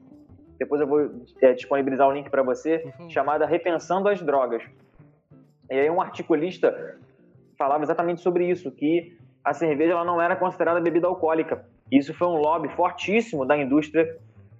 depois 0.59 0.80
eu 0.80 0.86
vou 0.86 1.11
é, 1.40 1.52
disponibilizar 1.52 2.09
o 2.09 2.12
link 2.12 2.28
para 2.28 2.42
você, 2.42 2.92
uhum. 2.98 3.09
chamada 3.09 3.46
Repensando 3.46 4.09
as 4.09 4.20
Drogas. 4.20 4.62
E 5.70 5.74
aí 5.74 5.90
um 5.90 6.00
articulista 6.00 6.96
falava 7.56 7.82
exatamente 7.82 8.20
sobre 8.20 8.48
isso, 8.48 8.70
que 8.70 9.16
a 9.44 9.52
cerveja 9.52 9.92
ela 9.92 10.04
não 10.04 10.20
era 10.20 10.36
considerada 10.36 10.80
bebida 10.80 11.06
alcoólica. 11.06 11.64
Isso 11.90 12.12
foi 12.12 12.28
um 12.28 12.36
lobby 12.36 12.68
fortíssimo 12.70 13.46
da 13.46 13.56
indústria 13.56 14.18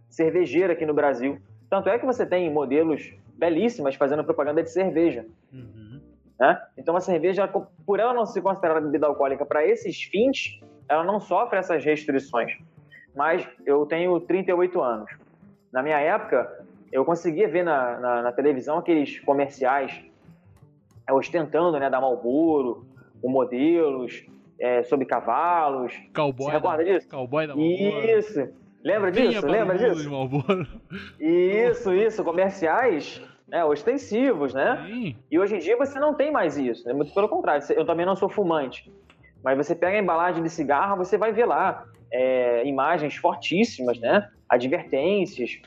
cervejeira 0.09 0.73
aqui 0.73 0.87
no 0.87 0.95
Brasil. 0.95 1.39
Tanto 1.69 1.89
é 1.89 1.99
que 1.99 2.07
você 2.07 2.25
tem 2.25 2.51
modelos 2.51 3.15
belíssimas 3.37 3.95
fazendo 3.95 4.25
propaganda 4.25 4.63
de 4.63 4.71
cerveja. 4.71 5.27
Uhum. 5.53 6.01
Né? 6.39 6.61
Então 6.77 6.97
a 6.97 7.01
cerveja, 7.01 7.49
por 7.85 8.01
ela 8.01 8.15
não 8.15 8.25
ser 8.25 8.41
considerada 8.41 8.81
bebida 8.81 9.07
alcoólica 9.07 9.45
para 9.45 9.67
esses 9.67 10.03
fins, 10.05 10.61
ela 10.89 11.05
não 11.05 11.21
sofre 11.21 11.59
essas 11.59 11.85
restrições. 11.85 12.57
Mas 13.15 13.47
eu 13.67 13.85
tenho 13.87 14.19
38 14.21 14.81
anos. 14.81 15.11
Na 15.73 15.83
minha 15.83 15.99
época, 15.99 16.65
eu 16.91 17.05
conseguia 17.05 17.49
ver 17.49 17.63
na, 17.63 17.99
na, 17.99 18.23
na 18.23 18.33
televisão 18.33 18.79
aqueles 18.79 19.19
comerciais 19.21 20.01
é, 21.07 21.13
ostentando, 21.13 21.79
né, 21.79 21.89
da 21.91 22.01
Marlboro, 22.01 22.87
com 23.21 23.29
modelos, 23.29 24.25
é, 24.59 24.83
sobre 24.83 25.07
cavalos. 25.07 25.93
Cowboy. 26.15 26.47
Você 26.47 26.53
recorda 26.53 26.85
da, 26.85 26.93
disso? 26.93 27.09
Cowboy 27.09 27.47
da 27.47 27.55
Marlboro. 27.57 28.19
Isso. 28.19 28.49
Lembra 28.83 29.11
disso? 29.11 29.47
Lembra 29.47 29.77
disso? 29.77 30.09
Isso, 31.19 31.93
isso. 31.93 32.25
Comerciais 32.25 33.21
né, 33.47 33.65
ostensivos, 33.65 34.55
né? 34.55 34.85
Sim. 34.87 35.17
E 35.31 35.39
hoje 35.39 35.57
em 35.57 35.59
dia 35.59 35.77
você 35.77 35.99
não 35.99 36.15
tem 36.15 36.31
mais 36.31 36.57
isso. 36.57 36.87
Né? 36.87 36.93
Muito 36.93 37.13
pelo 37.13 37.29
contrário. 37.29 37.65
Eu 37.73 37.85
também 37.85 38.07
não 38.07 38.15
sou 38.15 38.29
fumante. 38.29 38.93
Mas 39.43 39.57
você 39.57 39.75
pega 39.75 39.97
a 39.97 40.01
embalagem 40.01 40.43
de 40.43 40.51
cigarro, 40.51 40.97
você 40.97 41.17
vai 41.17 41.33
ver 41.33 41.47
lá 41.47 41.85
é, 42.13 42.67
imagens 42.67 43.17
fortíssimas, 43.17 43.99
né? 43.99 44.29
Advertências. 44.49 45.61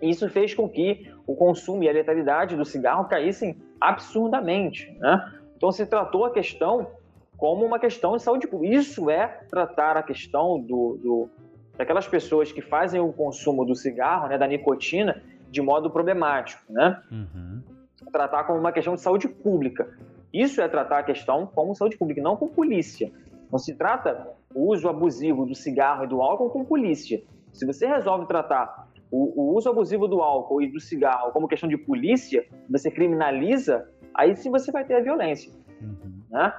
Isso 0.00 0.28
fez 0.28 0.54
com 0.54 0.68
que 0.68 1.12
o 1.26 1.34
consumo 1.34 1.82
e 1.82 1.88
a 1.88 1.92
letalidade 1.92 2.56
do 2.56 2.64
cigarro 2.64 3.06
caíssem 3.06 3.56
absurdamente. 3.80 4.90
Né? 4.98 5.32
Então 5.56 5.70
se 5.72 5.84
tratou 5.86 6.24
a 6.24 6.30
questão 6.30 6.88
como 7.36 7.64
uma 7.64 7.78
questão 7.78 8.16
de 8.16 8.22
saúde 8.22 8.46
pública. 8.46 8.74
Isso 8.76 9.10
é 9.10 9.26
tratar 9.48 9.96
a 9.96 10.02
questão 10.02 10.60
do, 10.60 10.98
do, 11.02 11.30
daquelas 11.76 12.06
pessoas 12.06 12.52
que 12.52 12.60
fazem 12.60 13.00
o 13.00 13.12
consumo 13.12 13.64
do 13.64 13.74
cigarro, 13.74 14.28
né, 14.28 14.36
da 14.36 14.46
nicotina, 14.46 15.22
de 15.50 15.62
modo 15.62 15.90
problemático. 15.90 16.62
Né? 16.70 17.02
Uhum. 17.10 17.62
Tratar 18.12 18.44
como 18.44 18.58
uma 18.58 18.72
questão 18.72 18.94
de 18.94 19.00
saúde 19.00 19.26
pública. 19.26 19.88
Isso 20.32 20.60
é 20.60 20.68
tratar 20.68 20.98
a 20.98 21.02
questão 21.02 21.46
como 21.46 21.74
saúde 21.74 21.96
pública, 21.96 22.20
não 22.20 22.36
com 22.36 22.46
polícia. 22.46 23.10
Não 23.50 23.58
se 23.58 23.74
trata 23.74 24.28
o 24.54 24.70
uso 24.70 24.88
abusivo 24.88 25.44
do 25.44 25.54
cigarro 25.54 26.04
e 26.04 26.06
do 26.06 26.20
álcool 26.20 26.50
com 26.50 26.64
polícia. 26.64 27.22
Se 27.52 27.66
você 27.66 27.86
resolve 27.86 28.26
tratar 28.26 28.88
o, 29.10 29.42
o, 29.42 29.56
uso 29.56 29.68
abusivo 29.68 30.06
do 30.06 30.20
álcool 30.20 30.62
e 30.62 30.70
do 30.70 30.80
cigarro 30.80 31.32
como 31.32 31.48
questão 31.48 31.68
de 31.68 31.76
polícia, 31.76 32.46
você 32.68 32.90
criminaliza, 32.90 33.88
aí 34.14 34.36
sim 34.36 34.50
você 34.50 34.70
vai 34.70 34.84
ter 34.84 34.94
a 34.94 35.00
violência. 35.00 35.52
Uhum. 35.80 36.22
Né? 36.30 36.52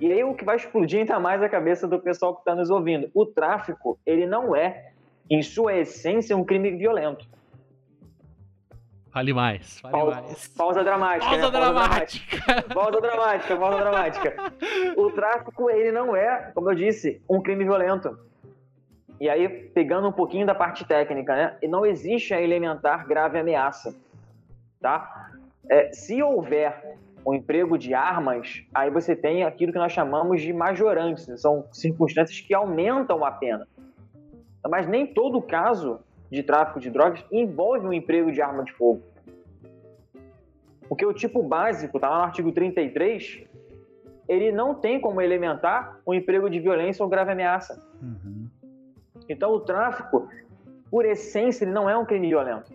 E 0.00 0.12
aí 0.12 0.24
o 0.24 0.34
que 0.34 0.44
vai 0.44 0.56
explodir 0.56 1.00
ainda 1.00 1.20
mais 1.20 1.42
a 1.42 1.48
cabeça 1.48 1.86
do 1.86 2.00
pessoal 2.00 2.34
que 2.34 2.40
está 2.40 2.54
nos 2.54 2.70
ouvindo. 2.70 3.08
O 3.14 3.24
tráfico, 3.24 3.98
ele 4.04 4.26
não 4.26 4.56
é, 4.56 4.92
em 5.30 5.42
sua 5.42 5.74
essência, 5.74 6.36
um 6.36 6.44
crime 6.44 6.70
violento. 6.72 7.26
Fale 9.12 9.34
mais, 9.34 9.78
fale 9.78 9.92
pausa, 9.92 10.20
mais. 10.22 10.48
Pausa 10.48 10.82
dramática. 10.82 11.30
Pausa, 11.30 11.50
né? 11.50 11.50
dramática. 11.50 12.62
pausa 12.74 13.00
dramática. 13.00 13.56
Pausa 13.56 13.78
dramática, 13.78 14.34
O 14.96 15.10
tráfico, 15.10 15.70
ele 15.70 15.92
não 15.92 16.16
é, 16.16 16.50
como 16.54 16.70
eu 16.70 16.74
disse, 16.74 17.22
um 17.28 17.42
crime 17.42 17.62
violento. 17.62 18.18
E 19.22 19.30
aí, 19.30 19.48
pegando 19.48 20.08
um 20.08 20.12
pouquinho 20.12 20.44
da 20.44 20.52
parte 20.52 20.84
técnica, 20.84 21.36
né? 21.36 21.56
Não 21.68 21.86
existe 21.86 22.34
a 22.34 22.42
elementar 22.42 23.06
grave 23.06 23.38
ameaça, 23.38 23.94
tá? 24.80 25.30
É, 25.70 25.92
se 25.92 26.20
houver 26.20 26.98
um 27.24 27.32
emprego 27.32 27.78
de 27.78 27.94
armas, 27.94 28.64
aí 28.74 28.90
você 28.90 29.14
tem 29.14 29.44
aquilo 29.44 29.70
que 29.70 29.78
nós 29.78 29.92
chamamos 29.92 30.42
de 30.42 30.52
majorantes, 30.52 31.28
né? 31.28 31.36
são 31.36 31.68
circunstâncias 31.70 32.40
que 32.40 32.52
aumentam 32.52 33.24
a 33.24 33.30
pena. 33.30 33.68
Mas 34.68 34.88
nem 34.88 35.06
todo 35.06 35.40
caso 35.40 36.00
de 36.28 36.42
tráfico 36.42 36.80
de 36.80 36.90
drogas 36.90 37.24
envolve 37.30 37.86
um 37.86 37.92
emprego 37.92 38.32
de 38.32 38.42
arma 38.42 38.64
de 38.64 38.72
fogo. 38.72 39.02
Porque 40.88 41.06
o 41.06 41.12
tipo 41.12 41.44
básico, 41.44 41.96
está 41.96 42.08
lá 42.08 42.18
no 42.18 42.24
artigo 42.24 42.50
33, 42.50 43.44
ele 44.28 44.50
não 44.50 44.74
tem 44.74 45.00
como 45.00 45.20
elementar 45.20 46.00
um 46.04 46.12
emprego 46.12 46.50
de 46.50 46.58
violência 46.58 47.04
ou 47.04 47.08
grave 47.08 47.30
ameaça. 47.30 47.80
Uhum. 48.02 48.41
Então, 49.32 49.52
o 49.52 49.60
tráfico, 49.60 50.28
por 50.90 51.04
essência, 51.04 51.64
ele 51.64 51.72
não 51.72 51.88
é 51.88 51.96
um 51.96 52.04
crime 52.04 52.28
violento. 52.28 52.72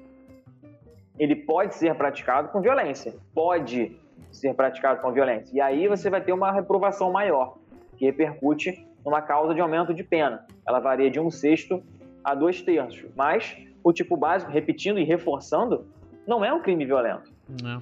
Ele 1.20 1.36
pode 1.36 1.76
ser 1.76 1.96
praticado 1.96 2.50
com 2.50 2.62
violência. 2.62 3.16
Pode 3.34 3.96
ser 4.32 4.54
praticado 4.54 5.02
com 5.02 5.12
violência. 5.12 5.56
E 5.56 5.62
aí 5.62 5.88
você 5.88 6.10
vai 6.10 6.22
ter 6.22 6.34
uma 6.34 6.52
reprovação 6.52 7.12
maior, 7.12 7.58
que 7.98 8.06
repercute 8.06 8.86
numa 9.06 9.22
causa 9.22 9.54
de 9.54 9.62
aumento 9.62 9.94
de 9.94 10.04
pena. 10.04 10.46
Ela 10.68 10.80
varia 10.80 11.10
de 11.10 11.20
um 11.20 11.32
sexto 11.32 11.82
a 12.24 12.36
dois 12.36 12.62
terços. 12.62 13.06
Mas 13.16 13.56
o 13.84 13.94
tipo 13.94 14.18
básico, 14.18 14.52
repetindo 14.52 15.00
e 15.00 15.04
reforçando, 15.04 15.86
não 16.28 16.44
é 16.44 16.52
um 16.52 16.62
crime 16.62 16.86
violento. 16.86 17.32
Não, 17.64 17.82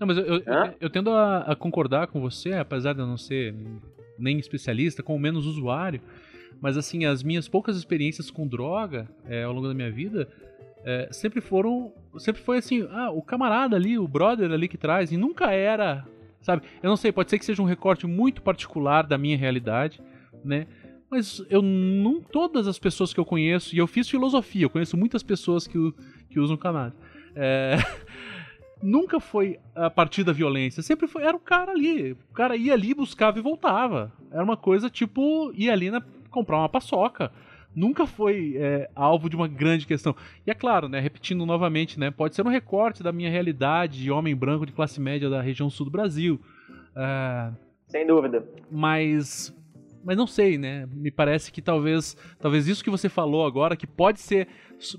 não 0.00 0.06
mas 0.06 0.16
eu, 0.16 0.24
eu, 0.24 0.38
eu, 0.38 0.74
eu 0.80 0.90
tendo 0.90 1.10
a, 1.10 1.40
a, 1.40 1.56
concordar 1.56 2.06
com 2.06 2.20
você, 2.20 2.54
apesar 2.54 2.94
de 2.94 3.00
eu 3.00 3.06
não 3.06 3.18
ser 3.18 3.54
nem 4.18 4.38
especialista, 4.38 5.02
como 5.02 5.18
menos 5.18 5.46
usuário, 5.46 6.00
mas 6.60 6.76
assim, 6.76 7.04
as 7.04 7.22
minhas 7.22 7.48
poucas 7.48 7.76
experiências 7.76 8.30
com 8.30 8.46
droga 8.46 9.08
é, 9.26 9.44
ao 9.44 9.52
longo 9.52 9.68
da 9.68 9.74
minha 9.74 9.90
vida 9.90 10.28
é, 10.84 11.08
sempre 11.10 11.40
foram. 11.40 11.92
Sempre 12.18 12.42
foi 12.42 12.58
assim, 12.58 12.86
ah, 12.90 13.10
o 13.10 13.22
camarada 13.22 13.74
ali, 13.74 13.98
o 13.98 14.06
brother 14.06 14.52
ali 14.52 14.68
que 14.68 14.76
traz, 14.76 15.10
e 15.10 15.16
nunca 15.16 15.50
era. 15.50 16.06
Sabe? 16.42 16.62
Eu 16.82 16.90
não 16.90 16.96
sei, 16.96 17.10
pode 17.10 17.30
ser 17.30 17.38
que 17.38 17.44
seja 17.44 17.62
um 17.62 17.64
recorte 17.64 18.06
muito 18.06 18.42
particular 18.42 19.06
da 19.06 19.16
minha 19.16 19.36
realidade, 19.36 20.02
né? 20.44 20.66
Mas 21.10 21.42
eu 21.48 21.62
não. 21.62 22.20
Todas 22.20 22.68
as 22.68 22.78
pessoas 22.78 23.14
que 23.14 23.18
eu 23.18 23.24
conheço, 23.24 23.74
e 23.74 23.78
eu 23.78 23.86
fiz 23.86 24.08
filosofia, 24.08 24.66
eu 24.66 24.70
conheço 24.70 24.96
muitas 24.96 25.22
pessoas 25.22 25.66
que, 25.66 25.78
que 26.28 26.38
usam 26.38 26.56
cannabis. 26.56 26.98
É, 27.36 27.78
nunca 28.80 29.18
foi 29.18 29.58
a 29.74 29.90
partir 29.90 30.22
da 30.22 30.32
violência, 30.32 30.84
sempre 30.84 31.08
foi. 31.08 31.24
Era 31.24 31.36
o 31.36 31.40
cara 31.40 31.72
ali. 31.72 32.12
O 32.12 32.32
cara 32.32 32.56
ia 32.56 32.72
ali, 32.72 32.94
buscava 32.94 33.40
e 33.40 33.42
voltava. 33.42 34.12
Era 34.30 34.44
uma 34.44 34.56
coisa 34.56 34.88
tipo, 34.88 35.50
ia 35.52 35.72
ali 35.72 35.90
na, 35.90 36.00
comprar 36.34 36.58
uma 36.58 36.68
paçoca 36.68 37.32
nunca 37.74 38.06
foi 38.06 38.54
é, 38.56 38.88
alvo 38.94 39.28
de 39.28 39.36
uma 39.36 39.48
grande 39.48 39.86
questão. 39.86 40.14
E 40.46 40.50
é 40.50 40.54
claro, 40.54 40.88
né, 40.88 41.00
repetindo 41.00 41.44
novamente, 41.44 41.98
né, 41.98 42.10
pode 42.10 42.34
ser 42.34 42.46
um 42.46 42.50
recorte 42.50 43.02
da 43.02 43.12
minha 43.12 43.30
realidade 43.30 44.02
de 44.02 44.10
homem 44.10 44.34
branco 44.34 44.66
de 44.66 44.72
classe 44.72 45.00
média 45.00 45.28
da 45.28 45.40
região 45.40 45.68
sul 45.68 45.86
do 45.86 45.90
Brasil. 45.90 46.40
É, 46.96 47.50
Sem 47.88 48.06
dúvida. 48.06 48.44
Mas 48.70 49.52
mas 50.04 50.18
não 50.18 50.26
sei, 50.26 50.58
né? 50.58 50.86
Me 50.92 51.10
parece 51.10 51.50
que 51.50 51.62
talvez, 51.62 52.14
talvez 52.38 52.68
isso 52.68 52.84
que 52.84 52.90
você 52.90 53.08
falou 53.08 53.46
agora, 53.46 53.74
que 53.74 53.86
pode 53.86 54.20
ser, 54.20 54.48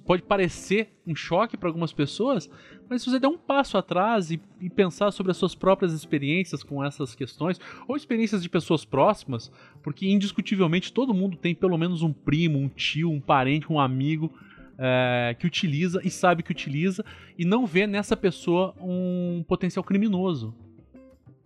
pode 0.03 0.23
parecer 0.23 0.89
um 1.05 1.15
choque 1.15 1.55
para 1.55 1.69
algumas 1.69 1.93
pessoas, 1.93 2.49
mas 2.89 3.01
se 3.01 3.09
você 3.09 3.19
der 3.19 3.27
um 3.27 3.37
passo 3.37 3.77
atrás 3.77 4.31
e, 4.31 4.39
e, 4.61 4.69
pensar 4.69 5.11
sobre 5.11 5.31
as 5.31 5.37
suas 5.37 5.55
próprias 5.55 5.93
experiências 5.93 6.63
com 6.63 6.83
essas 6.83 7.15
questões, 7.15 7.59
ou 7.87 7.95
experiências 7.95 8.41
de 8.41 8.49
pessoas 8.49 8.85
próximas, 8.85 9.51
porque 9.81 10.07
indiscutivelmente 10.07 10.93
todo 10.93 11.13
mundo 11.13 11.37
tem 11.37 11.55
pelo 11.55 11.77
menos 11.77 12.01
um 12.01 12.13
primo, 12.13 12.59
um 12.59 12.69
tio, 12.69 13.11
um 13.11 13.19
parente, 13.19 13.71
um 13.71 13.79
amigo 13.79 14.31
é, 14.77 15.35
que 15.39 15.47
utiliza 15.47 16.01
e 16.03 16.09
sabe 16.09 16.43
que 16.43 16.51
utiliza 16.51 17.03
e 17.37 17.45
não 17.45 17.65
vê 17.65 17.87
nessa 17.87 18.15
pessoa 18.15 18.73
um 18.79 19.43
potencial 19.47 19.83
criminoso. 19.83 20.53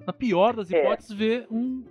Na 0.05 0.13
pior 0.13 0.55
das 0.55 0.71
é. 0.71 0.79
hipóteses, 0.79 1.11
é. 1.11 1.15
vê 1.15 1.47
um. 1.51 1.83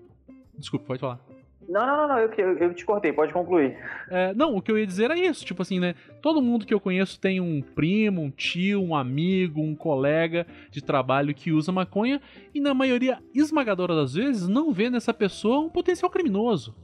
Desculpa, 0.57 0.87
pode 0.87 1.01
falar. 1.01 1.28
Não, 1.67 1.87
não, 1.87 1.97
não, 1.97 2.09
não 2.09 2.19
eu, 2.19 2.59
eu, 2.59 2.75
te 2.75 2.85
cortei, 2.85 3.13
pode 3.13 3.33
concluir. 3.33 3.77
É, 4.11 4.33
não, 4.35 4.57
o 4.57 4.63
que 4.63 4.71
eu 4.71 4.79
ia 4.79 4.87
dizer 4.87 5.11
é 5.11 5.19
isso, 5.19 5.45
tipo 5.45 5.61
assim, 5.61 5.79
né? 5.79 5.95
Todo 6.23 6.41
mundo 6.41 6.65
que 6.65 6.73
eu 6.73 6.81
conheço 6.81 7.21
tem 7.21 7.41
um 7.41 7.61
primo, 7.61 8.23
um 8.23 8.31
tio, 8.31 8.83
um 8.83 8.95
amigo, 8.95 9.61
um 9.61 9.75
colega 9.75 10.47
de 10.71 10.83
trabalho 10.83 11.35
que 11.35 11.53
usa 11.53 11.71
maconha 11.71 12.21
e 12.55 12.61
na 12.61 12.73
maioria 12.73 13.19
esmagadora 13.35 13.95
das 13.95 14.15
vezes 14.15 14.49
não 14.49 14.73
vê 14.73 14.89
nessa 14.89 15.13
pessoa 15.13 15.61
um 15.61 15.69
potencial 15.69 16.11
criminoso. 16.11 16.75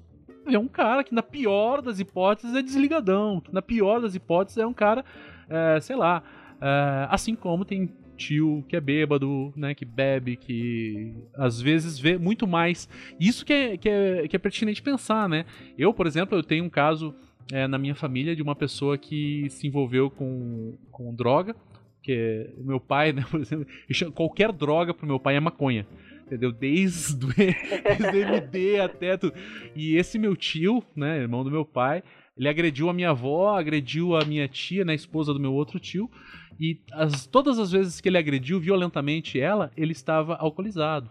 É 0.47 0.59
um 0.59 0.69
cara 0.69 1.03
que 1.03 1.15
na 1.15 1.23
pior 1.23 1.81
das 1.81 1.99
hipóteses 1.99 2.55
é 2.55 2.63
desligadão, 2.63 3.41
que 3.41 3.55
na 3.55 3.63
pior 3.63 4.01
das 4.01 4.15
hipóteses 4.15 4.59
é 4.59 4.67
um 4.67 4.75
cara, 4.75 5.03
é, 5.49 5.81
sei 5.81 5.97
lá, 5.97 6.23
é, 6.61 7.07
assim 7.11 7.35
como 7.35 7.65
tem 7.65 7.91
tio 8.17 8.65
que 8.69 8.77
é 8.77 8.81
bêbado, 8.81 9.53
né, 9.57 9.75
que 9.75 9.85
bebe, 9.85 10.37
que 10.37 11.15
às 11.35 11.61
vezes 11.61 11.99
vê 11.99 12.19
muito 12.19 12.47
mais. 12.47 12.89
Isso 13.19 13.45
que 13.45 13.53
é, 13.53 13.77
que 13.77 13.89
é, 13.89 14.29
que 14.29 14.37
é 14.37 14.39
pertinente 14.39 14.83
pensar, 14.83 15.29
né? 15.29 15.45
Eu, 15.79 15.93
por 15.93 16.07
exemplo, 16.07 16.37
eu 16.37 16.43
tenho 16.43 16.65
um 16.65 16.71
caso 16.71 17.15
é, 17.53 17.67
na 17.67 17.79
minha 17.79 17.95
família 17.95 18.35
de 18.35 18.43
uma 18.43 18.55
pessoa 18.55 18.97
que 18.97 19.49
se 19.51 19.67
envolveu 19.67 20.11
com, 20.11 20.77
com 20.91 21.15
droga, 21.15 21.55
que 22.03 22.13
é 22.13 22.51
o 22.59 22.65
meu 22.65 22.81
pai, 22.81 23.13
né, 23.15 23.25
por 23.31 23.41
exemplo, 23.41 23.67
qualquer 24.15 24.53
droga 24.53 24.95
pro 24.95 25.07
meu 25.07 25.19
pai 25.19 25.37
é 25.37 25.41
maconha. 25.41 25.87
Entendeu? 26.27 26.53
Desde, 26.53 27.27
desde 27.27 28.19
MD 28.19 28.81
até 28.81 29.17
tudo. 29.17 29.35
E 29.77 29.97
esse 29.97 30.19
meu 30.19 30.35
tio, 30.35 30.83
né, 30.97 31.19
irmão 31.19 31.45
do 31.45 31.51
meu 31.51 31.67
pai, 31.67 32.03
ele 32.37 32.49
agrediu 32.49 32.89
a 32.89 32.95
minha 32.95 33.11
avó, 33.11 33.57
agrediu 33.57 34.17
a 34.17 34.25
minha 34.25 34.49
tia, 34.49 34.85
né, 34.85 34.95
esposa 34.95 35.35
do 35.35 35.41
meu 35.41 35.53
outro 35.53 35.79
tio. 35.79 36.11
E 36.59 36.81
as, 36.93 37.27
todas 37.27 37.59
as 37.59 37.73
vezes 37.73 38.01
que 38.01 38.09
ele 38.09 38.19
agrediu 38.19 38.61
violentamente 38.61 39.41
ela, 39.41 39.71
ele 39.77 39.93
estava 39.93 40.37
alcoolizado. 40.37 41.11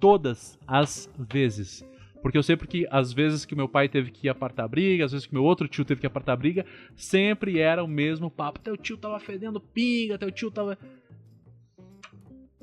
Todas 0.00 0.58
as 0.66 1.10
vezes. 1.18 1.84
Porque 2.22 2.38
eu 2.38 2.42
sei 2.42 2.56
porque 2.56 2.86
as 2.90 3.12
vezes 3.12 3.44
que 3.44 3.54
meu 3.54 3.68
pai 3.68 3.88
teve 3.88 4.10
que 4.10 4.28
apartar 4.28 4.66
briga, 4.66 5.04
às 5.04 5.12
vezes 5.12 5.26
que 5.26 5.34
meu 5.34 5.44
outro 5.44 5.68
tio 5.68 5.84
teve 5.84 6.00
que 6.00 6.06
apartar 6.06 6.36
briga, 6.36 6.64
sempre 6.96 7.58
era 7.58 7.84
o 7.84 7.88
mesmo 7.88 8.30
papo. 8.30 8.60
Teu 8.60 8.76
tio 8.76 8.96
tava 8.96 9.20
fedendo 9.20 9.60
pinga, 9.60 10.16
teu 10.16 10.30
tio 10.30 10.50
tava. 10.50 10.78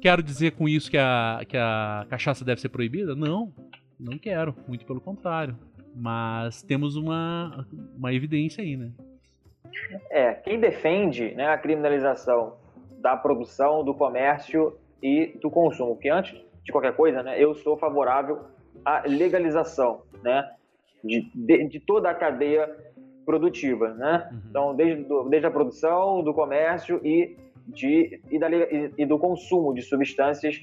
Quero 0.02 0.24
dizer 0.24 0.54
com 0.54 0.68
isso 0.68 0.90
que 0.90 0.98
a, 0.98 1.46
que 1.48 1.56
a 1.56 2.08
cachaça 2.10 2.44
deve 2.44 2.60
ser 2.60 2.70
proibida? 2.70 3.16
Não, 3.16 3.54
não 4.00 4.18
quero. 4.18 4.56
Muito 4.68 4.84
pelo 4.84 5.00
contrário. 5.00 5.56
Mas 5.96 6.64
temos 6.64 6.96
uma, 6.96 7.68
uma 7.96 8.12
evidência 8.12 8.64
aí, 8.64 8.76
né? 8.76 8.92
É, 10.10 10.34
quem 10.34 10.60
defende 10.60 11.34
né, 11.36 11.48
a 11.48 11.58
criminalização 11.58 12.58
da 13.00 13.18
produção, 13.18 13.84
do 13.84 13.94
comércio 13.94 14.78
e 15.02 15.38
do 15.42 15.50
consumo, 15.50 15.98
que 15.98 16.10
antes 16.10 16.40
de 16.64 16.72
qualquer 16.72 16.96
coisa, 16.96 17.24
né, 17.24 17.42
eu 17.42 17.56
sou 17.56 17.78
favorável 17.78 18.42
à 18.86 19.04
legalização, 19.08 20.04
né, 20.24 20.50
de, 21.04 21.30
de, 21.34 21.68
de 21.68 21.80
toda 21.80 22.10
a 22.10 22.14
cadeia 22.14 22.70
produtiva, 23.26 23.94
né? 23.94 24.30
Uhum. 24.32 24.42
Então, 24.50 24.76
desde, 24.76 25.04
do, 25.04 25.30
desde 25.30 25.48
a 25.48 25.52
produção, 25.52 26.24
do 26.24 26.34
comércio 26.34 27.00
e, 27.04 27.38
de, 27.68 28.20
e, 28.30 28.40
da, 28.40 28.50
e, 28.50 28.94
e 28.98 29.06
do 29.06 29.18
consumo 29.18 29.74
de 29.74 29.82
substâncias 29.82 30.60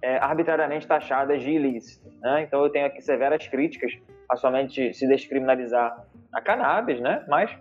é, 0.00 0.18
arbitrariamente 0.18 0.86
taxadas 0.86 1.42
de 1.42 1.50
ilícitas, 1.50 2.12
né? 2.20 2.42
Então, 2.42 2.62
eu 2.62 2.70
tenho 2.70 2.86
aqui 2.86 3.00
severas 3.00 3.46
críticas 3.48 3.92
a 4.28 4.36
somente 4.36 4.92
se 4.94 5.06
descriminalizar 5.06 6.06
a 6.32 6.40
cannabis, 6.40 7.00
né? 7.00 7.24
Mas 7.28 7.56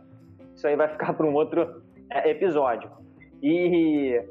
isso 0.62 0.68
aí 0.68 0.76
vai 0.76 0.88
ficar 0.88 1.14
para 1.14 1.26
um 1.26 1.34
outro 1.34 1.82
é, 2.12 2.30
episódio. 2.30 2.92
E 3.42 4.24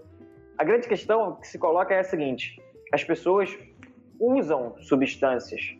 a 0.56 0.62
grande 0.62 0.86
questão 0.86 1.34
que 1.34 1.48
se 1.48 1.58
coloca 1.58 1.92
é 1.92 1.98
a 1.98 2.04
seguinte: 2.04 2.62
as 2.92 3.02
pessoas 3.02 3.50
usam 4.20 4.76
substâncias, 4.78 5.76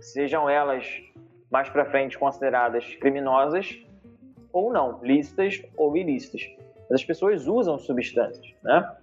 sejam 0.00 0.50
elas 0.50 0.84
mais 1.48 1.68
para 1.68 1.84
frente 1.84 2.18
consideradas 2.18 2.96
criminosas 2.96 3.78
ou 4.52 4.72
não, 4.72 4.98
lícitas 5.00 5.62
ou 5.76 5.96
ilícitas. 5.96 6.42
Mas 6.90 7.00
as 7.00 7.04
pessoas 7.04 7.46
usam 7.46 7.78
substâncias, 7.78 8.52
né? 8.64 8.96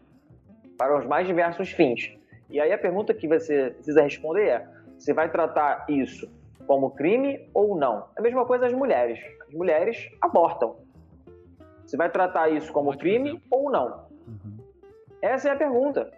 Para 0.78 1.00
os 1.00 1.06
mais 1.06 1.26
diversos 1.26 1.72
fins. 1.72 2.12
E 2.50 2.60
aí 2.60 2.74
a 2.74 2.78
pergunta 2.78 3.14
que 3.14 3.30
você 3.30 3.70
precisa 3.70 4.02
responder 4.02 4.48
é: 4.48 4.68
você 4.98 5.14
vai 5.14 5.32
tratar 5.32 5.86
isso 5.88 6.30
como 6.66 6.92
crime 6.92 7.50
ou 7.54 7.78
não? 7.78 8.08
É 8.16 8.20
a 8.20 8.22
mesma 8.22 8.46
coisa 8.46 8.66
as 8.66 8.74
mulheres. 8.74 9.20
As 9.48 9.54
mulheres 9.54 10.10
abortam. 10.22 10.76
Você 11.86 11.98
vai 11.98 12.10
tratar 12.10 12.50
isso 12.50 12.72
como 12.74 12.98
crime 12.98 13.30
exemplo. 13.30 13.48
ou 13.52 13.72
não? 13.72 14.08
Uhum. 14.28 14.58
Essa 15.22 15.50
é 15.50 15.52
a 15.52 15.56
pergunta. 15.56 16.12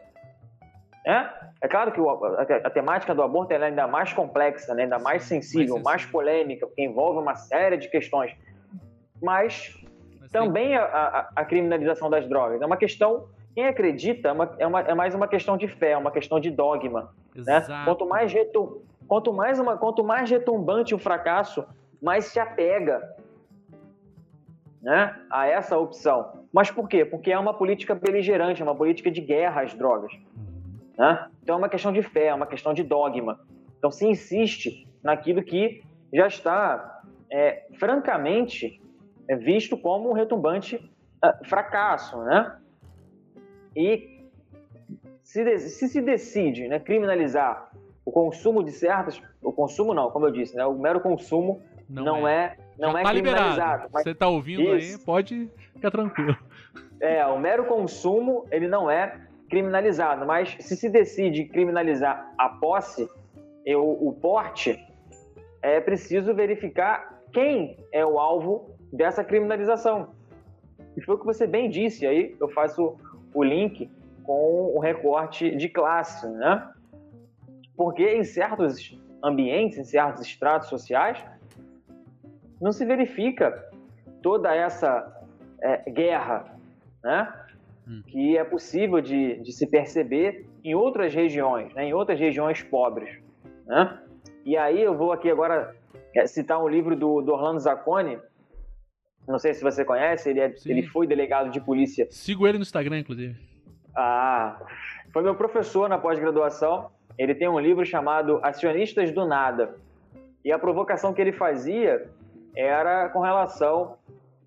É, 1.05 1.29
é 1.61 1.67
claro 1.67 1.91
que 1.91 2.01
o, 2.01 2.09
a, 2.09 2.41
a, 2.41 2.69
temática 2.69 3.15
do 3.15 3.21
aborto 3.21 3.53
é 3.53 3.63
ainda 3.63 3.87
mais 3.87 4.11
complexa, 4.11 4.73
né? 4.73 4.83
ainda 4.83 4.99
mais 4.99 5.23
sensível, 5.23 5.75
mais, 5.75 5.83
mais 5.83 6.05
polêmica, 6.05 6.67
porque 6.67 6.83
envolve 6.83 7.19
uma 7.19 7.33
série 7.35 7.77
de 7.77 7.89
questões. 7.89 8.35
Mas, 9.21 9.73
Mas 10.19 10.31
também 10.31 10.67
tem... 10.67 10.75
a, 10.75 11.29
a, 11.35 11.45
criminalização 11.45 12.09
das 12.09 12.27
drogas 12.27 12.61
é 12.61 12.65
uma 12.65 12.75
questão. 12.75 13.29
Quem 13.55 13.65
acredita 13.65 14.27
é, 14.27 14.31
uma, 14.31 14.55
é, 14.59 14.67
uma, 14.67 14.81
é 14.81 14.93
mais 14.93 15.15
uma 15.15 15.27
questão 15.27 15.57
de 15.57 15.67
fé, 15.67 15.91
é 15.91 15.97
uma 15.97 16.11
questão 16.11 16.39
de 16.39 16.51
dogma. 16.51 17.13
Né? 17.33 17.65
Quanto 17.85 18.05
mais 18.05 18.31
retu, 18.31 18.83
Quanto 19.07 19.33
mais, 19.33 19.59
uma, 19.59 19.77
quanto 19.77 20.03
mais 20.03 20.29
retumbante 20.29 20.93
o 20.93 20.99
fracasso, 20.99 21.65
mais 22.01 22.25
se 22.25 22.39
apega 22.39 23.15
né, 24.81 25.15
a 25.29 25.47
essa 25.47 25.77
opção. 25.77 26.45
Mas 26.51 26.69
por 26.69 26.87
quê? 26.87 27.05
Porque 27.05 27.31
é 27.31 27.39
uma 27.39 27.53
política 27.53 27.95
beligerante, 27.95 28.61
é 28.61 28.65
uma 28.65 28.75
política 28.75 29.09
de 29.09 29.21
guerra 29.21 29.61
às 29.61 29.73
drogas. 29.73 30.11
Né? 30.97 31.27
Então 31.41 31.55
é 31.55 31.57
uma 31.57 31.69
questão 31.69 31.91
de 31.91 32.01
fé, 32.01 32.27
é 32.27 32.33
uma 32.33 32.47
questão 32.47 32.73
de 32.73 32.83
dogma. 32.83 33.39
Então 33.77 33.91
se 33.91 34.05
insiste 34.05 34.87
naquilo 35.03 35.43
que 35.43 35.83
já 36.13 36.27
está 36.27 37.01
é, 37.31 37.67
francamente 37.77 38.81
é, 39.27 39.35
visto 39.35 39.77
como 39.77 40.09
um 40.09 40.13
retumbante 40.13 40.77
uh, 41.23 41.47
fracasso, 41.47 42.17
né? 42.23 42.57
E 43.75 44.25
se, 45.21 45.59
se 45.59 45.89
se 45.89 46.01
decide 46.01 46.67
né, 46.67 46.79
criminalizar 46.79 47.69
o 48.07 48.11
consumo 48.11 48.63
de 48.63 48.71
certas, 48.71 49.21
o 49.43 49.51
consumo 49.51 49.93
não, 49.93 50.09
como 50.09 50.27
eu 50.27 50.31
disse, 50.31 50.55
né, 50.55 50.65
o 50.65 50.79
mero 50.79 51.01
consumo 51.01 51.61
não, 51.89 52.05
não 52.05 52.27
é. 52.27 52.55
é, 52.55 52.57
não 52.79 52.93
Já 52.93 52.99
é 52.99 53.03
tá 53.03 53.09
criminalizado. 53.09 53.89
Você 53.91 54.09
está 54.11 54.27
ouvindo 54.29 54.77
isso. 54.77 54.97
aí, 54.97 55.05
pode 55.05 55.51
ficar 55.73 55.91
tranquilo. 55.91 56.37
É, 57.01 57.25
o 57.27 57.37
mero 57.37 57.65
consumo 57.65 58.45
ele 58.49 58.67
não 58.67 58.89
é 58.89 59.19
criminalizado, 59.49 60.25
mas 60.25 60.55
se 60.59 60.77
se 60.77 60.89
decide 60.89 61.45
criminalizar 61.45 62.33
a 62.37 62.47
posse, 62.47 63.09
eu, 63.65 63.83
o 63.83 64.13
porte, 64.13 64.81
é 65.61 65.81
preciso 65.81 66.33
verificar 66.33 67.21
quem 67.33 67.77
é 67.91 68.05
o 68.05 68.17
alvo 68.17 68.71
dessa 68.91 69.21
criminalização. 69.21 70.13
E 70.95 71.01
foi 71.01 71.15
o 71.15 71.19
que 71.19 71.25
você 71.25 71.45
bem 71.45 71.69
disse, 71.69 72.07
aí 72.07 72.37
eu 72.39 72.47
faço 72.47 72.95
o 73.33 73.43
link 73.43 73.91
com 74.23 74.71
o 74.73 74.79
recorte 74.79 75.53
de 75.57 75.67
classe, 75.67 76.25
né? 76.25 76.71
Porque 77.77 78.15
em 78.15 78.23
certos 78.23 78.99
ambientes, 79.23 79.77
em 79.77 79.83
certos 79.83 80.23
estratos 80.23 80.67
sociais, 80.67 81.23
não 82.59 82.71
se 82.71 82.83
verifica 82.83 83.69
toda 84.21 84.53
essa 84.53 85.15
é, 85.61 85.89
guerra, 85.89 86.57
né? 87.03 87.33
Hum. 87.87 88.01
Que 88.07 88.37
é 88.37 88.43
possível 88.43 88.99
de, 88.99 89.35
de 89.41 89.51
se 89.53 89.67
perceber 89.67 90.45
em 90.63 90.75
outras 90.75 91.13
regiões, 91.13 91.73
né? 91.73 91.85
em 91.85 91.93
outras 91.93 92.19
regiões 92.19 92.61
pobres, 92.63 93.17
né? 93.65 94.01
E 94.43 94.57
aí 94.57 94.81
eu 94.81 94.97
vou 94.97 95.11
aqui 95.11 95.29
agora 95.29 95.75
é, 96.15 96.25
citar 96.25 96.61
um 96.61 96.67
livro 96.67 96.95
do, 96.95 97.21
do 97.21 97.31
Orlando 97.31 97.59
Zacconi, 97.59 98.19
não 99.27 99.37
sei 99.37 99.53
se 99.53 99.61
você 99.61 99.85
conhece, 99.85 100.29
ele, 100.29 100.39
é, 100.39 100.53
ele 100.65 100.83
foi 100.83 101.05
delegado 101.05 101.51
de 101.51 101.59
polícia. 101.59 102.07
Sigo 102.09 102.47
ele 102.47 102.57
no 102.57 102.61
Instagram, 102.63 102.99
inclusive. 102.99 103.35
Ah, 103.95 104.59
foi 105.11 105.21
meu 105.21 105.35
professor 105.35 105.89
na 105.89 105.97
pós-graduação. 105.97 106.89
Ele 107.17 107.33
tem 107.33 107.47
um 107.47 107.59
livro 107.59 107.85
chamado 107.85 108.39
Acionistas 108.43 109.11
do 109.11 109.25
Nada. 109.25 109.75
E 110.45 110.51
a 110.51 110.59
provocação 110.59 111.13
que 111.13 111.21
ele 111.21 111.31
fazia 111.31 112.09
era 112.55 113.09
com 113.09 113.19
relação 113.19 113.97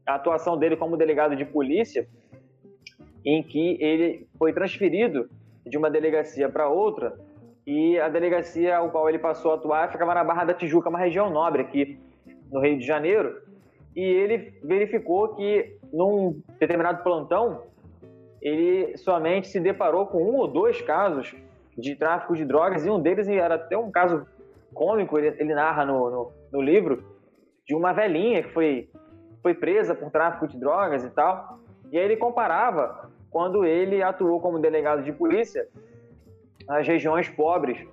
à 0.06 0.14
atuação 0.14 0.56
dele 0.56 0.76
como 0.76 0.96
delegado 0.96 1.36
de 1.36 1.44
polícia, 1.44 2.08
em 3.24 3.42
que 3.42 3.76
ele 3.80 4.26
foi 4.38 4.52
transferido 4.52 5.28
de 5.66 5.76
uma 5.76 5.90
delegacia 5.90 6.48
para 6.48 6.68
outra 6.68 7.18
e 7.66 7.98
a 8.00 8.08
delegacia 8.08 8.76
ao 8.76 8.90
qual 8.90 9.08
ele 9.08 9.18
passou 9.18 9.52
a 9.52 9.54
atuar 9.54 9.92
ficava 9.92 10.14
na 10.14 10.24
Barra 10.24 10.44
da 10.44 10.54
Tijuca, 10.54 10.88
uma 10.88 10.98
região 10.98 11.30
nobre 11.30 11.62
aqui 11.62 12.00
no 12.50 12.60
Rio 12.60 12.78
de 12.78 12.86
Janeiro 12.86 13.42
e 13.94 14.00
ele 14.00 14.54
verificou 14.64 15.36
que 15.36 15.76
num 15.92 16.40
determinado 16.58 17.02
plantão 17.02 17.62
ele 18.40 18.96
somente 18.96 19.48
se 19.48 19.60
deparou 19.60 20.06
com 20.06 20.22
um 20.22 20.36
ou 20.36 20.48
dois 20.48 20.80
casos 20.80 21.34
de 21.80 21.96
tráfico 21.96 22.36
de 22.36 22.44
drogas 22.44 22.84
e 22.84 22.90
um 22.90 23.00
deles 23.00 23.26
era 23.28 23.54
até 23.54 23.76
um 23.76 23.90
caso 23.90 24.26
cômico, 24.74 25.18
ele, 25.18 25.34
ele 25.38 25.54
narra 25.54 25.84
no, 25.84 26.10
no, 26.10 26.32
no, 26.52 26.60
livro, 26.60 27.04
de 27.66 27.74
uma 27.74 27.92
velhinha 27.92 28.42
que 28.42 28.50
foi, 28.50 28.88
foi 29.42 29.54
presa 29.54 29.94
por 29.94 30.10
tráfico 30.10 30.46
de 30.46 30.58
drogas 30.58 31.04
e 31.04 31.10
tal. 31.10 31.58
E 31.90 31.98
aí 31.98 32.04
ele 32.04 32.16
comparava 32.16 33.10
quando 33.30 33.64
ele 33.64 34.02
atuou 34.02 34.40
como 34.40 34.58
delegado 34.58 35.02
de 35.02 35.12
polícia 35.12 35.66
nas 36.66 36.86
regiões 36.86 37.28
pobres 37.28 37.84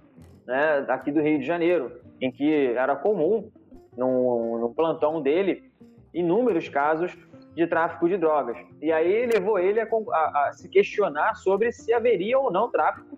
né, 0.46 0.86
aqui 0.88 1.12
do 1.12 1.22
Rio 1.22 1.40
de 1.40 1.46
Janeiro, 1.46 2.00
em 2.22 2.32
que 2.32 2.74
era 2.74 2.96
comum, 2.96 3.52
no, 3.96 4.60
no 4.60 4.74
plantão 4.74 5.22
dele, 5.22 5.72
inúmeros 6.14 6.70
casos 6.70 7.18
de 7.56 7.66
tráfico 7.66 8.08
de 8.08 8.18
drogas. 8.18 8.56
E 8.80 8.92
aí 8.92 9.26
levou 9.26 9.58
ele 9.58 9.82
a, 9.82 9.88
a, 9.88 10.48
a, 10.48 10.54
se 10.54 10.70
questionar 10.70 11.36
sobre 11.36 11.72
se 11.72 11.92
haveria 11.92 12.38
ou 12.38 12.52
não 12.52 12.70
tráfico 12.70 13.17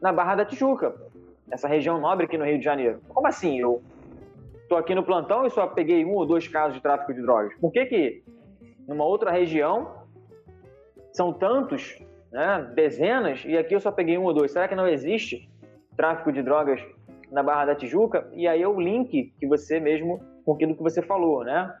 na 0.00 0.12
Barra 0.12 0.36
da 0.36 0.44
Tijuca, 0.44 0.94
essa 1.50 1.68
região 1.68 2.00
nobre 2.00 2.26
aqui 2.26 2.38
no 2.38 2.44
Rio 2.44 2.58
de 2.58 2.64
Janeiro. 2.64 3.00
Como 3.08 3.26
assim? 3.26 3.58
Eu 3.58 3.82
estou 4.62 4.78
aqui 4.78 4.94
no 4.94 5.04
plantão 5.04 5.46
e 5.46 5.50
só 5.50 5.66
peguei 5.66 6.04
um 6.04 6.14
ou 6.14 6.26
dois 6.26 6.46
casos 6.46 6.74
de 6.74 6.80
tráfico 6.80 7.12
de 7.12 7.22
drogas. 7.22 7.52
Por 7.60 7.72
que 7.72 7.86
que 7.86 8.22
numa 8.86 9.04
outra 9.04 9.30
região 9.30 10.06
são 11.12 11.32
tantos, 11.32 11.98
né, 12.30 12.70
dezenas, 12.74 13.44
e 13.44 13.56
aqui 13.58 13.74
eu 13.74 13.80
só 13.80 13.90
peguei 13.90 14.16
um 14.16 14.24
ou 14.24 14.32
dois? 14.32 14.52
Será 14.52 14.68
que 14.68 14.74
não 14.74 14.86
existe 14.86 15.50
tráfico 15.96 16.32
de 16.32 16.42
drogas 16.42 16.80
na 17.30 17.42
Barra 17.42 17.66
da 17.66 17.74
Tijuca? 17.74 18.28
E 18.32 18.46
aí 18.46 18.62
é 18.62 18.68
o 18.68 18.80
link 18.80 19.34
que 19.38 19.46
você 19.46 19.80
mesmo, 19.80 20.20
com 20.44 20.54
aquilo 20.54 20.76
que 20.76 20.82
você 20.82 21.02
falou, 21.02 21.44
né? 21.44 21.74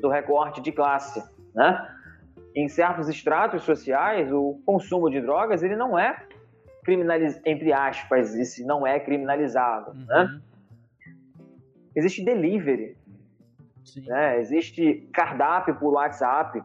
do 0.00 0.08
recorte 0.08 0.60
de 0.60 0.72
classe, 0.72 1.22
né? 1.54 1.86
Em 2.54 2.68
certos 2.68 3.08
estratos 3.08 3.62
sociais, 3.62 4.32
o 4.32 4.60
consumo 4.66 5.08
de 5.08 5.20
drogas 5.20 5.62
ele 5.62 5.76
não 5.76 5.98
é 5.98 6.16
criminalizado, 6.84 7.42
entre 7.46 7.72
aspas, 7.72 8.34
isso 8.34 8.66
não 8.66 8.86
é 8.86 9.00
criminalizado, 9.00 9.92
uhum. 9.92 10.04
né? 10.06 10.40
Existe 11.94 12.24
delivery, 12.24 12.96
né? 14.06 14.40
Existe 14.40 15.08
cardápio 15.12 15.74
por 15.76 15.92
WhatsApp. 15.94 16.62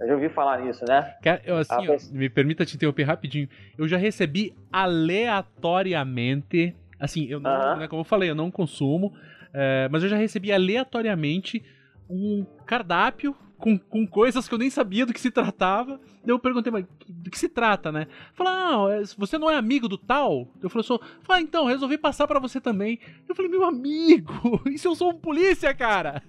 Eu 0.00 0.08
já 0.08 0.14
ouvi 0.14 0.28
falar 0.28 0.60
nisso, 0.60 0.84
né? 0.86 1.14
Eu, 1.44 1.58
assim, 1.58 1.88
ó, 1.88 1.96
me 2.12 2.28
permita 2.28 2.66
te 2.66 2.76
interromper 2.76 3.04
rapidinho. 3.04 3.48
Eu 3.78 3.86
já 3.86 3.96
recebi 3.96 4.52
aleatoriamente, 4.72 6.74
assim, 6.98 7.26
eu 7.26 7.38
não, 7.38 7.78
né, 7.78 7.86
como 7.88 8.00
eu 8.00 8.04
falei, 8.04 8.28
eu 8.28 8.34
não 8.34 8.50
consumo, 8.50 9.14
é, 9.54 9.88
mas 9.90 10.02
eu 10.02 10.08
já 10.08 10.16
recebi 10.16 10.52
aleatoriamente 10.52 11.62
um 12.10 12.44
cardápio 12.66 13.36
com, 13.62 13.78
com 13.78 14.04
coisas 14.04 14.48
que 14.48 14.54
eu 14.54 14.58
nem 14.58 14.68
sabia 14.68 15.06
do 15.06 15.12
que 15.14 15.20
se 15.20 15.30
tratava. 15.30 16.00
Daí 16.24 16.34
eu 16.34 16.38
perguntei, 16.38 16.72
mas 16.72 16.84
do 17.08 17.30
que 17.30 17.38
se 17.38 17.48
trata, 17.48 17.92
né? 17.92 18.08
Falei, 18.34 18.52
ah, 18.52 18.86
é, 18.90 19.02
você 19.16 19.38
não 19.38 19.48
é 19.48 19.56
amigo 19.56 19.86
do 19.88 19.96
tal? 19.96 20.48
Eu 20.60 20.68
falei, 20.68 20.84
sou. 20.84 21.00
Falei, 21.22 21.42
ah, 21.42 21.46
então, 21.46 21.66
resolvi 21.66 21.96
passar 21.96 22.26
para 22.26 22.40
você 22.40 22.60
também. 22.60 22.98
Eu 23.28 23.36
falei, 23.36 23.48
meu 23.48 23.64
amigo, 23.64 24.60
e 24.66 24.76
se 24.76 24.88
eu 24.88 24.96
sou 24.96 25.10
um 25.10 25.18
polícia, 25.18 25.72
cara? 25.72 26.22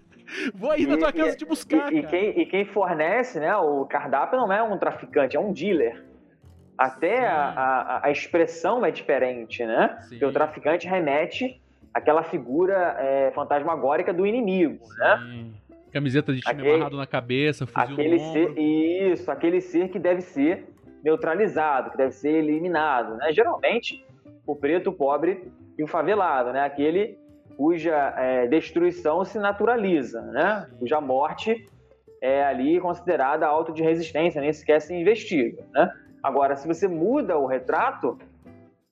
Vou 0.54 0.70
aí 0.70 0.86
na 0.86 0.96
tua 0.96 1.12
casa 1.12 1.36
te 1.36 1.44
buscar. 1.44 1.92
E, 1.92 2.00
e, 2.00 2.04
quem, 2.04 2.40
e, 2.40 2.46
quem, 2.46 2.66
fornece, 2.66 3.40
né? 3.40 3.56
O 3.58 3.84
cardápio 3.86 4.38
não 4.38 4.54
é 4.54 4.62
um 4.62 4.78
traficante, 4.78 5.36
é 5.36 5.40
um 5.40 5.52
dealer. 5.52 6.04
Até 6.78 7.28
a, 7.28 7.50
a, 7.50 8.08
a, 8.08 8.12
expressão 8.12 8.86
é 8.86 8.92
diferente, 8.92 9.66
né? 9.66 9.98
Sim. 10.02 10.10
Porque 10.10 10.26
o 10.26 10.32
traficante 10.32 10.88
remete 10.88 11.60
àquela 11.94 12.24
figura 12.24 12.96
é, 13.00 13.32
fantasmagórica 13.32 14.14
do 14.14 14.26
inimigo, 14.26 14.86
né? 14.98 15.18
Sim. 15.18 15.44
né? 15.44 15.52
Camiseta 15.94 16.34
de 16.34 16.42
time 16.42 16.54
aquele, 16.54 16.74
amarrado 16.74 16.98
na 16.98 17.06
cabeça, 17.06 17.68
fuzil 17.68 17.94
aquele 17.94 18.20
ser, 18.20 18.58
Isso, 18.58 19.30
aquele 19.30 19.62
ser 19.62 19.90
que 19.90 20.00
deve 20.00 20.22
ser 20.22 20.68
neutralizado, 21.04 21.92
que 21.92 21.98
deve 21.98 22.12
ser 22.12 22.32
eliminado. 22.32 23.16
Né? 23.18 23.32
Geralmente, 23.32 24.04
o 24.46 24.56
preto, 24.56 24.90
o 24.90 24.94
pobre 24.94 25.52
e 25.78 25.84
o 25.84 25.88
favelado, 25.88 26.52
né? 26.52 26.64
aquele 26.66 27.18
cuja 27.56 28.16
é, 28.18 28.48
destruição 28.48 29.24
se 29.24 29.38
naturaliza, 29.38 30.22
né? 30.22 30.68
cuja 30.80 31.00
morte 31.00 31.68
é 32.20 32.44
ali 32.44 32.80
considerada 32.80 33.46
auto 33.46 33.72
de 33.72 33.84
resistência, 33.84 34.42
nem 34.42 34.52
sequer 34.52 34.82
se 34.82 34.96
investiga. 34.96 35.64
Né? 35.72 35.92
Agora, 36.24 36.56
se 36.56 36.68
você 36.68 36.88
muda 36.88 37.38
o 37.38 37.46
retrato, 37.46 38.18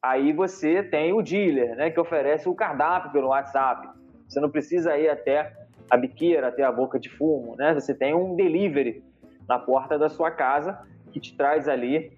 aí 0.01 0.33
você 0.33 0.83
tem 0.83 1.13
o 1.13 1.21
dealer, 1.21 1.75
né, 1.75 1.89
que 1.89 1.99
oferece 1.99 2.49
o 2.49 2.55
cardápio 2.55 3.11
pelo 3.11 3.29
WhatsApp. 3.29 3.87
Você 4.27 4.39
não 4.39 4.49
precisa 4.49 4.97
ir 4.97 5.09
até 5.09 5.53
a 5.91 5.97
biqueira 5.97 6.47
até 6.47 6.63
a 6.63 6.71
boca 6.71 6.97
de 6.97 7.09
fumo, 7.09 7.57
né? 7.57 7.73
Você 7.73 7.93
tem 7.93 8.15
um 8.15 8.33
delivery 8.33 9.03
na 9.45 9.59
porta 9.59 9.99
da 9.99 10.07
sua 10.07 10.31
casa 10.31 10.79
que 11.11 11.19
te 11.19 11.35
traz 11.35 11.67
ali 11.67 12.17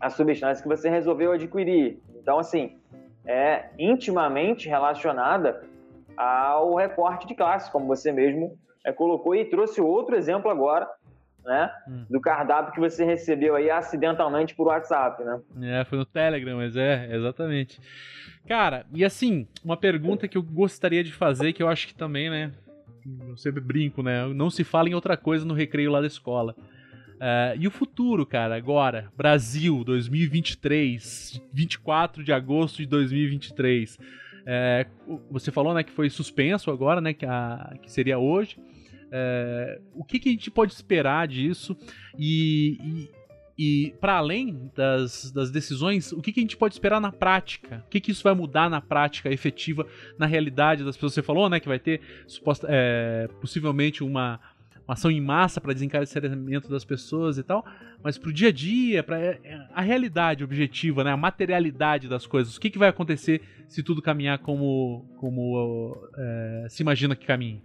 a 0.00 0.10
substância 0.10 0.60
que 0.60 0.68
você 0.68 0.90
resolveu 0.90 1.30
adquirir. 1.30 2.02
Então, 2.16 2.40
assim, 2.40 2.80
é 3.24 3.66
intimamente 3.78 4.68
relacionada 4.68 5.62
ao 6.16 6.74
recorte 6.74 7.28
de 7.28 7.36
classe, 7.36 7.70
como 7.70 7.86
você 7.86 8.10
mesmo 8.10 8.58
é, 8.84 8.92
colocou 8.92 9.36
e 9.36 9.44
trouxe 9.44 9.80
outro 9.80 10.16
exemplo 10.16 10.50
agora, 10.50 10.88
né, 11.44 11.70
hum. 11.88 12.06
do 12.10 12.20
cardápio 12.20 12.72
que 12.72 12.80
você 12.80 13.04
recebeu 13.04 13.54
aí 13.54 13.70
acidentalmente 13.70 14.52
por 14.52 14.66
WhatsApp, 14.66 15.22
né? 15.22 15.40
É, 15.80 15.84
foi 15.84 15.98
no 15.98 16.04
Telegram, 16.04 16.56
mas 16.56 16.76
é, 16.76 17.08
exatamente. 17.14 17.80
Cara, 18.48 18.84
e 18.92 19.04
assim, 19.04 19.46
uma 19.64 19.76
pergunta 19.76 20.26
que 20.26 20.36
eu 20.36 20.42
gostaria 20.42 21.04
de 21.04 21.12
fazer, 21.12 21.52
que 21.52 21.62
eu 21.62 21.68
acho 21.68 21.86
que 21.86 21.94
também, 21.94 22.28
né, 22.28 22.50
eu 23.28 23.36
sempre 23.36 23.60
brinco, 23.60 24.02
né? 24.02 24.26
Não 24.28 24.50
se 24.50 24.64
fala 24.64 24.88
em 24.88 24.94
outra 24.94 25.16
coisa 25.16 25.44
no 25.44 25.54
recreio 25.54 25.90
lá 25.90 26.00
da 26.00 26.06
escola. 26.06 26.54
Uh, 27.16 27.58
e 27.58 27.66
o 27.66 27.70
futuro, 27.70 28.26
cara, 28.26 28.56
agora, 28.56 29.10
Brasil 29.16 29.82
2023, 29.84 31.40
24 31.52 32.22
de 32.22 32.32
agosto 32.32 32.78
de 32.78 32.86
2023. 32.86 33.98
É, 34.48 34.86
você 35.30 35.50
falou, 35.50 35.74
né, 35.74 35.82
que 35.82 35.90
foi 35.90 36.08
suspenso 36.08 36.70
agora, 36.70 37.00
né, 37.00 37.12
que, 37.12 37.26
a, 37.26 37.74
que 37.82 37.90
seria 37.90 38.18
hoje. 38.18 38.56
É, 39.10 39.80
o 39.94 40.04
que, 40.04 40.18
que, 40.18 40.28
a 40.28 40.32
gente 40.32 40.50
pode 40.50 40.72
esperar 40.72 41.26
disso? 41.26 41.76
E, 42.18 43.08
e 43.58 43.94
para 44.00 44.16
além 44.16 44.70
das, 44.74 45.32
das 45.32 45.50
decisões, 45.50 46.12
o 46.12 46.20
que, 46.20 46.30
que, 46.30 46.40
a 46.40 46.42
gente 46.42 46.56
pode 46.56 46.74
esperar 46.74 47.00
na 47.00 47.10
prática? 47.10 47.82
O 47.86 47.88
que, 47.88 48.00
que 48.00 48.10
isso 48.10 48.22
vai 48.22 48.34
mudar 48.34 48.68
na 48.68 48.82
prática 48.82 49.30
efetiva, 49.32 49.86
na 50.18 50.26
realidade 50.26 50.84
das 50.84 50.94
pessoas? 50.94 51.14
Você 51.14 51.22
falou, 51.22 51.48
né, 51.48 51.58
que 51.58 51.68
vai 51.68 51.78
ter 51.78 52.02
suposta, 52.26 52.66
é, 52.70 53.28
possivelmente 53.40 54.04
uma, 54.04 54.38
uma 54.86 54.92
ação 54.92 55.10
em 55.10 55.22
massa 55.22 55.58
para 55.58 55.72
desencarceramento 55.72 56.68
das 56.68 56.84
pessoas 56.84 57.38
e 57.38 57.42
tal, 57.42 57.64
mas 58.02 58.18
para 58.18 58.28
o 58.28 58.32
dia 58.32 58.48
a 58.48 58.52
dia, 58.52 59.02
para 59.02 59.18
é, 59.18 59.40
a 59.72 59.80
realidade 59.80 60.44
objetiva, 60.44 61.02
né, 61.02 61.12
a 61.12 61.16
materialidade 61.16 62.08
das 62.08 62.26
coisas, 62.26 62.56
o 62.56 62.60
que, 62.60 62.68
que 62.68 62.78
vai 62.78 62.90
acontecer 62.90 63.40
se 63.68 63.82
tudo 63.82 64.02
caminhar 64.02 64.38
como, 64.38 65.06
como 65.16 65.96
é, 66.14 66.66
se 66.68 66.82
imagina 66.82 67.16
que 67.16 67.24
caminhe? 67.24 67.62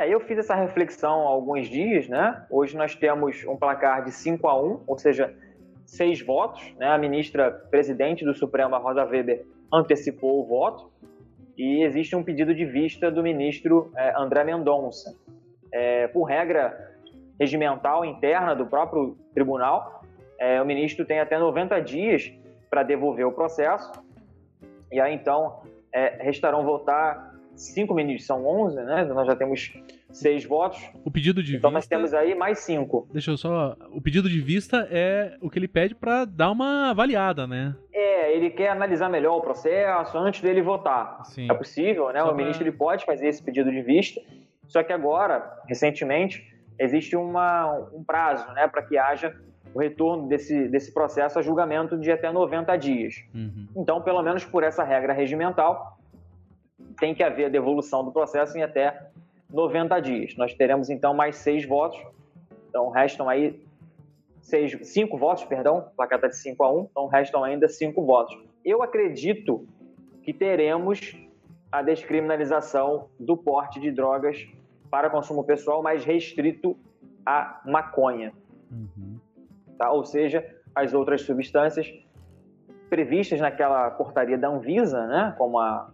É, 0.00 0.08
eu 0.08 0.18
fiz 0.18 0.38
essa 0.38 0.54
reflexão 0.54 1.28
há 1.28 1.30
alguns 1.30 1.68
dias, 1.68 2.08
né? 2.08 2.42
Hoje 2.48 2.74
nós 2.74 2.94
temos 2.94 3.44
um 3.44 3.54
placar 3.54 4.02
de 4.02 4.10
5 4.10 4.48
a 4.48 4.58
1, 4.58 4.84
ou 4.86 4.98
seja, 4.98 5.34
seis 5.84 6.22
votos. 6.22 6.74
Né? 6.78 6.88
A 6.88 6.96
ministra 6.96 7.50
presidente 7.50 8.24
do 8.24 8.32
Supremo, 8.32 8.78
Rosa 8.78 9.04
Weber, 9.04 9.44
antecipou 9.70 10.40
o 10.40 10.46
voto. 10.46 10.90
e 11.54 11.84
existe 11.84 12.16
um 12.16 12.24
pedido 12.24 12.54
de 12.54 12.64
vista 12.64 13.10
do 13.10 13.22
ministro 13.22 13.92
é, 13.94 14.14
André 14.16 14.42
Mendonça. 14.42 15.14
É, 15.70 16.08
por 16.08 16.24
regra 16.24 16.96
regimental 17.38 18.02
interna 18.02 18.56
do 18.56 18.64
próprio 18.64 19.18
tribunal, 19.34 20.02
é, 20.38 20.62
o 20.62 20.64
ministro 20.64 21.04
tem 21.04 21.20
até 21.20 21.38
90 21.38 21.78
dias 21.80 22.32
para 22.70 22.82
devolver 22.82 23.26
o 23.26 23.32
processo, 23.32 23.92
e 24.90 24.98
aí 24.98 25.14
então 25.14 25.60
é, 25.92 26.22
restarão 26.22 26.64
votar 26.64 27.29
cinco 27.60 27.94
ministros, 27.94 28.26
são 28.26 28.46
11, 28.46 28.76
né? 28.82 29.04
Nós 29.04 29.26
já 29.26 29.36
temos 29.36 29.72
seis 30.10 30.44
votos. 30.44 30.80
O 31.04 31.10
pedido 31.10 31.42
de 31.42 31.56
então 31.56 31.70
vista. 31.70 31.74
nós 31.76 31.86
temos 31.86 32.14
aí 32.14 32.34
mais 32.34 32.60
cinco. 32.60 33.08
Deixa 33.12 33.30
eu 33.30 33.36
só. 33.36 33.76
O 33.92 34.00
pedido 34.00 34.28
de 34.28 34.40
vista 34.40 34.88
é 34.90 35.36
o 35.40 35.48
que 35.50 35.58
ele 35.58 35.68
pede 35.68 35.94
para 35.94 36.24
dar 36.24 36.50
uma 36.50 36.90
avaliada, 36.90 37.46
né? 37.46 37.74
É, 37.92 38.34
ele 38.34 38.50
quer 38.50 38.70
analisar 38.70 39.08
melhor 39.08 39.36
o 39.36 39.40
processo 39.40 40.16
antes 40.18 40.40
dele 40.40 40.62
votar. 40.62 41.24
Sim. 41.26 41.50
É 41.50 41.54
possível, 41.54 42.12
né? 42.12 42.20
Só 42.20 42.26
o 42.26 42.28
pra- 42.28 42.36
ministro 42.36 42.64
ele 42.64 42.72
pode 42.76 43.04
fazer 43.04 43.28
esse 43.28 43.42
pedido 43.42 43.70
de 43.70 43.82
vista, 43.82 44.20
só 44.66 44.82
que 44.82 44.92
agora, 44.92 45.42
recentemente, 45.68 46.42
existe 46.78 47.14
uma, 47.16 47.88
um 47.92 48.02
prazo, 48.02 48.50
né, 48.52 48.66
para 48.66 48.82
que 48.82 48.96
haja 48.96 49.34
o 49.74 49.78
retorno 49.78 50.26
desse, 50.28 50.66
desse 50.68 50.92
processo 50.94 51.38
a 51.38 51.42
julgamento 51.42 51.96
de 51.98 52.10
até 52.10 52.32
90 52.32 52.74
dias. 52.76 53.14
Uhum. 53.34 53.68
Então, 53.76 54.00
pelo 54.02 54.22
menos 54.22 54.44
por 54.44 54.64
essa 54.64 54.82
regra 54.82 55.12
regimental, 55.12 55.98
tem 57.00 57.14
que 57.14 57.22
haver 57.22 57.46
a 57.46 57.48
devolução 57.48 58.04
do 58.04 58.12
processo 58.12 58.56
em 58.56 58.62
até 58.62 59.10
90 59.52 59.98
dias. 60.00 60.36
Nós 60.36 60.54
teremos 60.54 60.90
então 60.90 61.14
mais 61.14 61.36
seis 61.36 61.66
votos. 61.66 62.00
Então 62.68 62.90
restam 62.90 63.28
aí 63.28 63.60
seis, 64.40 64.76
cinco 64.88 65.18
votos, 65.18 65.44
perdão, 65.44 65.88
está 66.00 66.28
de 66.28 66.36
5 66.36 66.62
a 66.62 66.72
1, 66.72 66.88
então 66.90 67.06
restam 67.06 67.42
ainda 67.42 67.68
cinco 67.68 68.04
votos. 68.04 68.38
Eu 68.64 68.82
acredito 68.82 69.66
que 70.22 70.32
teremos 70.32 71.16
a 71.72 71.82
descriminalização 71.82 73.08
do 73.18 73.36
porte 73.36 73.80
de 73.80 73.90
drogas 73.90 74.46
para 74.90 75.08
consumo 75.08 75.44
pessoal 75.44 75.82
mais 75.82 76.04
restrito 76.04 76.76
à 77.24 77.60
maconha 77.64 78.32
Uhum. 78.70 79.18
tá? 79.76 79.90
ou 79.90 80.04
seja, 80.04 80.46
as 80.74 80.94
outras 80.94 81.22
substâncias 81.22 81.92
previstas 82.88 83.40
naquela 83.40 83.90
portaria 83.90 84.38
da 84.38 84.48
Anvisa, 84.48 85.06
né? 85.06 85.34
como 85.36 85.58
a, 85.58 85.90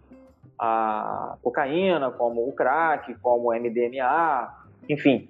a 0.59 1.37
cocaína, 1.41 2.11
como 2.11 2.47
o 2.47 2.51
crack, 2.51 3.13
como 3.15 3.49
o 3.49 3.53
MDMA, 3.53 4.53
enfim, 4.89 5.29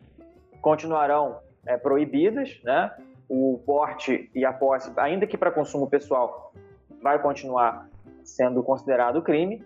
continuarão 0.62 1.40
é, 1.66 1.78
proibidas, 1.78 2.60
né? 2.64 2.92
o 3.30 3.62
porte 3.66 4.30
e 4.34 4.46
a 4.46 4.54
posse, 4.54 4.92
ainda 4.98 5.28
que 5.28 5.38
para 5.38 5.52
consumo 5.52 5.90
pessoal, 5.90 6.54
vai 7.02 7.22
continuar 7.22 7.90
sendo 8.24 8.64
considerado 8.64 9.22
crime 9.22 9.64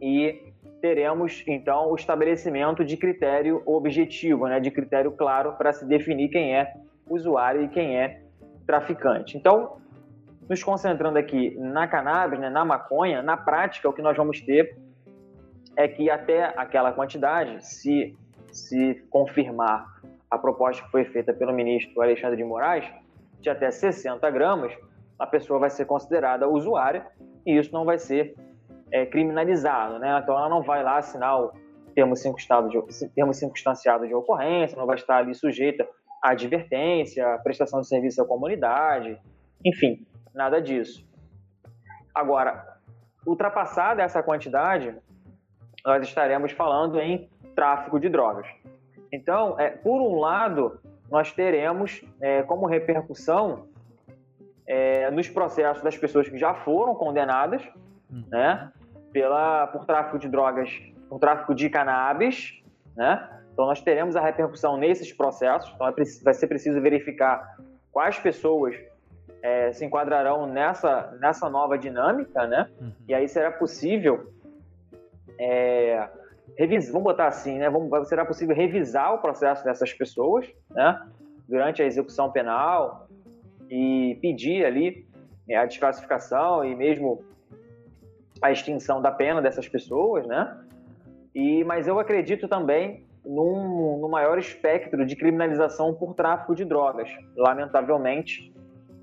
e 0.00 0.52
teremos 0.80 1.42
então 1.46 1.90
o 1.90 1.96
estabelecimento 1.96 2.84
de 2.84 2.96
critério 2.96 3.62
objetivo, 3.66 4.46
né, 4.46 4.60
de 4.60 4.70
critério 4.70 5.10
claro 5.12 5.54
para 5.54 5.72
se 5.72 5.84
definir 5.84 6.28
quem 6.28 6.54
é 6.54 6.74
usuário 7.08 7.62
e 7.62 7.68
quem 7.68 7.98
é 7.98 8.22
traficante. 8.66 9.36
Então, 9.36 9.76
nos 10.48 10.62
concentrando 10.62 11.18
aqui 11.18 11.56
na 11.58 11.88
cannabis, 11.88 12.38
né, 12.38 12.48
na 12.48 12.64
maconha, 12.64 13.22
na 13.22 13.36
prática 13.36 13.88
o 13.88 13.92
que 13.92 14.02
nós 14.02 14.16
vamos 14.16 14.40
ter 14.40 14.76
é 15.76 15.86
que 15.86 16.08
até 16.08 16.54
aquela 16.56 16.92
quantidade, 16.92 17.64
se 17.66 18.16
se 18.56 18.94
confirmar 19.10 19.86
a 20.30 20.38
proposta 20.38 20.82
que 20.82 20.90
foi 20.90 21.04
feita 21.04 21.32
pelo 21.32 21.52
ministro 21.52 22.00
Alexandre 22.00 22.36
de 22.36 22.44
Moraes, 22.44 22.86
de 23.40 23.50
até 23.50 23.70
60 23.70 24.28
gramas, 24.30 24.72
a 25.18 25.26
pessoa 25.26 25.58
vai 25.58 25.70
ser 25.70 25.84
considerada 25.84 26.48
usuária 26.48 27.06
e 27.44 27.56
isso 27.56 27.72
não 27.72 27.84
vai 27.84 27.98
ser 27.98 28.34
é, 28.90 29.04
criminalizado, 29.04 29.98
né? 29.98 30.18
Então 30.22 30.36
ela 30.36 30.48
não 30.48 30.62
vai 30.62 30.82
lá 30.82 30.98
assinar 30.98 31.40
o 31.40 31.52
termo, 31.94 32.16
cinco 32.16 32.38
estado 32.38 32.68
de, 32.68 33.08
termo 33.10 33.32
circunstanciado 33.32 34.06
de 34.06 34.14
ocorrência, 34.14 34.76
não 34.76 34.86
vai 34.86 34.96
estar 34.96 35.18
ali 35.18 35.34
sujeita 35.34 35.86
à 36.22 36.30
advertência, 36.30 37.34
à 37.34 37.38
prestação 37.38 37.80
de 37.80 37.88
serviço 37.88 38.20
à 38.20 38.26
comunidade, 38.26 39.18
enfim, 39.64 40.06
nada 40.36 40.60
disso. 40.60 41.04
Agora, 42.14 42.78
ultrapassada 43.26 44.02
essa 44.02 44.22
quantidade, 44.22 44.94
nós 45.84 46.06
estaremos 46.06 46.52
falando 46.52 47.00
em 47.00 47.28
tráfico 47.54 47.98
de 47.98 48.08
drogas. 48.08 48.46
Então, 49.10 49.58
é, 49.58 49.70
por 49.70 50.00
um 50.00 50.20
lado, 50.20 50.78
nós 51.10 51.32
teremos 51.32 52.04
é, 52.20 52.42
como 52.42 52.66
repercussão 52.66 53.66
é, 54.66 55.10
nos 55.10 55.28
processos 55.28 55.82
das 55.82 55.96
pessoas 55.96 56.28
que 56.28 56.36
já 56.36 56.54
foram 56.54 56.94
condenadas, 56.94 57.62
né, 58.28 58.70
pela, 59.12 59.68
por 59.68 59.86
tráfico 59.86 60.18
de 60.18 60.28
drogas, 60.28 60.70
por 61.08 61.18
tráfico 61.18 61.54
de 61.54 61.70
cannabis, 61.70 62.62
né? 62.96 63.28
Então 63.52 63.64
nós 63.64 63.80
teremos 63.80 64.16
a 64.16 64.20
repercussão 64.20 64.76
nesses 64.76 65.12
processos. 65.12 65.72
Então 65.74 65.88
é 65.88 65.92
vai 66.22 66.34
ser 66.34 66.46
preciso 66.46 66.78
verificar 66.80 67.56
quais 67.90 68.18
pessoas 68.18 68.76
é, 69.46 69.72
se 69.72 69.84
enquadrarão 69.84 70.44
nessa 70.44 71.16
nessa 71.20 71.48
nova 71.48 71.78
dinâmica, 71.78 72.48
né? 72.48 72.68
Uhum. 72.80 72.92
E 73.08 73.14
aí 73.14 73.28
será 73.28 73.52
possível 73.52 74.32
é, 75.38 76.08
revis, 76.58 76.88
vamos 76.90 77.04
botar 77.04 77.28
assim, 77.28 77.56
né? 77.56 77.70
Vamos, 77.70 78.08
será 78.08 78.24
possível 78.24 78.56
revisar 78.56 79.14
o 79.14 79.18
processo 79.18 79.64
dessas 79.64 79.92
pessoas, 79.92 80.48
né? 80.68 81.00
Durante 81.48 81.80
a 81.80 81.86
execução 81.86 82.32
penal 82.32 83.06
e 83.70 84.18
pedir 84.20 84.64
ali 84.64 85.06
né, 85.46 85.54
a 85.54 85.64
desclassificação 85.64 86.64
e 86.64 86.74
mesmo 86.74 87.24
a 88.42 88.50
extinção 88.50 89.00
da 89.00 89.12
pena 89.12 89.40
dessas 89.40 89.68
pessoas, 89.68 90.26
né? 90.26 90.60
E, 91.32 91.62
mas 91.62 91.86
eu 91.86 92.00
acredito 92.00 92.48
também 92.48 93.06
num, 93.24 94.00
num 94.00 94.08
maior 94.08 94.38
espectro 94.38 95.06
de 95.06 95.14
criminalização 95.14 95.94
por 95.94 96.14
tráfico 96.14 96.52
de 96.52 96.64
drogas. 96.64 97.08
Lamentavelmente, 97.36 98.52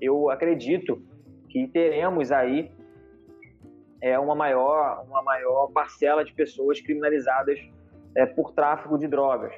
eu 0.00 0.30
acredito 0.30 1.02
que 1.48 1.66
teremos 1.68 2.32
aí 2.32 2.72
é, 4.00 4.18
uma, 4.18 4.34
maior, 4.34 5.04
uma 5.08 5.22
maior 5.22 5.68
parcela 5.72 6.24
de 6.24 6.32
pessoas 6.32 6.80
criminalizadas 6.80 7.58
é, 8.14 8.26
por 8.26 8.52
tráfico 8.52 8.98
de 8.98 9.06
drogas. 9.06 9.52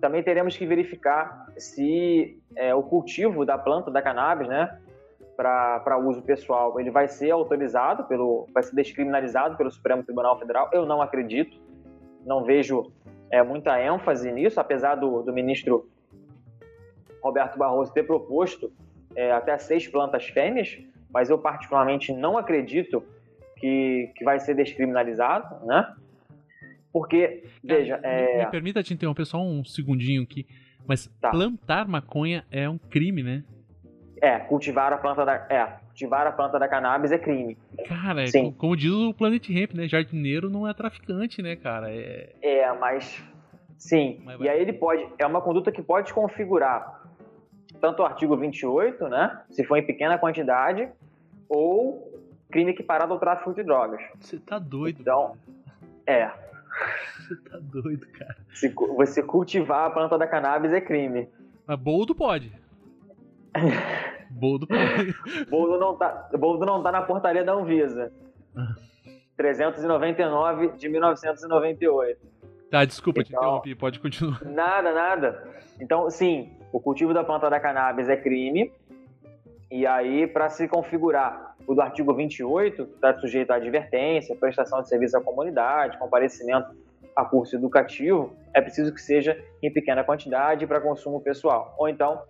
Também 0.00 0.22
teremos 0.22 0.56
que 0.56 0.66
verificar 0.66 1.46
se 1.56 2.40
é, 2.56 2.74
o 2.74 2.82
cultivo 2.82 3.44
da 3.44 3.56
planta 3.58 3.90
da 3.90 4.02
cannabis, 4.02 4.48
né, 4.48 4.78
para 5.36 5.98
uso 5.98 6.22
pessoal, 6.22 6.78
ele 6.78 6.90
vai 6.90 7.08
ser 7.08 7.30
autorizado 7.30 8.04
pelo, 8.04 8.46
vai 8.54 8.62
ser 8.62 8.74
descriminalizado 8.76 9.56
pelo 9.56 9.70
Supremo 9.70 10.04
Tribunal 10.04 10.38
Federal. 10.38 10.70
Eu 10.72 10.86
não 10.86 11.02
acredito, 11.02 11.60
não 12.24 12.44
vejo 12.44 12.92
é, 13.30 13.42
muita 13.42 13.80
ênfase 13.80 14.30
nisso, 14.30 14.60
apesar 14.60 14.94
do, 14.94 15.22
do 15.22 15.32
ministro 15.32 15.88
Roberto 17.22 17.58
Barroso 17.58 17.92
ter 17.92 18.04
proposto 18.04 18.70
é, 19.16 19.32
até 19.32 19.56
seis 19.58 19.86
plantas 19.88 20.24
fêmeas, 20.26 20.78
mas 21.12 21.30
eu 21.30 21.38
particularmente 21.38 22.12
não 22.12 22.36
acredito 22.38 23.04
que, 23.56 24.10
que 24.16 24.24
vai 24.24 24.38
ser 24.40 24.54
descriminalizado, 24.54 25.64
né? 25.66 25.94
Porque, 26.92 27.44
veja, 27.62 27.96
Me- 27.98 28.06
é, 28.06 28.38
Me 28.44 28.50
permita 28.50 28.82
te 28.82 28.94
interromper 28.94 29.24
só 29.24 29.38
um 29.40 29.64
segundinho 29.64 30.22
aqui. 30.22 30.46
Mas 30.86 31.06
Tá. 31.20 31.30
plantar 31.30 31.88
maconha 31.88 32.44
é 32.50 32.68
um 32.68 32.78
crime, 32.78 33.22
né? 33.22 33.42
é, 34.22 34.38
cultivar 34.38 34.90
a 34.90 34.96
planta 34.96 35.22
da, 35.22 35.34
é, 35.50 35.66
cultivar 35.86 36.26
a 36.26 36.32
planta 36.32 36.58
da 36.58 36.66
cannabis 36.66 37.12
é 37.12 37.18
crime. 37.18 37.58
Cara, 37.86 38.22
é 38.22 38.26
Sim. 38.28 38.52
como 38.52 38.74
diz 38.74 38.90
o 38.90 39.12
Planet 39.12 39.46
Hemp, 39.50 39.74
né? 39.74 39.86
Jardineiro 39.86 40.48
não 40.48 40.66
é 40.66 40.72
traficante, 40.72 41.42
né, 41.42 41.56
cara? 41.56 41.90
É... 41.92 42.32
É, 42.40 42.72
mas 42.72 43.22
sim. 43.76 44.22
Mas 44.24 44.38
vai- 44.38 44.46
E 44.46 44.50
aí 44.50 44.60
ele 44.62 44.72
pode, 44.72 45.06
é 45.18 45.26
uma 45.26 45.42
conduta 45.42 45.70
que 45.70 45.82
pode 45.82 46.14
configurar 46.14 47.02
tanto 47.84 48.00
o 48.02 48.06
artigo 48.06 48.34
28, 48.34 49.08
né, 49.08 49.42
se 49.50 49.62
for 49.62 49.76
em 49.76 49.84
pequena 49.84 50.16
quantidade, 50.16 50.88
ou 51.46 52.18
crime 52.50 52.70
equiparado 52.70 53.12
ao 53.12 53.18
tráfico 53.18 53.52
de 53.52 53.62
drogas. 53.62 54.00
Você 54.18 54.38
tá 54.38 54.58
doido. 54.58 55.02
Então, 55.02 55.36
é, 56.06 56.30
Você 57.18 57.36
tá 57.50 57.58
doido, 57.60 58.06
cara. 58.18 58.36
se 58.54 58.68
você 58.70 59.22
cultivar 59.22 59.86
a 59.86 59.90
planta 59.90 60.16
da 60.16 60.26
cannabis 60.26 60.72
é 60.72 60.80
crime. 60.80 61.28
Mas 61.66 61.78
boldo 61.78 62.14
pode. 62.14 62.50
boldo 64.30 64.66
pode. 64.66 65.14
Boldo 65.50 65.78
não 65.78 65.94
tá, 65.96 66.28
Boldo 66.38 66.64
não 66.64 66.82
tá 66.82 66.90
na 66.90 67.02
portaria 67.02 67.44
da 67.44 67.52
Anvisa. 67.52 68.10
Ah. 68.56 68.74
399 69.36 70.68
de 70.78 70.88
1998. 70.88 72.18
Tá, 72.70 72.84
desculpa, 72.84 73.22
te 73.22 73.28
Então- 73.30 73.42
interrompi. 73.42 73.74
Pode 73.74 74.00
continuar. 74.00 74.42
Nada, 74.44 74.92
nada. 74.92 75.48
Então, 75.80 76.08
sim, 76.10 76.50
o 76.74 76.80
cultivo 76.80 77.14
da 77.14 77.22
planta 77.22 77.48
da 77.48 77.60
cannabis 77.60 78.08
é 78.08 78.16
crime. 78.16 78.72
E 79.70 79.86
aí, 79.86 80.26
para 80.26 80.50
se 80.50 80.66
configurar 80.66 81.54
o 81.68 81.72
do 81.72 81.80
artigo 81.80 82.12
28, 82.12 82.84
que 82.84 82.94
está 82.94 83.16
sujeito 83.16 83.52
à 83.52 83.54
advertência, 83.54 84.34
prestação 84.34 84.82
de 84.82 84.88
serviço 84.88 85.16
à 85.16 85.22
comunidade, 85.22 85.96
comparecimento 85.98 86.74
a 87.14 87.24
curso 87.24 87.54
educativo, 87.54 88.34
é 88.52 88.60
preciso 88.60 88.92
que 88.92 89.00
seja 89.00 89.40
em 89.62 89.72
pequena 89.72 90.02
quantidade 90.02 90.66
para 90.66 90.80
consumo 90.80 91.20
pessoal. 91.20 91.76
Ou 91.78 91.88
então, 91.88 92.20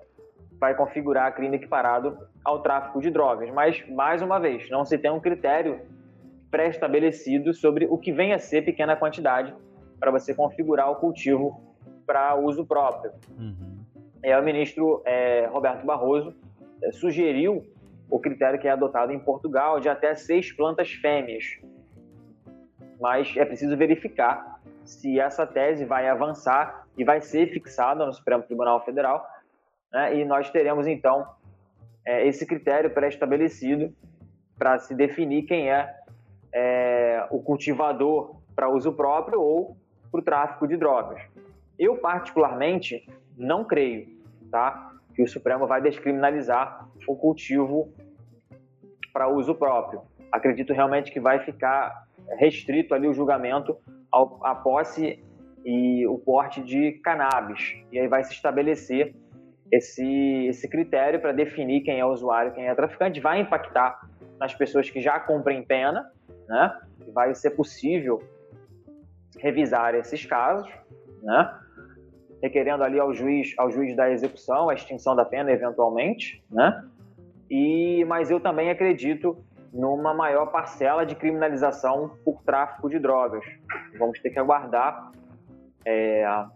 vai 0.61 0.77
configurar 0.77 1.35
crime 1.35 1.57
equiparado 1.57 2.19
ao 2.45 2.61
tráfico 2.61 3.01
de 3.01 3.11
drogas. 3.11 3.51
Mas, 3.51 3.83
mais 3.89 4.21
uma 4.21 4.39
vez, 4.39 4.69
não 4.69 4.85
se 4.85 4.99
tem 4.99 5.11
um 5.11 5.21
critério 5.21 5.81
pré-estabelecido 6.51 7.55
sobre 7.55 7.87
o 7.87 7.97
que 7.97 8.13
vem 8.13 8.35
a 8.35 8.39
ser 8.39 8.63
pequena 8.63 8.95
quantidade 8.95 9.55
para 9.99 10.11
você 10.11 10.35
configurar 10.35 10.91
o 10.91 10.97
cultivo 10.97 11.75
para 12.07 12.37
uso 12.37 12.67
próprio. 12.67 13.11
Uhum. 13.39 13.74
É, 14.25 14.39
o 14.39 14.43
ministro 14.43 15.03
é, 15.05 15.45
Roberto 15.53 15.85
Barroso 15.85 16.35
é, 16.83 16.91
sugeriu 16.93 17.63
o 18.09 18.19
critério 18.19 18.59
que 18.59 18.67
é 18.67 18.71
adotado 18.71 19.13
em 19.13 19.19
Portugal 19.19 19.79
de 19.79 19.89
até 19.91 20.15
seis 20.15 20.51
plantas 20.51 20.91
fêmeas. 20.93 21.45
Mas 22.99 23.37
é 23.37 23.45
preciso 23.45 23.77
verificar 23.77 24.63
se 24.83 25.21
essa 25.21 25.47
tese 25.47 25.85
vai 25.85 26.09
avançar 26.09 26.87
e 26.97 27.05
vai 27.05 27.21
ser 27.21 27.49
fixada 27.49 28.07
no 28.07 28.15
Supremo 28.15 28.43
Tribunal 28.45 28.83
Federal. 28.83 29.27
Né? 29.93 30.17
E 30.17 30.25
nós 30.25 30.49
teremos, 30.49 30.87
então, 30.87 31.27
é, 32.07 32.27
esse 32.27 32.47
critério 32.47 32.89
pré-estabelecido 32.95 33.95
para 34.59 34.79
se 34.79 34.95
definir 34.95 35.43
quem 35.43 35.71
é, 35.71 35.95
é 36.51 37.27
o 37.31 37.43
cultivador 37.43 38.37
para 38.57 38.71
uso 38.71 38.91
próprio 38.91 39.39
ou 39.43 39.77
para 40.11 40.21
o 40.21 40.25
tráfico 40.25 40.67
de 40.67 40.79
drogas. 40.79 41.21
Eu, 41.79 41.99
particularmente, 41.99 43.07
não 43.37 43.65
creio 43.65 44.14
tá, 44.55 44.93
que 45.17 45.23
o 45.23 45.27
Supremo 45.27 45.67
vai 45.67 45.83
descriminalizar 45.83 46.89
o 47.09 47.17
cultivo 47.17 47.93
para 49.13 49.29
uso 49.29 49.53
próprio. 49.53 50.03
Acredito 50.31 50.73
realmente 50.73 51.11
que 51.11 51.19
vai 51.19 51.41
ficar 51.41 52.07
restrito 52.39 52.95
ali 52.95 53.09
o 53.09 53.13
julgamento 53.13 53.77
ao, 54.13 54.39
à 54.47 54.55
posse 54.55 55.21
e 55.65 56.07
o 56.07 56.19
porte 56.19 56.63
de 56.63 56.93
cannabis. 57.03 57.77
E 57.91 57.99
aí 57.99 58.07
vai 58.07 58.23
se 58.23 58.33
estabelecer 58.33 59.13
esse, 59.73 60.47
esse 60.47 60.69
critério 60.69 61.21
para 61.21 61.33
definir 61.33 61.81
quem 61.81 61.99
é 61.99 62.07
usuário, 62.07 62.53
quem 62.53 62.69
é 62.69 62.75
traficante. 62.77 63.21
Vai 63.21 63.41
impactar 63.41 64.09
nas 64.39 64.55
pessoas 64.55 64.89
que 64.89 65.01
já 65.01 65.19
cumprem 65.19 65.65
pena, 65.65 66.09
né? 66.49 66.81
Vai 67.13 67.35
ser 67.35 67.51
possível 67.51 68.23
revisar 69.39 69.97
esses 69.97 70.25
casos, 70.25 70.71
né? 71.23 71.61
Requerendo 72.45 72.85
ali 72.85 73.01
ao 73.01 73.15
juiz, 73.15 73.55
ao 73.57 73.71
juiz 73.71 73.97
da 73.97 74.11
execução 74.11 74.69
a 74.69 74.75
extinção 74.75 75.17
da 75.17 75.25
pena 75.25 75.51
eventualmente, 75.51 76.45
né? 76.51 76.85
E 77.51 78.05
mas 78.05 78.31
eu 78.31 78.39
também 78.39 78.69
acredito 78.69 79.43
numa 79.73 80.13
maior 80.13 80.53
parcela 80.53 81.07
de 81.07 81.15
criminalização 81.15 82.19
por 82.23 82.43
tráfico 82.43 82.91
de 82.91 82.99
drogas. 82.99 83.43
Vamos 83.99 84.21
ter 84.21 84.29
que 84.29 84.39
aguardar 84.39 85.11
é, 85.87 86.23
a 86.27 86.51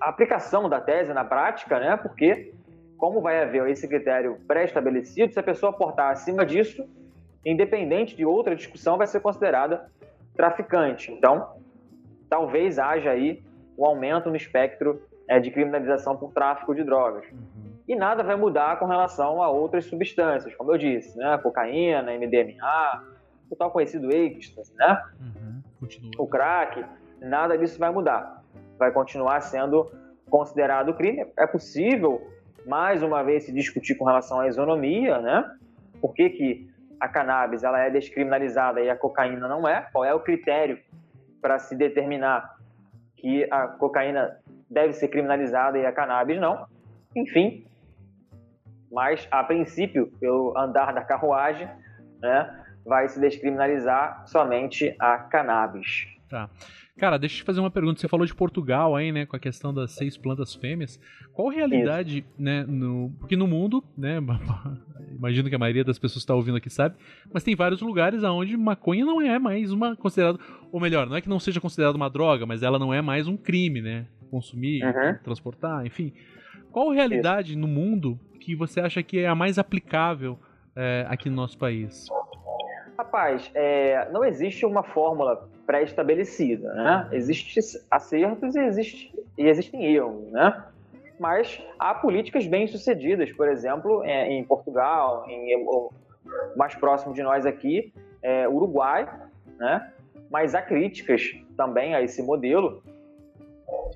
aplicação 0.00 0.68
da 0.68 0.80
tese 0.80 1.14
na 1.14 1.24
prática, 1.24 1.78
né? 1.78 1.96
Porque 1.96 2.52
como 2.96 3.20
vai 3.20 3.40
haver 3.40 3.68
esse 3.68 3.86
critério 3.86 4.40
pré-estabelecido, 4.48 5.32
se 5.32 5.38
a 5.38 5.44
pessoa 5.44 5.72
portar 5.72 6.10
acima 6.10 6.44
disso, 6.44 6.84
independente 7.46 8.16
de 8.16 8.26
outra 8.26 8.56
discussão, 8.56 8.98
vai 8.98 9.06
ser 9.06 9.20
considerada 9.20 9.88
traficante. 10.34 11.12
Então, 11.12 11.56
talvez 12.28 12.80
haja 12.80 13.12
aí 13.12 13.46
um 13.78 13.84
aumento 13.86 14.28
no 14.28 14.36
espectro 14.36 15.00
é, 15.28 15.38
de 15.38 15.50
criminalização 15.50 16.16
por 16.16 16.32
tráfico 16.32 16.74
de 16.74 16.82
drogas. 16.82 17.24
Uhum. 17.30 17.68
E 17.86 17.94
nada 17.94 18.22
vai 18.22 18.36
mudar 18.36 18.78
com 18.78 18.86
relação 18.86 19.42
a 19.42 19.48
outras 19.48 19.84
substâncias, 19.84 20.54
como 20.56 20.72
eu 20.72 20.78
disse, 20.78 21.16
né? 21.16 21.38
Cocaína, 21.38 22.12
MDMA, 22.12 23.04
o 23.48 23.56
tal 23.56 23.70
conhecido 23.70 24.14
êxtase, 24.14 24.74
né? 24.76 25.02
Uhum. 25.20 26.10
O 26.18 26.26
crack, 26.26 26.84
nada 27.20 27.56
disso 27.56 27.78
vai 27.78 27.90
mudar. 27.90 28.42
Vai 28.78 28.90
continuar 28.90 29.40
sendo 29.40 29.90
considerado 30.28 30.92
crime. 30.94 31.26
É 31.38 31.46
possível 31.46 32.30
mais 32.66 33.02
uma 33.02 33.22
vez 33.22 33.44
se 33.44 33.52
discutir 33.52 33.94
com 33.94 34.04
relação 34.04 34.40
à 34.40 34.48
isonomia, 34.48 35.18
né? 35.18 35.50
Por 36.00 36.12
que, 36.12 36.28
que 36.30 36.70
a 37.00 37.08
cannabis 37.08 37.62
ela 37.62 37.80
é 37.80 37.88
descriminalizada 37.90 38.80
e 38.80 38.90
a 38.90 38.96
cocaína 38.96 39.48
não 39.48 39.66
é? 39.66 39.88
Qual 39.92 40.04
é 40.04 40.12
o 40.12 40.20
critério 40.20 40.78
para 41.40 41.58
se 41.58 41.74
determinar 41.74 42.57
que 43.18 43.46
a 43.50 43.66
cocaína 43.66 44.38
deve 44.70 44.92
ser 44.92 45.08
criminalizada 45.08 45.78
e 45.78 45.84
a 45.84 45.92
cannabis 45.92 46.40
não? 46.40 46.66
Enfim, 47.14 47.66
mas 48.90 49.26
a 49.30 49.42
princípio, 49.44 50.10
pelo 50.20 50.56
andar 50.56 50.92
da 50.94 51.02
carruagem, 51.02 51.68
né, 52.20 52.64
vai 52.84 53.08
se 53.08 53.20
descriminalizar 53.20 54.26
somente 54.26 54.94
a 54.98 55.18
cannabis. 55.18 56.06
Tá. 56.28 56.48
Cara, 56.98 57.16
deixa 57.16 57.36
eu 57.36 57.38
te 57.38 57.44
fazer 57.44 57.60
uma 57.60 57.70
pergunta. 57.70 58.00
Você 58.00 58.08
falou 58.08 58.26
de 58.26 58.34
Portugal 58.34 58.96
aí, 58.96 59.12
né, 59.12 59.24
com 59.24 59.36
a 59.36 59.38
questão 59.38 59.72
das 59.72 59.92
seis 59.92 60.16
plantas 60.16 60.52
fêmeas. 60.54 61.00
Qual 61.32 61.48
a 61.48 61.52
realidade, 61.52 62.18
Isso. 62.18 62.28
né, 62.36 62.64
no... 62.66 63.12
porque 63.20 63.36
no 63.36 63.46
mundo, 63.46 63.84
né, 63.96 64.18
imagino 65.16 65.48
que 65.48 65.54
a 65.54 65.58
maioria 65.58 65.84
das 65.84 65.96
pessoas 65.96 66.24
que 66.24 66.24
está 66.24 66.34
ouvindo 66.34 66.56
aqui 66.56 66.68
sabe, 66.68 66.96
mas 67.32 67.44
tem 67.44 67.54
vários 67.54 67.80
lugares 67.80 68.24
onde 68.24 68.56
maconha 68.56 69.06
não 69.06 69.20
é 69.20 69.38
mais 69.38 69.70
uma 69.70 69.94
considerada, 69.94 70.40
ou 70.72 70.80
melhor, 70.80 71.08
não 71.08 71.16
é 71.16 71.20
que 71.20 71.28
não 71.28 71.38
seja 71.38 71.60
considerada 71.60 71.96
uma 71.96 72.10
droga, 72.10 72.44
mas 72.44 72.64
ela 72.64 72.80
não 72.80 72.92
é 72.92 73.00
mais 73.00 73.28
um 73.28 73.36
crime, 73.36 73.80
né, 73.80 74.06
consumir, 74.28 74.84
uhum. 74.84 75.16
transportar, 75.22 75.86
enfim. 75.86 76.12
Qual 76.72 76.90
a 76.90 76.94
realidade 76.94 77.52
Isso. 77.52 77.60
no 77.60 77.68
mundo 77.68 78.18
que 78.40 78.56
você 78.56 78.80
acha 78.80 79.02
que 79.04 79.20
é 79.20 79.28
a 79.28 79.36
mais 79.36 79.56
aplicável 79.56 80.36
é, 80.74 81.06
aqui 81.08 81.30
no 81.30 81.36
nosso 81.36 81.56
país? 81.56 82.08
Rapaz, 82.98 83.50
é, 83.54 84.10
não 84.10 84.24
existe 84.24 84.66
uma 84.66 84.82
fórmula 84.82 85.48
pré-estabelecida, 85.68 86.72
né? 86.72 87.08
Existem 87.12 87.62
acertos 87.90 88.56
e, 88.56 88.58
existe, 88.60 89.14
e 89.36 89.46
existem 89.46 89.84
erros, 89.84 90.32
né? 90.32 90.64
Mas 91.20 91.62
há 91.78 91.94
políticas 91.94 92.46
bem-sucedidas, 92.46 93.30
por 93.32 93.46
exemplo, 93.46 94.02
é, 94.02 94.30
em 94.32 94.42
Portugal, 94.44 95.26
em, 95.28 95.66
mais 96.56 96.74
próximo 96.74 97.12
de 97.12 97.22
nós 97.22 97.44
aqui, 97.44 97.92
é, 98.22 98.48
Uruguai, 98.48 99.06
né? 99.58 99.92
Mas 100.30 100.54
há 100.54 100.62
críticas 100.62 101.36
também 101.54 101.94
a 101.94 102.00
esse 102.00 102.22
modelo, 102.22 102.82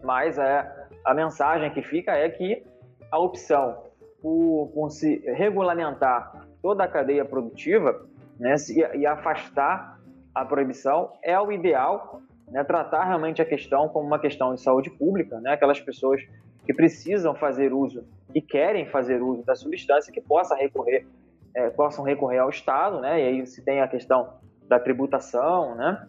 mas 0.02 0.36
é, 0.36 0.70
a 1.06 1.14
mensagem 1.14 1.70
que 1.70 1.80
fica 1.80 2.12
é 2.12 2.28
que 2.28 2.62
a 3.10 3.18
opção 3.18 3.82
por, 4.20 4.70
por 4.74 4.90
se 4.90 5.16
regulamentar 5.32 6.46
toda 6.60 6.84
a 6.84 6.88
cadeia 6.88 7.24
produtiva 7.24 8.06
né, 8.38 8.56
e, 8.94 9.06
afastar 9.06 9.91
a 10.34 10.44
proibição 10.44 11.12
é 11.22 11.38
o 11.38 11.52
ideal, 11.52 12.22
né, 12.48 12.64
tratar 12.64 13.04
realmente 13.04 13.40
a 13.40 13.44
questão 13.44 13.88
como 13.88 14.06
uma 14.06 14.18
questão 14.18 14.54
de 14.54 14.60
saúde 14.60 14.90
pública, 14.90 15.40
né, 15.40 15.52
aquelas 15.52 15.80
pessoas 15.80 16.22
que 16.64 16.72
precisam 16.72 17.34
fazer 17.34 17.72
uso 17.72 18.04
e 18.34 18.40
querem 18.40 18.86
fazer 18.86 19.22
uso 19.22 19.44
da 19.44 19.54
substância 19.54 20.12
que 20.12 20.20
possa 20.20 20.54
recorrer, 20.54 21.06
é, 21.54 21.70
possam 21.70 22.04
recorrer 22.04 22.38
ao 22.38 22.48
Estado, 22.48 23.00
né, 23.00 23.20
e 23.20 23.26
aí 23.26 23.46
se 23.46 23.62
tem 23.62 23.80
a 23.80 23.88
questão 23.88 24.34
da 24.68 24.78
tributação, 24.78 25.74
né. 25.74 26.06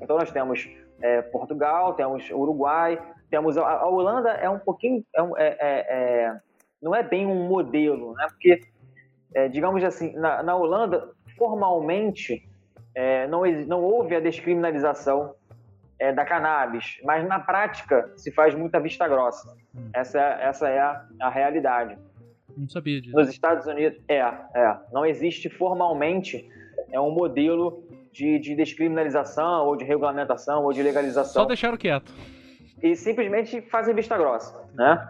Então 0.00 0.16
nós 0.16 0.30
temos 0.30 0.68
é, 1.00 1.22
Portugal, 1.22 1.94
temos 1.94 2.30
Uruguai, 2.30 3.00
temos 3.30 3.58
a, 3.58 3.64
a 3.64 3.88
Holanda 3.88 4.30
é 4.30 4.48
um 4.48 4.58
pouquinho 4.58 5.04
é, 5.14 5.22
é, 5.22 5.56
é, 5.60 6.24
é 6.24 6.40
não 6.80 6.94
é 6.94 7.02
bem 7.02 7.26
um 7.26 7.48
modelo, 7.48 8.14
né, 8.14 8.26
porque 8.28 8.60
é, 9.34 9.48
digamos 9.48 9.82
assim 9.82 10.12
na, 10.14 10.42
na 10.42 10.56
Holanda 10.56 11.10
formalmente 11.36 12.47
é, 12.98 13.28
não, 13.28 13.42
não 13.68 13.80
houve 13.80 14.16
a 14.16 14.18
descriminalização 14.18 15.32
é, 16.00 16.12
da 16.12 16.24
cannabis, 16.24 16.98
mas 17.04 17.24
na 17.28 17.38
prática 17.38 18.12
se 18.16 18.32
faz 18.32 18.56
muita 18.56 18.80
vista 18.80 19.06
grossa. 19.06 19.56
Hum. 19.72 19.88
Essa, 19.92 20.18
essa 20.18 20.68
é 20.68 20.80
a, 20.80 21.06
a, 21.20 21.30
realidade. 21.30 21.96
Não 22.56 22.68
sabia 22.68 23.00
disso. 23.00 23.14
Nos 23.14 23.28
Estados 23.28 23.68
Unidos, 23.68 24.02
é, 24.08 24.16
é. 24.18 24.76
Não 24.92 25.06
existe 25.06 25.48
formalmente 25.48 26.50
é 26.90 27.00
um 27.00 27.12
modelo 27.12 27.84
de, 28.12 28.40
de 28.40 28.56
descriminalização, 28.56 29.66
ou 29.66 29.76
de 29.76 29.84
regulamentação, 29.84 30.64
ou 30.64 30.72
de 30.72 30.82
legalização. 30.82 31.42
Só 31.42 31.44
deixaram 31.44 31.76
quieto. 31.76 32.12
E 32.82 32.96
simplesmente 32.96 33.60
fazem 33.60 33.94
vista 33.94 34.18
grossa, 34.18 34.60
né? 34.74 35.08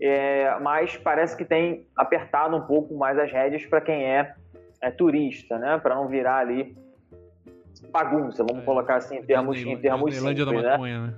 É, 0.00 0.58
mas 0.60 0.96
parece 0.96 1.36
que 1.36 1.44
tem 1.44 1.86
apertado 1.94 2.56
um 2.56 2.62
pouco 2.62 2.96
mais 2.96 3.18
as 3.18 3.30
rédeas 3.30 3.66
para 3.66 3.82
quem 3.82 4.02
é 4.02 4.34
é, 4.80 4.90
turista, 4.90 5.58
né? 5.58 5.78
Para 5.78 5.94
não 5.94 6.08
virar 6.08 6.38
ali 6.38 6.74
bagunça, 7.90 8.44
vamos 8.44 8.62
é, 8.62 8.66
colocar 8.66 8.96
assim 8.96 9.18
em 9.18 9.22
termos, 9.22 9.58
em 9.58 9.76
termos 9.76 10.14
simples, 10.14 10.44
da 10.46 10.52
né? 10.52 10.70
maconha, 10.70 11.00
né? 11.00 11.06
né? 11.08 11.14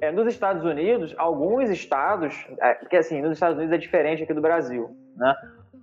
É, 0.00 0.10
nos 0.10 0.26
Estados 0.28 0.64
Unidos, 0.64 1.14
alguns 1.18 1.68
estados, 1.68 2.46
é, 2.60 2.74
porque 2.74 2.96
assim, 2.96 3.20
nos 3.20 3.32
Estados 3.32 3.58
Unidos 3.58 3.74
é 3.74 3.78
diferente 3.78 4.22
aqui 4.22 4.32
do 4.32 4.40
Brasil, 4.40 4.96
né? 5.16 5.34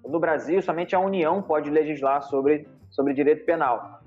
No 0.04 0.20
Brasil, 0.20 0.62
somente 0.62 0.96
a 0.96 1.00
União 1.00 1.42
pode 1.42 1.70
legislar 1.70 2.24
sobre, 2.24 2.68
sobre 2.90 3.14
direito 3.14 3.46
penal. 3.46 4.02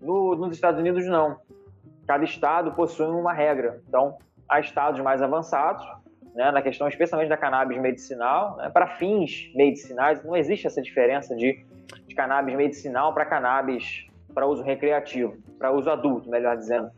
No, 0.00 0.34
nos 0.34 0.52
Estados 0.52 0.80
Unidos, 0.80 1.06
não. 1.06 1.38
Cada 2.06 2.24
estado 2.24 2.72
possui 2.72 3.06
uma 3.06 3.32
regra. 3.32 3.80
Então, 3.88 4.18
há 4.48 4.58
estados 4.60 5.00
mais 5.00 5.22
avançados, 5.22 5.86
né, 6.34 6.50
na 6.50 6.60
questão 6.60 6.88
especialmente 6.88 7.28
da 7.28 7.36
cannabis 7.36 7.78
medicinal, 7.78 8.56
né, 8.56 8.68
para 8.68 8.86
fins 8.86 9.50
medicinais, 9.54 10.22
não 10.24 10.36
existe 10.36 10.66
essa 10.66 10.82
diferença 10.82 11.34
de 11.36 11.64
de 12.06 12.14
cannabis 12.14 12.54
medicinal 12.56 13.14
para 13.14 13.24
cannabis 13.24 14.06
para 14.34 14.46
uso 14.46 14.62
recreativo, 14.62 15.36
para 15.58 15.72
uso 15.72 15.90
adulto, 15.90 16.30
melhor 16.30 16.56
dizendo. 16.56 16.90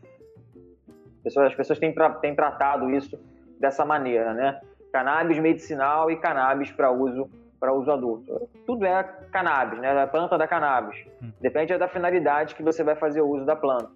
As 1.17 1.23
pessoas, 1.23 1.47
as 1.47 1.55
pessoas 1.55 1.79
têm, 1.79 1.93
têm 2.21 2.35
tratado 2.35 2.89
isso 2.89 3.19
dessa 3.59 3.85
maneira, 3.85 4.33
né? 4.33 4.59
Cannabis 4.91 5.37
medicinal 5.39 6.11
e 6.11 6.17
cannabis 6.17 6.71
para 6.71 6.91
uso 6.91 7.29
para 7.59 7.71
uso 7.71 7.91
adulto. 7.91 8.49
Tudo 8.65 8.83
é 8.85 9.03
cannabis, 9.31 9.79
né? 9.79 10.01
A 10.01 10.07
planta 10.07 10.35
da 10.35 10.47
cannabis. 10.47 11.05
Hum. 11.21 11.31
Depende 11.39 11.77
da 11.77 11.87
finalidade 11.87 12.55
que 12.55 12.63
você 12.63 12.83
vai 12.83 12.95
fazer 12.95 13.21
o 13.21 13.29
uso 13.29 13.45
da 13.45 13.55
planta. 13.55 13.91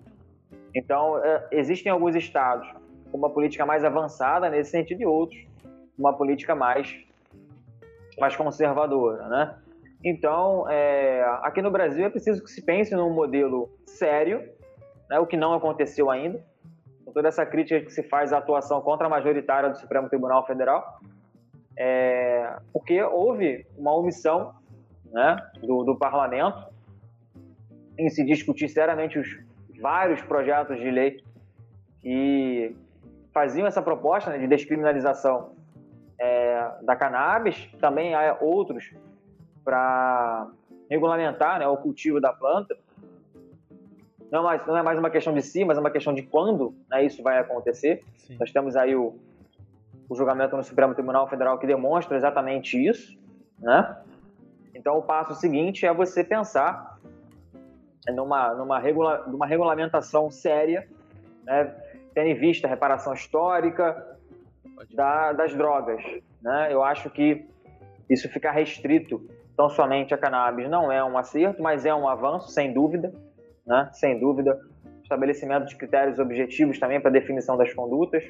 Então, 0.76 1.18
é, 1.24 1.48
existem 1.52 1.92
alguns 1.92 2.16
estados 2.16 2.72
com 3.12 3.18
uma 3.18 3.32
política 3.32 3.66
mais 3.66 3.84
avançada 3.84 4.50
nesse 4.52 4.70
sentido 4.70 5.02
e 5.02 5.06
outros 5.06 5.42
com 5.96 6.04
uma 6.04 6.14
política 6.14 6.54
mais, 6.54 6.96
mais 8.20 8.36
conservadora, 8.36 9.28
né? 9.28 9.56
Então, 10.08 10.70
é, 10.70 11.24
aqui 11.42 11.64
no 11.64 11.72
Brasil 11.72 12.06
é 12.06 12.10
preciso 12.12 12.44
que 12.44 12.52
se 12.52 12.62
pense 12.62 12.94
num 12.94 13.10
modelo 13.10 13.76
sério, 13.88 14.48
né, 15.10 15.18
o 15.18 15.26
que 15.26 15.36
não 15.36 15.52
aconteceu 15.52 16.12
ainda, 16.12 16.46
com 17.04 17.12
toda 17.12 17.28
essa 17.28 17.44
crítica 17.44 17.84
que 17.84 17.92
se 17.92 18.04
faz 18.04 18.32
à 18.32 18.38
atuação 18.38 18.80
contra 18.82 19.08
a 19.08 19.10
majoritária 19.10 19.68
do 19.68 19.80
Supremo 19.80 20.08
Tribunal 20.08 20.46
Federal, 20.46 21.00
é, 21.76 22.56
porque 22.72 23.02
houve 23.02 23.66
uma 23.76 23.96
omissão 23.96 24.54
né, 25.12 25.38
do, 25.60 25.84
do 25.84 25.98
parlamento 25.98 26.72
em 27.98 28.08
se 28.08 28.24
discutir 28.24 28.70
seriamente 28.70 29.18
os 29.18 29.28
vários 29.82 30.22
projetos 30.22 30.78
de 30.78 30.92
lei 30.92 31.18
que 32.04 32.78
faziam 33.34 33.66
essa 33.66 33.82
proposta 33.82 34.30
né, 34.30 34.38
de 34.38 34.46
descriminalização 34.46 35.56
é, 36.20 36.70
da 36.84 36.96
cannabis. 36.96 37.68
Também 37.80 38.14
há 38.14 38.38
outros 38.40 38.94
para 39.66 40.48
regulamentar 40.90 41.60
né, 41.60 41.68
o 41.68 41.76
cultivo 41.76 42.22
da 42.22 42.32
planta. 42.32 42.78
Não 44.32 44.40
é, 44.40 44.44
mais, 44.44 44.68
não 44.68 44.78
é 44.78 44.84
mais 44.84 45.00
uma 45.00 45.10
questão 45.10 45.34
de 45.34 45.42
si, 45.42 45.66
mas 45.66 45.78
é 45.78 45.82
uma 45.82 45.92
questão 45.92 46.14
de 46.14 46.22
quando 46.22 46.76
né, 46.90 47.04
isso 47.04 47.22
vai 47.24 47.40
acontecer. 47.40 48.04
Sim. 48.16 48.38
Nós 48.40 48.52
temos 48.52 48.76
aí 48.76 48.96
o, 48.96 49.18
o 50.08 50.16
julgamento 50.16 50.56
no 50.56 50.64
Supremo 50.64 50.94
Tribunal 50.94 51.28
Federal 51.28 51.58
que 51.58 51.68
demonstra 51.68 52.16
exatamente 52.16 52.78
isso, 52.78 53.18
né? 53.60 53.98
Então, 54.74 54.98
o 54.98 55.02
passo 55.02 55.34
seguinte 55.36 55.86
é 55.86 55.94
você 55.94 56.24
pensar 56.24 57.00
numa, 58.14 58.54
numa, 58.54 58.78
regula, 58.78 59.26
numa 59.26 59.48
regulamentação 59.48 60.30
séria, 60.30 60.88
né? 61.44 61.74
tendo 62.14 62.28
em 62.28 62.36
vista 62.36 62.68
a 62.68 62.70
reparação 62.70 63.14
histórica 63.14 64.18
da, 64.94 65.34
das 65.34 65.54
drogas. 65.54 66.04
Né? 66.42 66.72
Eu 66.72 66.84
acho 66.84 67.10
que 67.10 67.48
isso 68.10 68.30
ficar 68.30 68.52
restrito 68.52 69.28
tão 69.56 69.70
somente 69.70 70.14
a 70.14 70.18
cannabis 70.18 70.70
não 70.70 70.92
é 70.92 71.04
um 71.04 71.18
acerto, 71.18 71.62
mas 71.62 71.86
é 71.86 71.94
um 71.94 72.08
avanço, 72.08 72.50
sem 72.50 72.74
dúvida, 72.74 73.14
né? 73.66 73.90
sem 73.94 74.20
dúvida. 74.20 74.60
Estabelecimento 75.04 75.68
de 75.68 75.76
critérios 75.76 76.18
objetivos 76.18 76.80
também 76.80 77.00
para 77.00 77.12
definição 77.12 77.56
das 77.56 77.74
condutas 77.74 78.24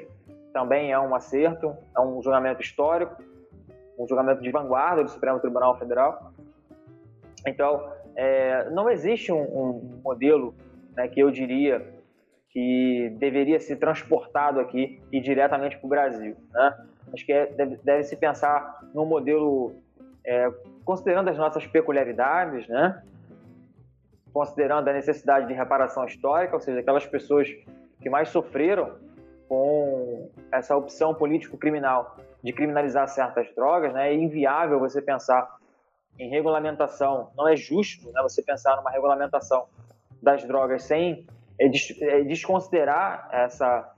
também 0.56 0.94
é 0.94 0.98
um 0.98 1.14
acerto, 1.14 1.76
é 1.94 2.00
um 2.00 2.24
julgamento 2.24 2.62
histórico, 2.62 3.22
um 4.00 4.08
julgamento 4.08 4.42
de 4.42 4.50
vanguarda 4.50 5.04
do 5.04 5.10
Supremo 5.10 5.38
Tribunal 5.40 5.78
Federal. 5.78 6.32
Então, 7.46 7.92
é, 8.16 8.70
não 8.70 8.90
existe 8.90 9.34
um, 9.34 9.42
um 9.42 10.02
modelo 10.02 10.56
né, 10.96 11.10
que 11.10 11.20
eu 11.20 11.30
diria 11.30 11.86
que 12.52 13.14
deveria 13.20 13.60
ser 13.60 13.76
transportado 13.76 14.62
aqui 14.62 15.02
e 15.12 15.20
diretamente 15.20 15.78
para 15.78 15.86
o 15.86 15.90
Brasil. 15.90 16.38
Né? 16.54 16.86
Acho 17.14 17.26
que 17.26 17.34
é, 17.34 17.48
deve, 17.48 17.76
deve, 17.84 18.04
se 18.04 18.16
pensar 18.16 18.80
num 18.94 19.06
modelo 19.06 19.76
é, 20.26 20.50
considerando 20.86 21.30
as 21.30 21.38
nossas 21.38 21.66
peculiaridades, 21.66 22.68
né? 22.68 23.02
considerando 24.32 24.90
a 24.90 24.94
necessidade 24.94 25.48
de 25.48 25.54
reparação 25.54 26.06
histórica, 26.06 26.56
ou 26.56 26.60
seja, 26.60 26.80
aquelas 26.80 27.06
pessoas 27.06 27.48
que 28.02 28.10
mais 28.10 28.30
sofreram 28.30 28.96
com 29.48 30.30
essa 30.52 30.76
opção 30.76 31.14
político-criminal 31.14 32.18
de 32.44 32.52
criminalizar 32.52 33.08
certas 33.08 33.48
drogas, 33.56 33.94
né? 33.94 34.10
É 34.10 34.14
inviável 34.14 34.80
você 34.80 35.02
pensar 35.02 35.58
em 36.20 36.30
regulamentação, 36.30 37.32
não 37.36 37.48
é 37.48 37.56
justo 37.56 38.12
né, 38.12 38.22
você 38.22 38.42
pensar 38.42 38.76
numa 38.78 38.92
regulamentação 38.92 39.68
das 40.22 40.44
drogas 40.44 40.84
sem 40.84 41.26
é, 41.60 41.68
é, 41.68 42.24
desconsiderar 42.24 43.30
essa, 43.32 43.94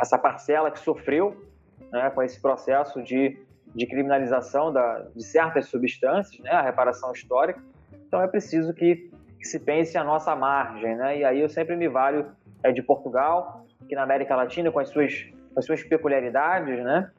essa 0.00 0.18
parcela 0.18 0.70
que 0.70 0.78
sofreu 0.78 1.46
né, 1.90 2.10
com 2.10 2.22
esse 2.22 2.40
processo 2.40 3.02
de, 3.02 3.38
de 3.74 3.86
criminalização 3.86 4.72
da, 4.72 5.06
de 5.14 5.22
certas 5.22 5.66
substâncias, 5.66 6.42
né, 6.42 6.50
a 6.50 6.62
reparação 6.62 7.12
histórica. 7.12 7.60
Então 8.06 8.20
é 8.22 8.26
preciso 8.26 8.72
que, 8.72 9.10
que 9.38 9.44
se 9.44 9.60
pense 9.60 9.96
a 9.96 10.04
nossa 10.04 10.34
margem. 10.34 10.96
Né, 10.96 11.18
e 11.18 11.24
aí 11.24 11.40
eu 11.40 11.48
sempre 11.48 11.76
me 11.76 11.88
valho 11.88 12.26
é, 12.62 12.72
de 12.72 12.82
Portugal, 12.82 13.66
que 13.88 13.94
na 13.94 14.02
América 14.02 14.34
Latina, 14.34 14.70
com 14.70 14.78
as 14.78 14.88
suas, 14.88 15.24
com 15.52 15.60
as 15.60 15.64
suas 15.64 15.82
peculiaridades, 15.82 16.82
né? 16.84 17.10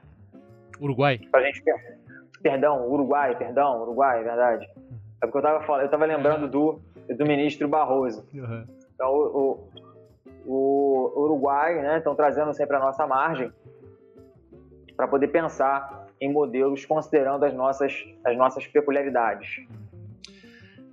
Uruguai. 0.79 1.19
Pra 1.31 1.41
gente 1.41 1.61
Perdão, 2.41 2.89
Uruguai, 2.89 3.37
perdão, 3.37 3.81
Uruguai, 3.81 4.23
verdade. 4.23 4.65
É 5.21 5.27
porque 5.27 5.37
eu 5.37 5.57
estava 5.57 5.81
eu 5.83 5.89
tava 5.89 6.05
lembrando 6.05 6.47
do, 6.47 6.79
do 7.09 7.25
ministro 7.25 7.67
Barroso. 7.67 8.25
Uhum. 8.33 8.65
Então, 8.93 9.13
o, 9.13 9.69
o, 10.45 11.13
o 11.15 11.21
Uruguai, 11.23 11.81
né, 11.81 11.97
estão 11.97 12.15
trazendo 12.15 12.53
sempre 12.53 12.77
a 12.77 12.79
nossa 12.79 13.05
margem 13.05 13.51
para 14.95 15.07
poder 15.07 15.27
pensar 15.27 15.98
em 16.20 16.32
modelos 16.32 16.86
considerando 16.86 17.43
as 17.45 17.53
nossas, 17.53 17.93
as 18.26 18.38
nossas 18.38 18.67
peculiaridades. 18.67 19.65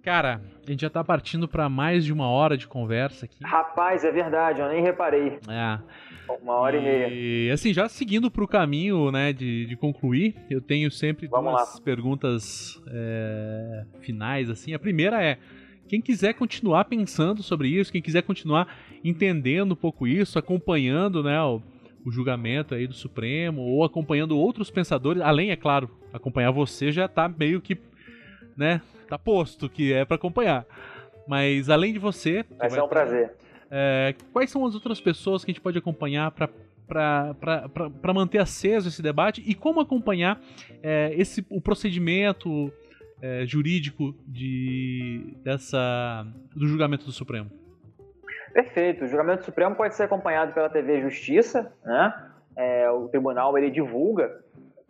Cara, 0.02 0.40
a 0.64 0.70
gente 0.70 0.82
já 0.82 0.86
está 0.86 1.02
partindo 1.02 1.48
para 1.48 1.68
mais 1.68 2.04
de 2.04 2.12
uma 2.12 2.28
hora 2.28 2.56
de 2.56 2.68
conversa 2.68 3.24
aqui. 3.24 3.38
Rapaz, 3.42 4.04
é 4.04 4.12
verdade, 4.12 4.60
eu 4.60 4.68
nem 4.68 4.80
reparei. 4.80 5.38
É. 5.48 5.80
Uma 6.40 6.54
hora 6.54 6.76
e, 6.76 6.78
e 6.78 6.82
meia. 6.82 7.08
E 7.08 7.50
assim, 7.50 7.74
já 7.74 7.88
seguindo 7.88 8.30
para 8.30 8.44
o 8.44 8.48
caminho 8.48 9.10
né, 9.10 9.32
de, 9.32 9.66
de 9.66 9.76
concluir, 9.76 10.36
eu 10.48 10.60
tenho 10.60 10.92
sempre 10.92 11.26
Vamos 11.26 11.52
duas 11.52 11.74
lá. 11.74 11.80
perguntas 11.80 12.80
é, 12.88 13.84
finais. 14.00 14.48
assim. 14.48 14.74
A 14.74 14.78
primeira 14.78 15.20
é: 15.20 15.38
quem 15.88 16.00
quiser 16.00 16.34
continuar 16.34 16.84
pensando 16.84 17.42
sobre 17.42 17.68
isso, 17.68 17.90
quem 17.90 18.02
quiser 18.02 18.22
continuar 18.22 18.68
entendendo 19.04 19.72
um 19.72 19.76
pouco 19.76 20.06
isso, 20.06 20.38
acompanhando 20.38 21.22
né, 21.22 21.40
o, 21.42 21.60
o 22.06 22.12
julgamento 22.12 22.72
aí 22.72 22.86
do 22.86 22.94
Supremo, 22.94 23.62
ou 23.62 23.82
acompanhando 23.82 24.38
outros 24.38 24.70
pensadores, 24.70 25.20
além, 25.20 25.50
é 25.50 25.56
claro, 25.56 25.90
acompanhar 26.12 26.52
você 26.52 26.92
já 26.92 27.06
está 27.06 27.28
meio 27.28 27.60
que, 27.60 27.76
né, 28.56 28.80
tá 29.08 29.18
posto 29.18 29.68
que 29.68 29.92
é 29.92 30.04
para 30.04 30.14
acompanhar. 30.14 30.64
Mas 31.26 31.68
além 31.68 31.92
de 31.92 31.98
você, 31.98 32.44
vai 32.56 32.70
ser 32.70 32.80
um 32.80 32.88
prazer. 32.88 33.34
É, 33.68 34.14
quais 34.32 34.48
são 34.50 34.64
as 34.64 34.74
outras 34.74 35.00
pessoas 35.00 35.44
que 35.44 35.50
a 35.50 35.52
gente 35.52 35.60
pode 35.60 35.76
acompanhar 35.76 36.30
para 36.30 36.48
para 36.86 38.14
manter 38.14 38.38
aceso 38.38 38.86
esse 38.86 39.02
debate 39.02 39.42
e 39.44 39.56
como 39.56 39.80
acompanhar 39.80 40.40
é, 40.80 41.12
esse 41.16 41.44
o 41.50 41.60
procedimento 41.60 42.72
é, 43.20 43.44
jurídico 43.44 44.14
de 44.24 45.34
dessa 45.42 46.24
do 46.54 46.68
julgamento 46.68 47.04
do 47.04 47.10
Supremo. 47.10 47.50
Perfeito. 48.56 49.04
O 49.04 49.06
julgamento 49.06 49.44
Supremo 49.44 49.76
pode 49.76 49.94
ser 49.94 50.04
acompanhado 50.04 50.54
pela 50.54 50.70
TV 50.70 51.02
Justiça, 51.02 51.70
né? 51.84 52.30
É, 52.56 52.90
o 52.90 53.06
tribunal 53.06 53.58
ele 53.58 53.70
divulga 53.70 54.40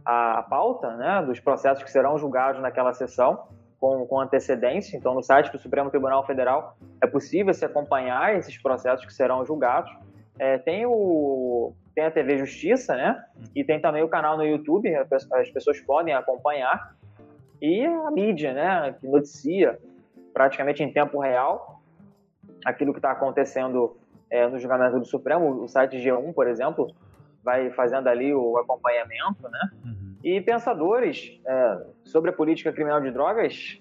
a, 0.04 0.38
a 0.38 0.42
pauta, 0.44 0.96
né, 0.96 1.20
dos 1.26 1.40
processos 1.40 1.82
que 1.82 1.90
serão 1.90 2.16
julgados 2.16 2.62
naquela 2.62 2.92
sessão 2.92 3.48
com, 3.80 4.06
com 4.06 4.20
antecedência. 4.20 4.96
Então, 4.96 5.14
no 5.14 5.20
site 5.20 5.50
do 5.50 5.58
Supremo 5.58 5.90
Tribunal 5.90 6.24
Federal 6.24 6.76
é 7.02 7.08
possível 7.08 7.52
se 7.52 7.64
acompanhar 7.64 8.36
esses 8.36 8.56
processos 8.56 9.04
que 9.04 9.12
serão 9.12 9.44
julgados. 9.44 9.90
É, 10.38 10.58
tem, 10.58 10.86
o, 10.86 11.72
tem 11.92 12.04
a 12.04 12.10
TV 12.12 12.38
Justiça, 12.38 12.94
né? 12.94 13.20
E 13.52 13.64
tem 13.64 13.80
também 13.80 14.04
o 14.04 14.08
canal 14.08 14.36
no 14.36 14.44
YouTube, 14.44 14.94
as 14.94 15.50
pessoas 15.50 15.80
podem 15.80 16.14
acompanhar. 16.14 16.94
E 17.60 17.84
a 17.84 18.12
mídia, 18.12 18.54
né? 18.54 18.94
Que 19.00 19.08
noticia 19.08 19.76
praticamente 20.32 20.84
em 20.84 20.92
tempo 20.92 21.18
real 21.18 21.75
aquilo 22.64 22.92
que 22.92 22.98
está 22.98 23.12
acontecendo 23.12 23.96
é, 24.30 24.46
no 24.48 24.58
julgamento 24.58 24.98
do 24.98 25.04
Supremo. 25.04 25.62
O 25.62 25.68
site 25.68 25.96
G1, 25.96 26.32
por 26.32 26.48
exemplo, 26.48 26.94
vai 27.42 27.70
fazendo 27.70 28.08
ali 28.08 28.34
o 28.34 28.56
acompanhamento, 28.58 29.48
né? 29.48 29.70
Uhum. 29.84 30.16
E 30.24 30.40
pensadores 30.40 31.40
é, 31.46 31.86
sobre 32.04 32.30
a 32.30 32.32
política 32.32 32.72
criminal 32.72 33.00
de 33.00 33.10
drogas, 33.10 33.80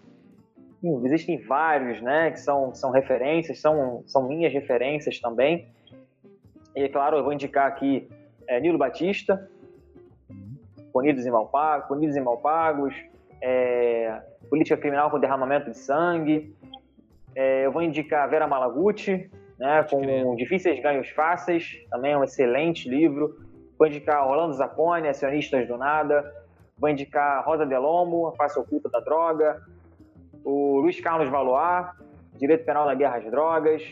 existem 1.03 1.41
vários, 1.41 2.01
né, 2.01 2.29
que 2.29 2.39
são, 2.39 2.75
são 2.75 2.91
referências, 2.91 3.59
são, 3.59 4.03
são 4.05 4.27
minhas 4.27 4.53
referências 4.53 5.19
também. 5.19 5.67
E, 6.75 6.83
é 6.83 6.89
claro, 6.89 7.17
eu 7.17 7.23
vou 7.23 7.33
indicar 7.33 7.67
aqui 7.67 8.07
é, 8.47 8.59
Nilo 8.59 8.77
Batista, 8.77 9.49
Punidos 10.93 11.25
e 11.25 11.31
Malpagos, 11.31 11.87
Punidos 11.87 12.15
e 12.15 12.21
Malpagos 12.21 12.93
é, 13.41 14.21
Política 14.49 14.77
Criminal 14.77 15.09
com 15.09 15.19
Derramamento 15.19 15.69
de 15.69 15.77
Sangue. 15.77 16.55
É, 17.35 17.65
eu 17.65 17.71
vou 17.71 17.81
indicar 17.81 18.29
Vera 18.29 18.47
Malaguti, 18.47 19.29
né, 19.59 19.83
com 19.89 20.01
crer. 20.01 20.35
Difíceis 20.35 20.81
Ganhos 20.81 21.09
Fáceis, 21.09 21.77
também 21.89 22.13
é 22.13 22.17
um 22.17 22.23
excelente 22.23 22.89
livro. 22.89 23.37
Vou 23.77 23.87
indicar 23.87 24.27
Orlando 24.27 24.53
Zacconi, 24.53 25.07
Acionistas 25.07 25.67
do 25.67 25.77
Nada. 25.77 26.33
Vou 26.77 26.89
indicar 26.89 27.43
Rosa 27.45 27.65
Delomo, 27.65 28.27
A 28.27 28.35
Face 28.35 28.57
Oculta 28.57 28.89
da 28.89 28.99
Droga. 28.99 29.61
O 30.43 30.79
Luiz 30.79 30.99
Carlos 31.01 31.29
Valois, 31.29 31.87
Direito 32.37 32.65
Penal 32.65 32.85
na 32.85 32.93
Guerra 32.93 33.17
às 33.17 33.25
Drogas. 33.29 33.83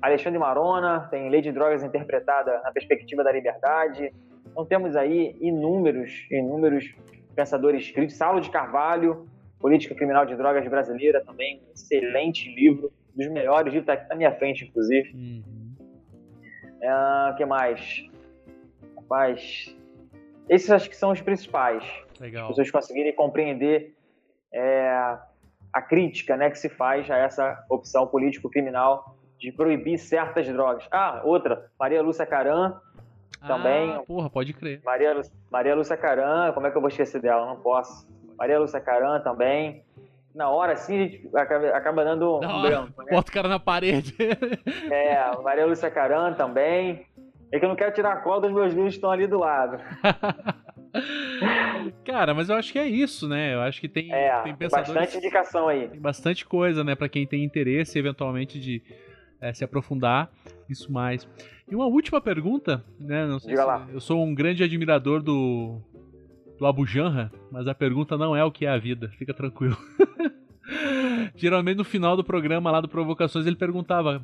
Alexandre 0.00 0.38
Marona, 0.38 1.08
tem 1.10 1.30
Lei 1.30 1.40
de 1.40 1.52
Drogas 1.52 1.82
interpretada 1.82 2.60
na 2.62 2.70
perspectiva 2.70 3.24
da 3.24 3.32
liberdade. 3.32 4.12
Então 4.46 4.64
temos 4.64 4.94
aí 4.94 5.36
inúmeros, 5.40 6.26
inúmeros 6.30 6.94
pensadores 7.34 7.90
críticos. 7.90 8.16
Saulo 8.16 8.40
de 8.40 8.50
Carvalho, 8.50 9.26
Política 9.66 9.96
Criminal 9.96 10.24
de 10.24 10.36
Drogas 10.36 10.64
Brasileira, 10.68 11.24
também 11.24 11.60
um 11.66 11.72
excelente 11.72 12.48
livro, 12.54 12.92
dos 13.16 13.28
melhores, 13.32 13.72
livro 13.72 13.80
está 13.80 13.94
aqui 13.94 14.08
na 14.08 14.14
minha 14.14 14.30
frente, 14.30 14.64
inclusive. 14.64 15.10
Uhum. 15.12 15.74
O 17.32 17.36
que 17.36 17.44
mais? 17.44 18.08
Rapaz, 18.94 19.76
esses 20.48 20.70
acho 20.70 20.88
que 20.88 20.94
são 20.94 21.10
os 21.10 21.20
principais. 21.20 21.82
Legal. 22.20 22.44
As 22.44 22.50
pessoas 22.50 22.70
conseguirem 22.70 23.12
compreender 23.12 23.96
é, 24.54 25.18
a 25.72 25.82
crítica 25.82 26.36
né, 26.36 26.48
que 26.48 26.60
se 26.60 26.68
faz 26.68 27.10
a 27.10 27.16
essa 27.16 27.66
opção 27.68 28.06
político-criminal 28.06 29.18
de 29.36 29.50
proibir 29.50 29.98
certas 29.98 30.46
drogas. 30.46 30.86
Ah, 30.92 31.22
outra, 31.24 31.72
Maria 31.76 32.00
Lúcia 32.02 32.24
Caram, 32.24 32.80
também. 33.44 33.94
Ah, 33.94 34.04
porra, 34.06 34.30
pode 34.30 34.52
crer. 34.52 34.80
Maria, 34.84 35.20
Maria 35.50 35.74
Lúcia 35.74 35.96
Caram, 35.96 36.54
como 36.54 36.68
é 36.68 36.70
que 36.70 36.76
eu 36.76 36.80
vou 36.80 36.88
esquecer 36.88 37.20
dela? 37.20 37.46
Não 37.46 37.56
posso. 37.56 38.06
Maria 38.38 38.58
Lúcia 38.58 38.80
Caram 38.80 39.22
também. 39.22 39.82
Na 40.34 40.50
hora, 40.50 40.74
assim, 40.74 40.96
a 40.96 41.02
gente 41.02 41.30
acaba, 41.34 41.68
acaba 41.68 42.04
dando 42.04 42.40
Da 42.40 42.56
um 42.56 42.62
branco, 42.62 43.02
né? 43.02 43.12
Bota 43.12 43.30
o 43.30 43.34
cara 43.34 43.48
na 43.48 43.58
parede. 43.58 44.14
É, 44.90 45.42
Maria 45.42 45.66
Lúcia 45.66 45.90
Caram 45.90 46.34
também. 46.34 47.06
É 47.50 47.58
que 47.58 47.64
eu 47.64 47.68
não 47.68 47.76
quero 47.76 47.94
tirar 47.94 48.12
a 48.12 48.16
cola 48.16 48.42
dos 48.42 48.52
meus 48.52 48.72
livros 48.74 48.94
que 48.94 48.98
estão 48.98 49.10
ali 49.10 49.26
do 49.26 49.38
lado. 49.38 49.78
cara, 52.04 52.34
mas 52.34 52.48
eu 52.48 52.56
acho 52.56 52.72
que 52.72 52.78
é 52.78 52.86
isso, 52.86 53.28
né? 53.28 53.54
Eu 53.54 53.60
acho 53.60 53.80
que 53.80 53.88
tem, 53.88 54.12
É, 54.12 54.40
tem 54.42 54.54
pensadores. 54.54 54.92
bastante 54.92 55.16
indicação 55.18 55.68
aí. 55.68 55.88
Tem 55.88 56.00
bastante 56.00 56.44
coisa, 56.44 56.82
né, 56.84 56.94
Pra 56.94 57.08
quem 57.08 57.26
tem 57.26 57.44
interesse 57.44 57.98
eventualmente 57.98 58.58
de 58.58 58.82
eh, 59.40 59.52
se 59.54 59.64
aprofundar 59.64 60.30
isso 60.68 60.90
mais. 60.92 61.28
E 61.70 61.74
uma 61.74 61.86
última 61.86 62.20
pergunta, 62.20 62.84
né? 62.98 63.26
Não 63.26 63.38
sei 63.38 63.50
Diga 63.50 63.62
se- 63.62 63.66
lá. 63.68 63.86
eu 63.92 64.00
sou 64.00 64.24
um 64.24 64.34
grande 64.34 64.62
admirador 64.64 65.22
do 65.22 65.80
do 66.58 66.66
Abu 66.66 66.86
Janra, 66.86 67.30
mas 67.50 67.68
a 67.68 67.74
pergunta 67.74 68.16
não 68.16 68.34
é 68.34 68.44
o 68.44 68.50
que 68.50 68.66
é 68.66 68.70
a 68.70 68.78
vida. 68.78 69.08
Fica 69.18 69.34
tranquilo. 69.34 69.76
Geralmente 71.36 71.78
no 71.78 71.84
final 71.84 72.16
do 72.16 72.24
programa 72.24 72.70
lá 72.70 72.80
do 72.80 72.88
Provocações 72.88 73.46
ele 73.46 73.56
perguntava: 73.56 74.22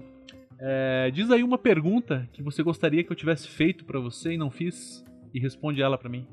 eh, 0.59 1.11
diz 1.13 1.31
aí 1.31 1.43
uma 1.43 1.59
pergunta 1.59 2.29
que 2.33 2.43
você 2.43 2.63
gostaria 2.63 3.05
que 3.05 3.13
eu 3.13 3.17
tivesse 3.17 3.49
feito 3.49 3.85
pra 3.85 4.01
você 4.01 4.33
e 4.33 4.39
não 4.39 4.51
fiz 4.51 5.05
e 5.33 5.39
responde 5.39 5.83
ela 5.83 5.99
pra 5.99 6.09
mim. 6.09 6.27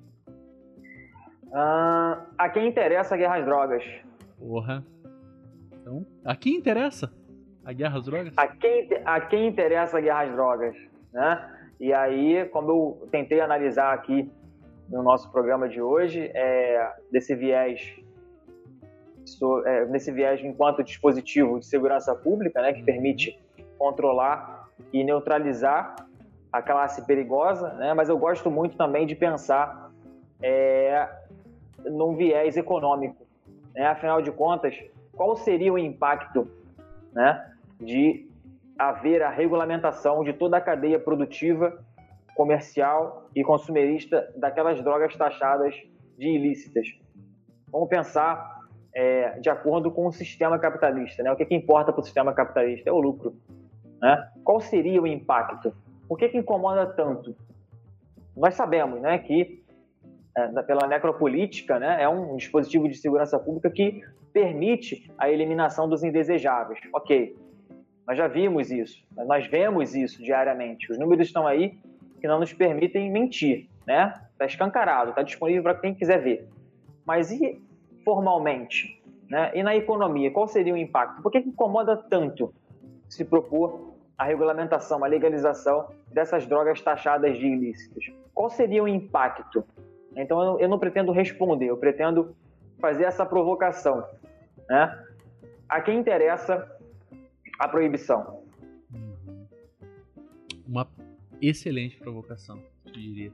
Ah, 1.53 2.25
a 2.37 2.49
quem 2.49 2.67
interessa 2.67 3.15
a 3.15 3.17
guerra 3.17 3.37
às 3.37 3.45
drogas? 3.45 3.83
Porra. 4.37 4.83
Então, 5.81 6.05
aqui 6.23 6.51
interessa 6.51 7.11
a 7.65 7.73
guerra 7.73 7.97
às 7.97 8.05
drogas. 8.05 8.33
A 8.37 8.47
quem, 8.47 8.89
a 9.03 9.21
quem 9.21 9.47
interessa 9.47 9.97
a 9.97 10.01
guerra 10.01 10.21
às 10.21 10.31
drogas? 10.31 10.75
Né? 11.11 11.55
E 11.79 11.93
aí, 11.93 12.45
como 12.51 12.71
eu 12.71 13.07
tentei 13.11 13.41
analisar 13.41 13.93
aqui 13.93 14.29
no 14.89 15.03
nosso 15.03 15.31
programa 15.31 15.69
de 15.69 15.81
hoje, 15.81 16.31
é, 16.33 16.93
desse 17.11 17.35
viés, 17.35 17.95
so- 19.25 19.65
é, 19.65 19.85
nesse 19.85 20.11
viés 20.11 20.43
enquanto 20.43 20.83
dispositivo 20.83 21.59
de 21.59 21.65
segurança 21.65 22.15
pública, 22.15 22.61
né, 22.61 22.73
que 22.73 22.83
permite 22.83 23.39
controlar 23.77 24.69
e 24.91 25.03
neutralizar 25.03 25.95
a 26.51 26.61
classe 26.61 27.05
perigosa, 27.05 27.73
né, 27.75 27.93
mas 27.93 28.09
eu 28.09 28.17
gosto 28.17 28.49
muito 28.49 28.75
também 28.75 29.05
de 29.05 29.15
pensar 29.15 29.91
é, 30.41 31.07
num 31.85 32.15
viés 32.15 32.57
econômico. 32.57 33.25
Né? 33.75 33.85
Afinal 33.85 34.21
de 34.21 34.31
contas, 34.31 34.75
qual 35.13 35.35
seria 35.35 35.71
o 35.71 35.77
impacto 35.77 36.49
né, 37.13 37.53
de 37.79 38.27
haver 38.77 39.21
a 39.21 39.29
regulamentação 39.29 40.23
de 40.23 40.33
toda 40.33 40.57
a 40.57 40.61
cadeia 40.61 40.97
produtiva, 40.97 41.83
comercial 42.39 43.29
e 43.35 43.43
consumerista 43.43 44.31
daquelas 44.37 44.81
drogas 44.81 45.13
taxadas 45.13 45.75
de 46.17 46.25
ilícitas. 46.25 46.87
Vamos 47.69 47.89
pensar 47.89 48.61
é, 48.95 49.37
de 49.41 49.49
acordo 49.49 49.91
com 49.91 50.07
o 50.07 50.11
sistema 50.13 50.57
capitalista. 50.57 51.21
Né? 51.21 51.29
O 51.33 51.35
que, 51.35 51.43
que 51.43 51.53
importa 51.53 51.91
para 51.91 51.99
o 51.99 52.03
sistema 52.03 52.31
capitalista 52.31 52.89
é 52.89 52.93
o 52.93 52.99
lucro. 53.01 53.35
Né? 54.01 54.31
Qual 54.41 54.61
seria 54.61 55.01
o 55.01 55.05
impacto? 55.05 55.73
Por 56.07 56.17
que, 56.17 56.29
que 56.29 56.37
incomoda 56.37 56.85
tanto? 56.85 57.35
Nós 58.37 58.53
sabemos 58.53 59.01
né, 59.01 59.17
que, 59.17 59.61
é, 60.37 60.47
pela 60.63 60.87
necropolítica, 60.87 61.77
né, 61.77 62.01
é 62.01 62.07
um 62.07 62.37
dispositivo 62.37 62.87
de 62.87 62.95
segurança 62.95 63.37
pública 63.37 63.69
que 63.69 64.01
permite 64.31 65.11
a 65.17 65.29
eliminação 65.29 65.89
dos 65.89 66.05
indesejáveis. 66.05 66.79
Ok, 66.93 67.35
nós 68.07 68.17
já 68.17 68.29
vimos 68.29 68.71
isso, 68.71 69.05
nós 69.25 69.45
vemos 69.47 69.93
isso 69.93 70.23
diariamente. 70.23 70.89
Os 70.89 70.97
números 70.97 71.27
estão 71.27 71.45
aí 71.45 71.77
que 72.19 72.27
não 72.27 72.39
nos 72.39 72.53
permitem 72.53 73.11
mentir, 73.11 73.69
né? 73.85 74.13
Está 74.31 74.45
escancarado, 74.45 75.09
está 75.09 75.23
disponível 75.23 75.63
para 75.63 75.75
quem 75.75 75.93
quiser 75.93 76.21
ver. 76.21 76.49
Mas 77.05 77.31
e 77.31 77.61
formalmente? 78.03 79.01
Né? 79.29 79.51
E 79.53 79.63
na 79.63 79.75
economia, 79.75 80.31
qual 80.31 80.47
seria 80.47 80.73
o 80.73 80.77
impacto? 80.77 81.21
Por 81.21 81.31
que, 81.31 81.39
incomoda 81.39 81.95
tanto 81.95 82.53
se 83.07 83.23
propor 83.23 83.93
a 84.17 84.23
regulamentação, 84.23 85.03
a 85.03 85.07
legalização 85.07 85.87
dessas 86.11 86.45
drogas 86.45 86.81
taxadas 86.81 87.37
de 87.37 87.45
ilícitas? 87.45 88.05
Qual 88.33 88.49
seria 88.49 88.83
o 88.83 88.87
impacto? 88.87 89.63
Então 90.15 90.59
eu 90.59 90.67
não 90.67 90.79
pretendo 90.79 91.11
responder, 91.11 91.67
eu 91.67 91.77
pretendo 91.77 92.35
fazer 92.79 93.03
essa 93.03 93.25
provocação. 93.25 94.03
Né? 94.67 95.05
A 95.67 95.81
quem 95.81 95.99
interessa 95.99 96.67
a 97.59 97.67
proibição? 97.67 98.38
Excelente 101.41 101.97
provocação, 101.97 102.61
eu 102.85 102.91
diria. 102.91 103.31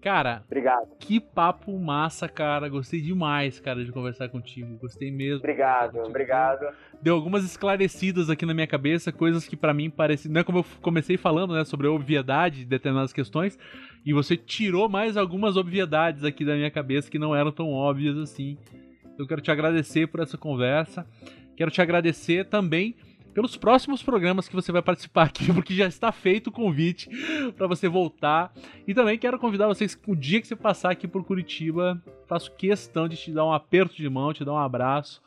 Cara, 0.00 0.44
Obrigado, 0.46 0.96
que 1.00 1.18
papo 1.18 1.76
massa, 1.76 2.28
cara. 2.28 2.68
Gostei 2.68 3.00
demais, 3.00 3.58
cara, 3.58 3.84
de 3.84 3.90
conversar 3.90 4.28
contigo. 4.28 4.76
Gostei 4.78 5.10
mesmo. 5.10 5.38
obrigado, 5.38 5.98
obrigado. 5.98 6.72
Deu 7.02 7.16
algumas 7.16 7.44
esclarecidas 7.44 8.30
aqui 8.30 8.46
na 8.46 8.54
minha 8.54 8.66
cabeça, 8.66 9.10
coisas 9.10 9.46
que 9.46 9.56
pra 9.56 9.74
mim 9.74 9.90
pareciam. 9.90 10.32
Não 10.32 10.40
é 10.40 10.44
como 10.44 10.58
eu 10.58 10.64
comecei 10.80 11.16
falando, 11.16 11.52
né, 11.52 11.64
sobre 11.64 11.88
a 11.88 11.90
obviedade 11.90 12.60
de 12.60 12.64
determinadas 12.66 13.12
questões, 13.12 13.58
e 14.06 14.12
você 14.12 14.36
tirou 14.36 14.88
mais 14.88 15.16
algumas 15.16 15.56
obviedades 15.56 16.22
aqui 16.22 16.44
da 16.44 16.54
minha 16.54 16.70
cabeça 16.70 17.10
que 17.10 17.18
não 17.18 17.34
eram 17.34 17.50
tão 17.50 17.72
óbvias 17.72 18.16
assim. 18.18 18.56
Eu 19.18 19.26
quero 19.26 19.40
te 19.40 19.50
agradecer 19.50 20.06
por 20.06 20.20
essa 20.20 20.38
conversa. 20.38 21.04
Quero 21.56 21.72
te 21.72 21.82
agradecer 21.82 22.44
também 22.46 22.94
pelos 23.38 23.56
próximos 23.56 24.02
programas 24.02 24.48
que 24.48 24.54
você 24.56 24.72
vai 24.72 24.82
participar 24.82 25.26
aqui, 25.26 25.46
porque 25.54 25.72
já 25.72 25.86
está 25.86 26.10
feito 26.10 26.48
o 26.48 26.52
convite 26.52 27.08
para 27.56 27.68
você 27.68 27.88
voltar. 27.88 28.52
E 28.84 28.92
também 28.92 29.16
quero 29.16 29.38
convidar 29.38 29.68
vocês, 29.68 29.96
o 30.08 30.16
dia 30.16 30.40
que 30.40 30.48
você 30.48 30.56
passar 30.56 30.90
aqui 30.90 31.06
por 31.06 31.22
Curitiba, 31.22 32.02
faço 32.26 32.52
questão 32.56 33.06
de 33.06 33.16
te 33.16 33.30
dar 33.30 33.44
um 33.44 33.52
aperto 33.52 33.94
de 33.94 34.08
mão, 34.08 34.32
te 34.32 34.44
dar 34.44 34.54
um 34.54 34.58
abraço 34.58 35.22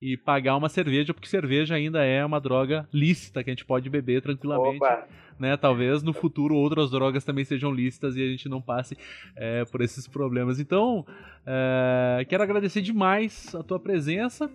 e 0.00 0.16
pagar 0.16 0.54
uma 0.54 0.68
cerveja, 0.68 1.12
porque 1.12 1.26
cerveja 1.26 1.74
ainda 1.74 2.04
é 2.04 2.24
uma 2.24 2.40
droga 2.40 2.88
lícita 2.92 3.42
que 3.42 3.50
a 3.50 3.52
gente 3.52 3.64
pode 3.64 3.90
beber 3.90 4.22
tranquilamente 4.22 4.76
Opa, 4.76 5.04
né? 5.36 5.56
Talvez 5.56 6.04
no 6.04 6.12
futuro 6.12 6.54
outras 6.54 6.92
drogas 6.92 7.24
também 7.24 7.44
sejam 7.44 7.72
listas 7.72 8.14
e 8.14 8.22
a 8.22 8.28
gente 8.28 8.48
não 8.48 8.62
passe 8.62 8.96
é, 9.34 9.64
por 9.64 9.80
esses 9.80 10.06
problemas. 10.06 10.60
Então, 10.60 11.04
é, 11.44 12.24
quero 12.28 12.44
agradecer 12.44 12.80
demais 12.80 13.52
a 13.56 13.62
tua 13.64 13.80
presença. 13.80 14.48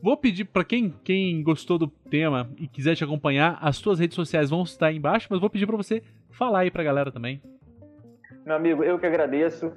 Vou 0.00 0.16
pedir 0.16 0.44
para 0.44 0.64
quem, 0.64 0.94
quem 1.02 1.42
gostou 1.42 1.76
do 1.76 1.88
tema 1.88 2.48
e 2.56 2.68
quiser 2.68 2.94
te 2.94 3.02
acompanhar, 3.02 3.58
as 3.60 3.80
tuas 3.80 3.98
redes 3.98 4.14
sociais 4.14 4.50
vão 4.50 4.62
estar 4.62 4.86
aí 4.86 4.96
embaixo, 4.96 5.26
mas 5.30 5.40
vou 5.40 5.50
pedir 5.50 5.66
para 5.66 5.76
você 5.76 6.02
falar 6.30 6.60
aí 6.60 6.70
pra 6.70 6.84
galera 6.84 7.10
também. 7.10 7.42
meu 8.46 8.54
amigo, 8.54 8.84
eu 8.84 8.98
que 8.98 9.06
agradeço 9.06 9.72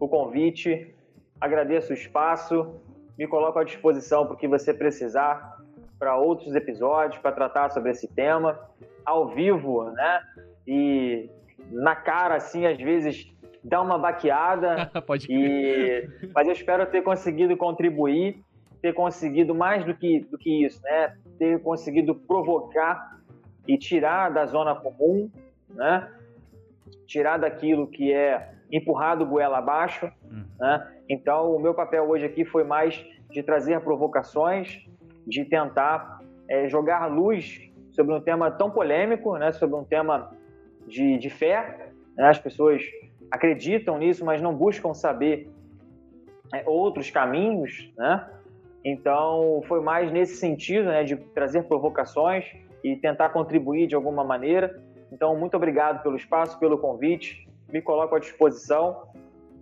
o 0.00 0.08
convite, 0.08 0.92
agradeço 1.40 1.92
o 1.92 1.94
espaço, 1.94 2.74
me 3.16 3.26
coloco 3.28 3.58
à 3.58 3.64
disposição 3.64 4.26
para 4.26 4.34
o 4.34 4.36
que 4.36 4.48
você 4.48 4.74
precisar 4.74 5.60
para 5.96 6.16
outros 6.16 6.56
episódios, 6.56 7.20
para 7.22 7.30
tratar 7.30 7.70
sobre 7.70 7.92
esse 7.92 8.08
tema, 8.08 8.58
ao 9.04 9.28
vivo, 9.28 9.84
né? 9.92 10.20
E 10.66 11.30
na 11.70 11.94
cara, 11.94 12.34
assim, 12.34 12.66
às 12.66 12.76
vezes 12.78 13.32
dá 13.62 13.80
uma 13.80 13.96
baqueada, 13.96 14.90
Pode 15.06 15.28
crer. 15.28 16.10
E, 16.20 16.30
mas 16.34 16.48
eu 16.48 16.52
espero 16.52 16.84
ter 16.86 17.02
conseguido 17.02 17.56
contribuir, 17.56 18.42
ter 18.82 18.92
conseguido 18.92 19.54
mais 19.54 19.84
do 19.84 19.94
que, 19.94 20.20
do 20.20 20.36
que 20.36 20.64
isso, 20.66 20.82
né? 20.82 21.16
Ter 21.38 21.62
conseguido 21.62 22.14
provocar 22.16 23.20
e 23.66 23.78
tirar 23.78 24.28
da 24.30 24.44
zona 24.44 24.74
comum, 24.74 25.30
né? 25.70 26.10
Tirar 27.06 27.38
daquilo 27.38 27.86
que 27.86 28.12
é 28.12 28.54
empurrado 28.70 29.24
goela 29.24 29.58
abaixo, 29.58 30.10
Hum. 30.30 30.44
né? 30.58 30.92
Então, 31.08 31.54
o 31.54 31.60
meu 31.60 31.72
papel 31.72 32.08
hoje 32.08 32.24
aqui 32.26 32.44
foi 32.44 32.64
mais 32.64 33.06
de 33.30 33.42
trazer 33.42 33.80
provocações, 33.80 34.84
de 35.26 35.44
tentar 35.44 36.20
eh, 36.48 36.68
jogar 36.68 37.06
luz 37.06 37.70
sobre 37.92 38.14
um 38.14 38.20
tema 38.20 38.50
tão 38.50 38.70
polêmico, 38.70 39.36
né? 39.36 39.52
Sobre 39.52 39.76
um 39.76 39.84
tema 39.84 40.32
de, 40.88 41.18
de 41.18 41.30
fé, 41.30 41.90
né? 42.16 42.28
As 42.28 42.38
pessoas 42.38 42.82
acreditam 43.30 43.96
nisso, 43.98 44.24
mas 44.24 44.42
não 44.42 44.54
buscam 44.54 44.92
saber 44.92 45.48
é, 46.52 46.64
outros 46.66 47.10
caminhos, 47.10 47.92
né? 47.96 48.28
Então, 48.84 49.62
foi 49.68 49.80
mais 49.80 50.10
nesse 50.10 50.36
sentido, 50.36 50.86
né, 50.86 51.04
de 51.04 51.16
trazer 51.16 51.64
provocações 51.64 52.44
e 52.82 52.96
tentar 52.96 53.28
contribuir 53.28 53.86
de 53.86 53.94
alguma 53.94 54.24
maneira. 54.24 54.82
Então, 55.12 55.36
muito 55.38 55.56
obrigado 55.56 56.02
pelo 56.02 56.16
espaço, 56.16 56.58
pelo 56.58 56.76
convite. 56.78 57.46
Me 57.72 57.80
coloco 57.80 58.14
à 58.14 58.18
disposição 58.18 59.08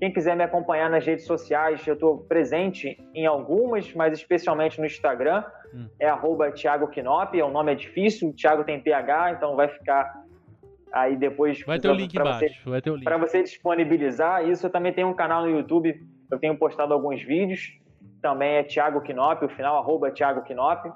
Quem 0.01 0.11
quiser 0.11 0.35
me 0.35 0.43
acompanhar 0.43 0.89
nas 0.89 1.05
redes 1.05 1.27
sociais, 1.27 1.87
eu 1.87 1.93
estou 1.93 2.19
presente 2.19 2.99
em 3.15 3.27
algumas, 3.27 3.93
mas 3.93 4.15
especialmente 4.19 4.81
no 4.81 4.87
Instagram, 4.87 5.45
hum. 5.75 5.87
é 6.01 6.09
arroba 6.09 6.51
Thiago 6.51 6.89
Knop, 6.89 7.35
o 7.43 7.51
nome 7.51 7.73
é 7.73 7.75
difícil, 7.75 8.31
o 8.31 8.33
Thiago 8.33 8.65
tem 8.65 8.81
PH, 8.81 9.33
então 9.33 9.55
vai 9.57 9.69
ficar 9.69 10.11
aí 10.91 11.17
depois... 11.17 11.63
Vai 11.67 11.79
ter 11.79 11.91
o 11.91 11.93
link 11.93 12.15
embaixo, 12.15 12.63
você, 12.63 12.71
vai 12.71 12.81
ter 12.81 12.91
o 12.91 12.95
link. 12.95 13.05
Para 13.05 13.19
você 13.19 13.43
disponibilizar 13.43 14.49
isso, 14.49 14.67
eu 14.67 14.71
também 14.71 14.95
tenho 14.95 15.09
um 15.09 15.15
canal 15.15 15.43
no 15.43 15.51
YouTube, 15.51 16.01
eu 16.31 16.39
tenho 16.39 16.57
postado 16.57 16.95
alguns 16.95 17.23
vídeos, 17.23 17.79
também 18.21 18.57
é 18.57 18.63
Thiago 18.63 19.01
Knop, 19.01 19.45
o 19.45 19.49
final 19.49 19.79
arroba 19.79 20.11
Thiago 20.11 20.43
Knop, 20.43 20.91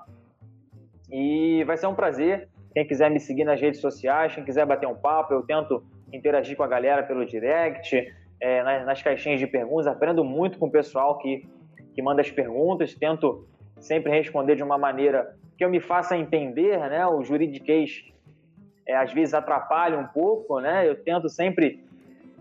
e 1.11 1.65
vai 1.65 1.77
ser 1.77 1.87
um 1.87 1.95
prazer, 1.95 2.49
quem 2.73 2.87
quiser 2.87 3.11
me 3.11 3.21
seguir 3.21 3.45
nas 3.45 3.61
redes 3.61 3.81
sociais, 3.81 4.35
quem 4.35 4.45
quiser 4.45 4.67
bater 4.67 4.87
um 4.87 4.95
papo, 4.95 5.33
eu 5.33 5.43
tento 5.43 5.85
interagir 6.13 6.57
com 6.57 6.63
a 6.63 6.69
galera 6.69 7.03
pelo 7.03 7.25
direct, 7.25 8.13
é, 8.41 8.63
nas, 8.63 8.87
nas, 8.87 9.03
caixinhas 9.03 9.39
de 9.39 9.47
perguntas, 9.47 9.87
aprendo 9.87 10.25
muito 10.25 10.59
com 10.59 10.67
o 10.67 10.71
pessoal 10.71 11.19
que, 11.19 11.47
que 11.95 12.03
manda 12.03 12.21
as 12.21 12.31
perguntas, 12.31 12.95
tento 12.95 13.47
sempre 13.79 14.11
responder 14.11 14.57
de 14.57 14.63
uma 14.63 14.79
maneira 14.79 15.37
que 15.57 15.65
eu 15.65 15.71
me 15.71 15.81
faça 15.81 16.17
entender, 16.17 16.79
né? 16.79 17.07
O 17.07 17.23
juridiquês 17.23 18.05
é, 18.87 18.97
às 18.97 19.13
vezes 19.13 19.35
atrapalha 19.35 19.99
um 19.99 20.07
pouco, 20.07 20.61
né? 20.61 20.89
Eu 20.89 20.97
tento 20.97 21.29
sempre 21.29 21.85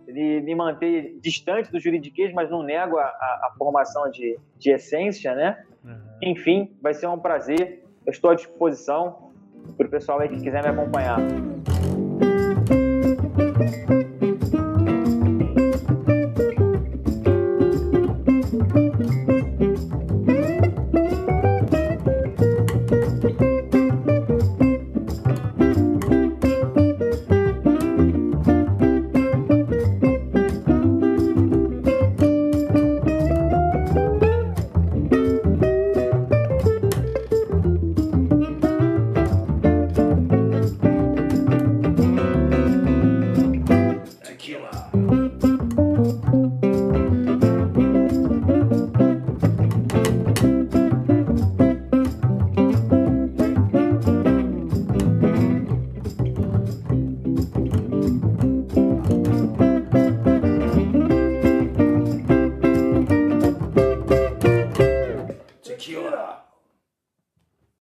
me 0.07 0.55
manter 0.55 1.17
distante 1.21 1.71
do 1.71 1.79
juridiquês, 1.79 2.33
mas 2.33 2.49
não 2.49 2.63
nego 2.63 2.97
a, 2.97 3.03
a, 3.03 3.49
a 3.51 3.55
formação 3.57 4.09
de, 4.09 4.37
de 4.57 4.71
essência, 4.71 5.33
né? 5.35 5.63
Uhum. 5.83 5.97
Enfim, 6.21 6.75
vai 6.81 6.93
ser 6.93 7.07
um 7.07 7.19
prazer. 7.19 7.83
Eu 8.05 8.11
estou 8.11 8.29
à 8.31 8.35
disposição 8.35 9.31
para 9.77 9.87
o 9.87 9.89
pessoal 9.89 10.19
aí 10.19 10.29
que 10.29 10.41
quiser 10.41 10.61
me 10.61 10.69
acompanhar. 10.69 11.19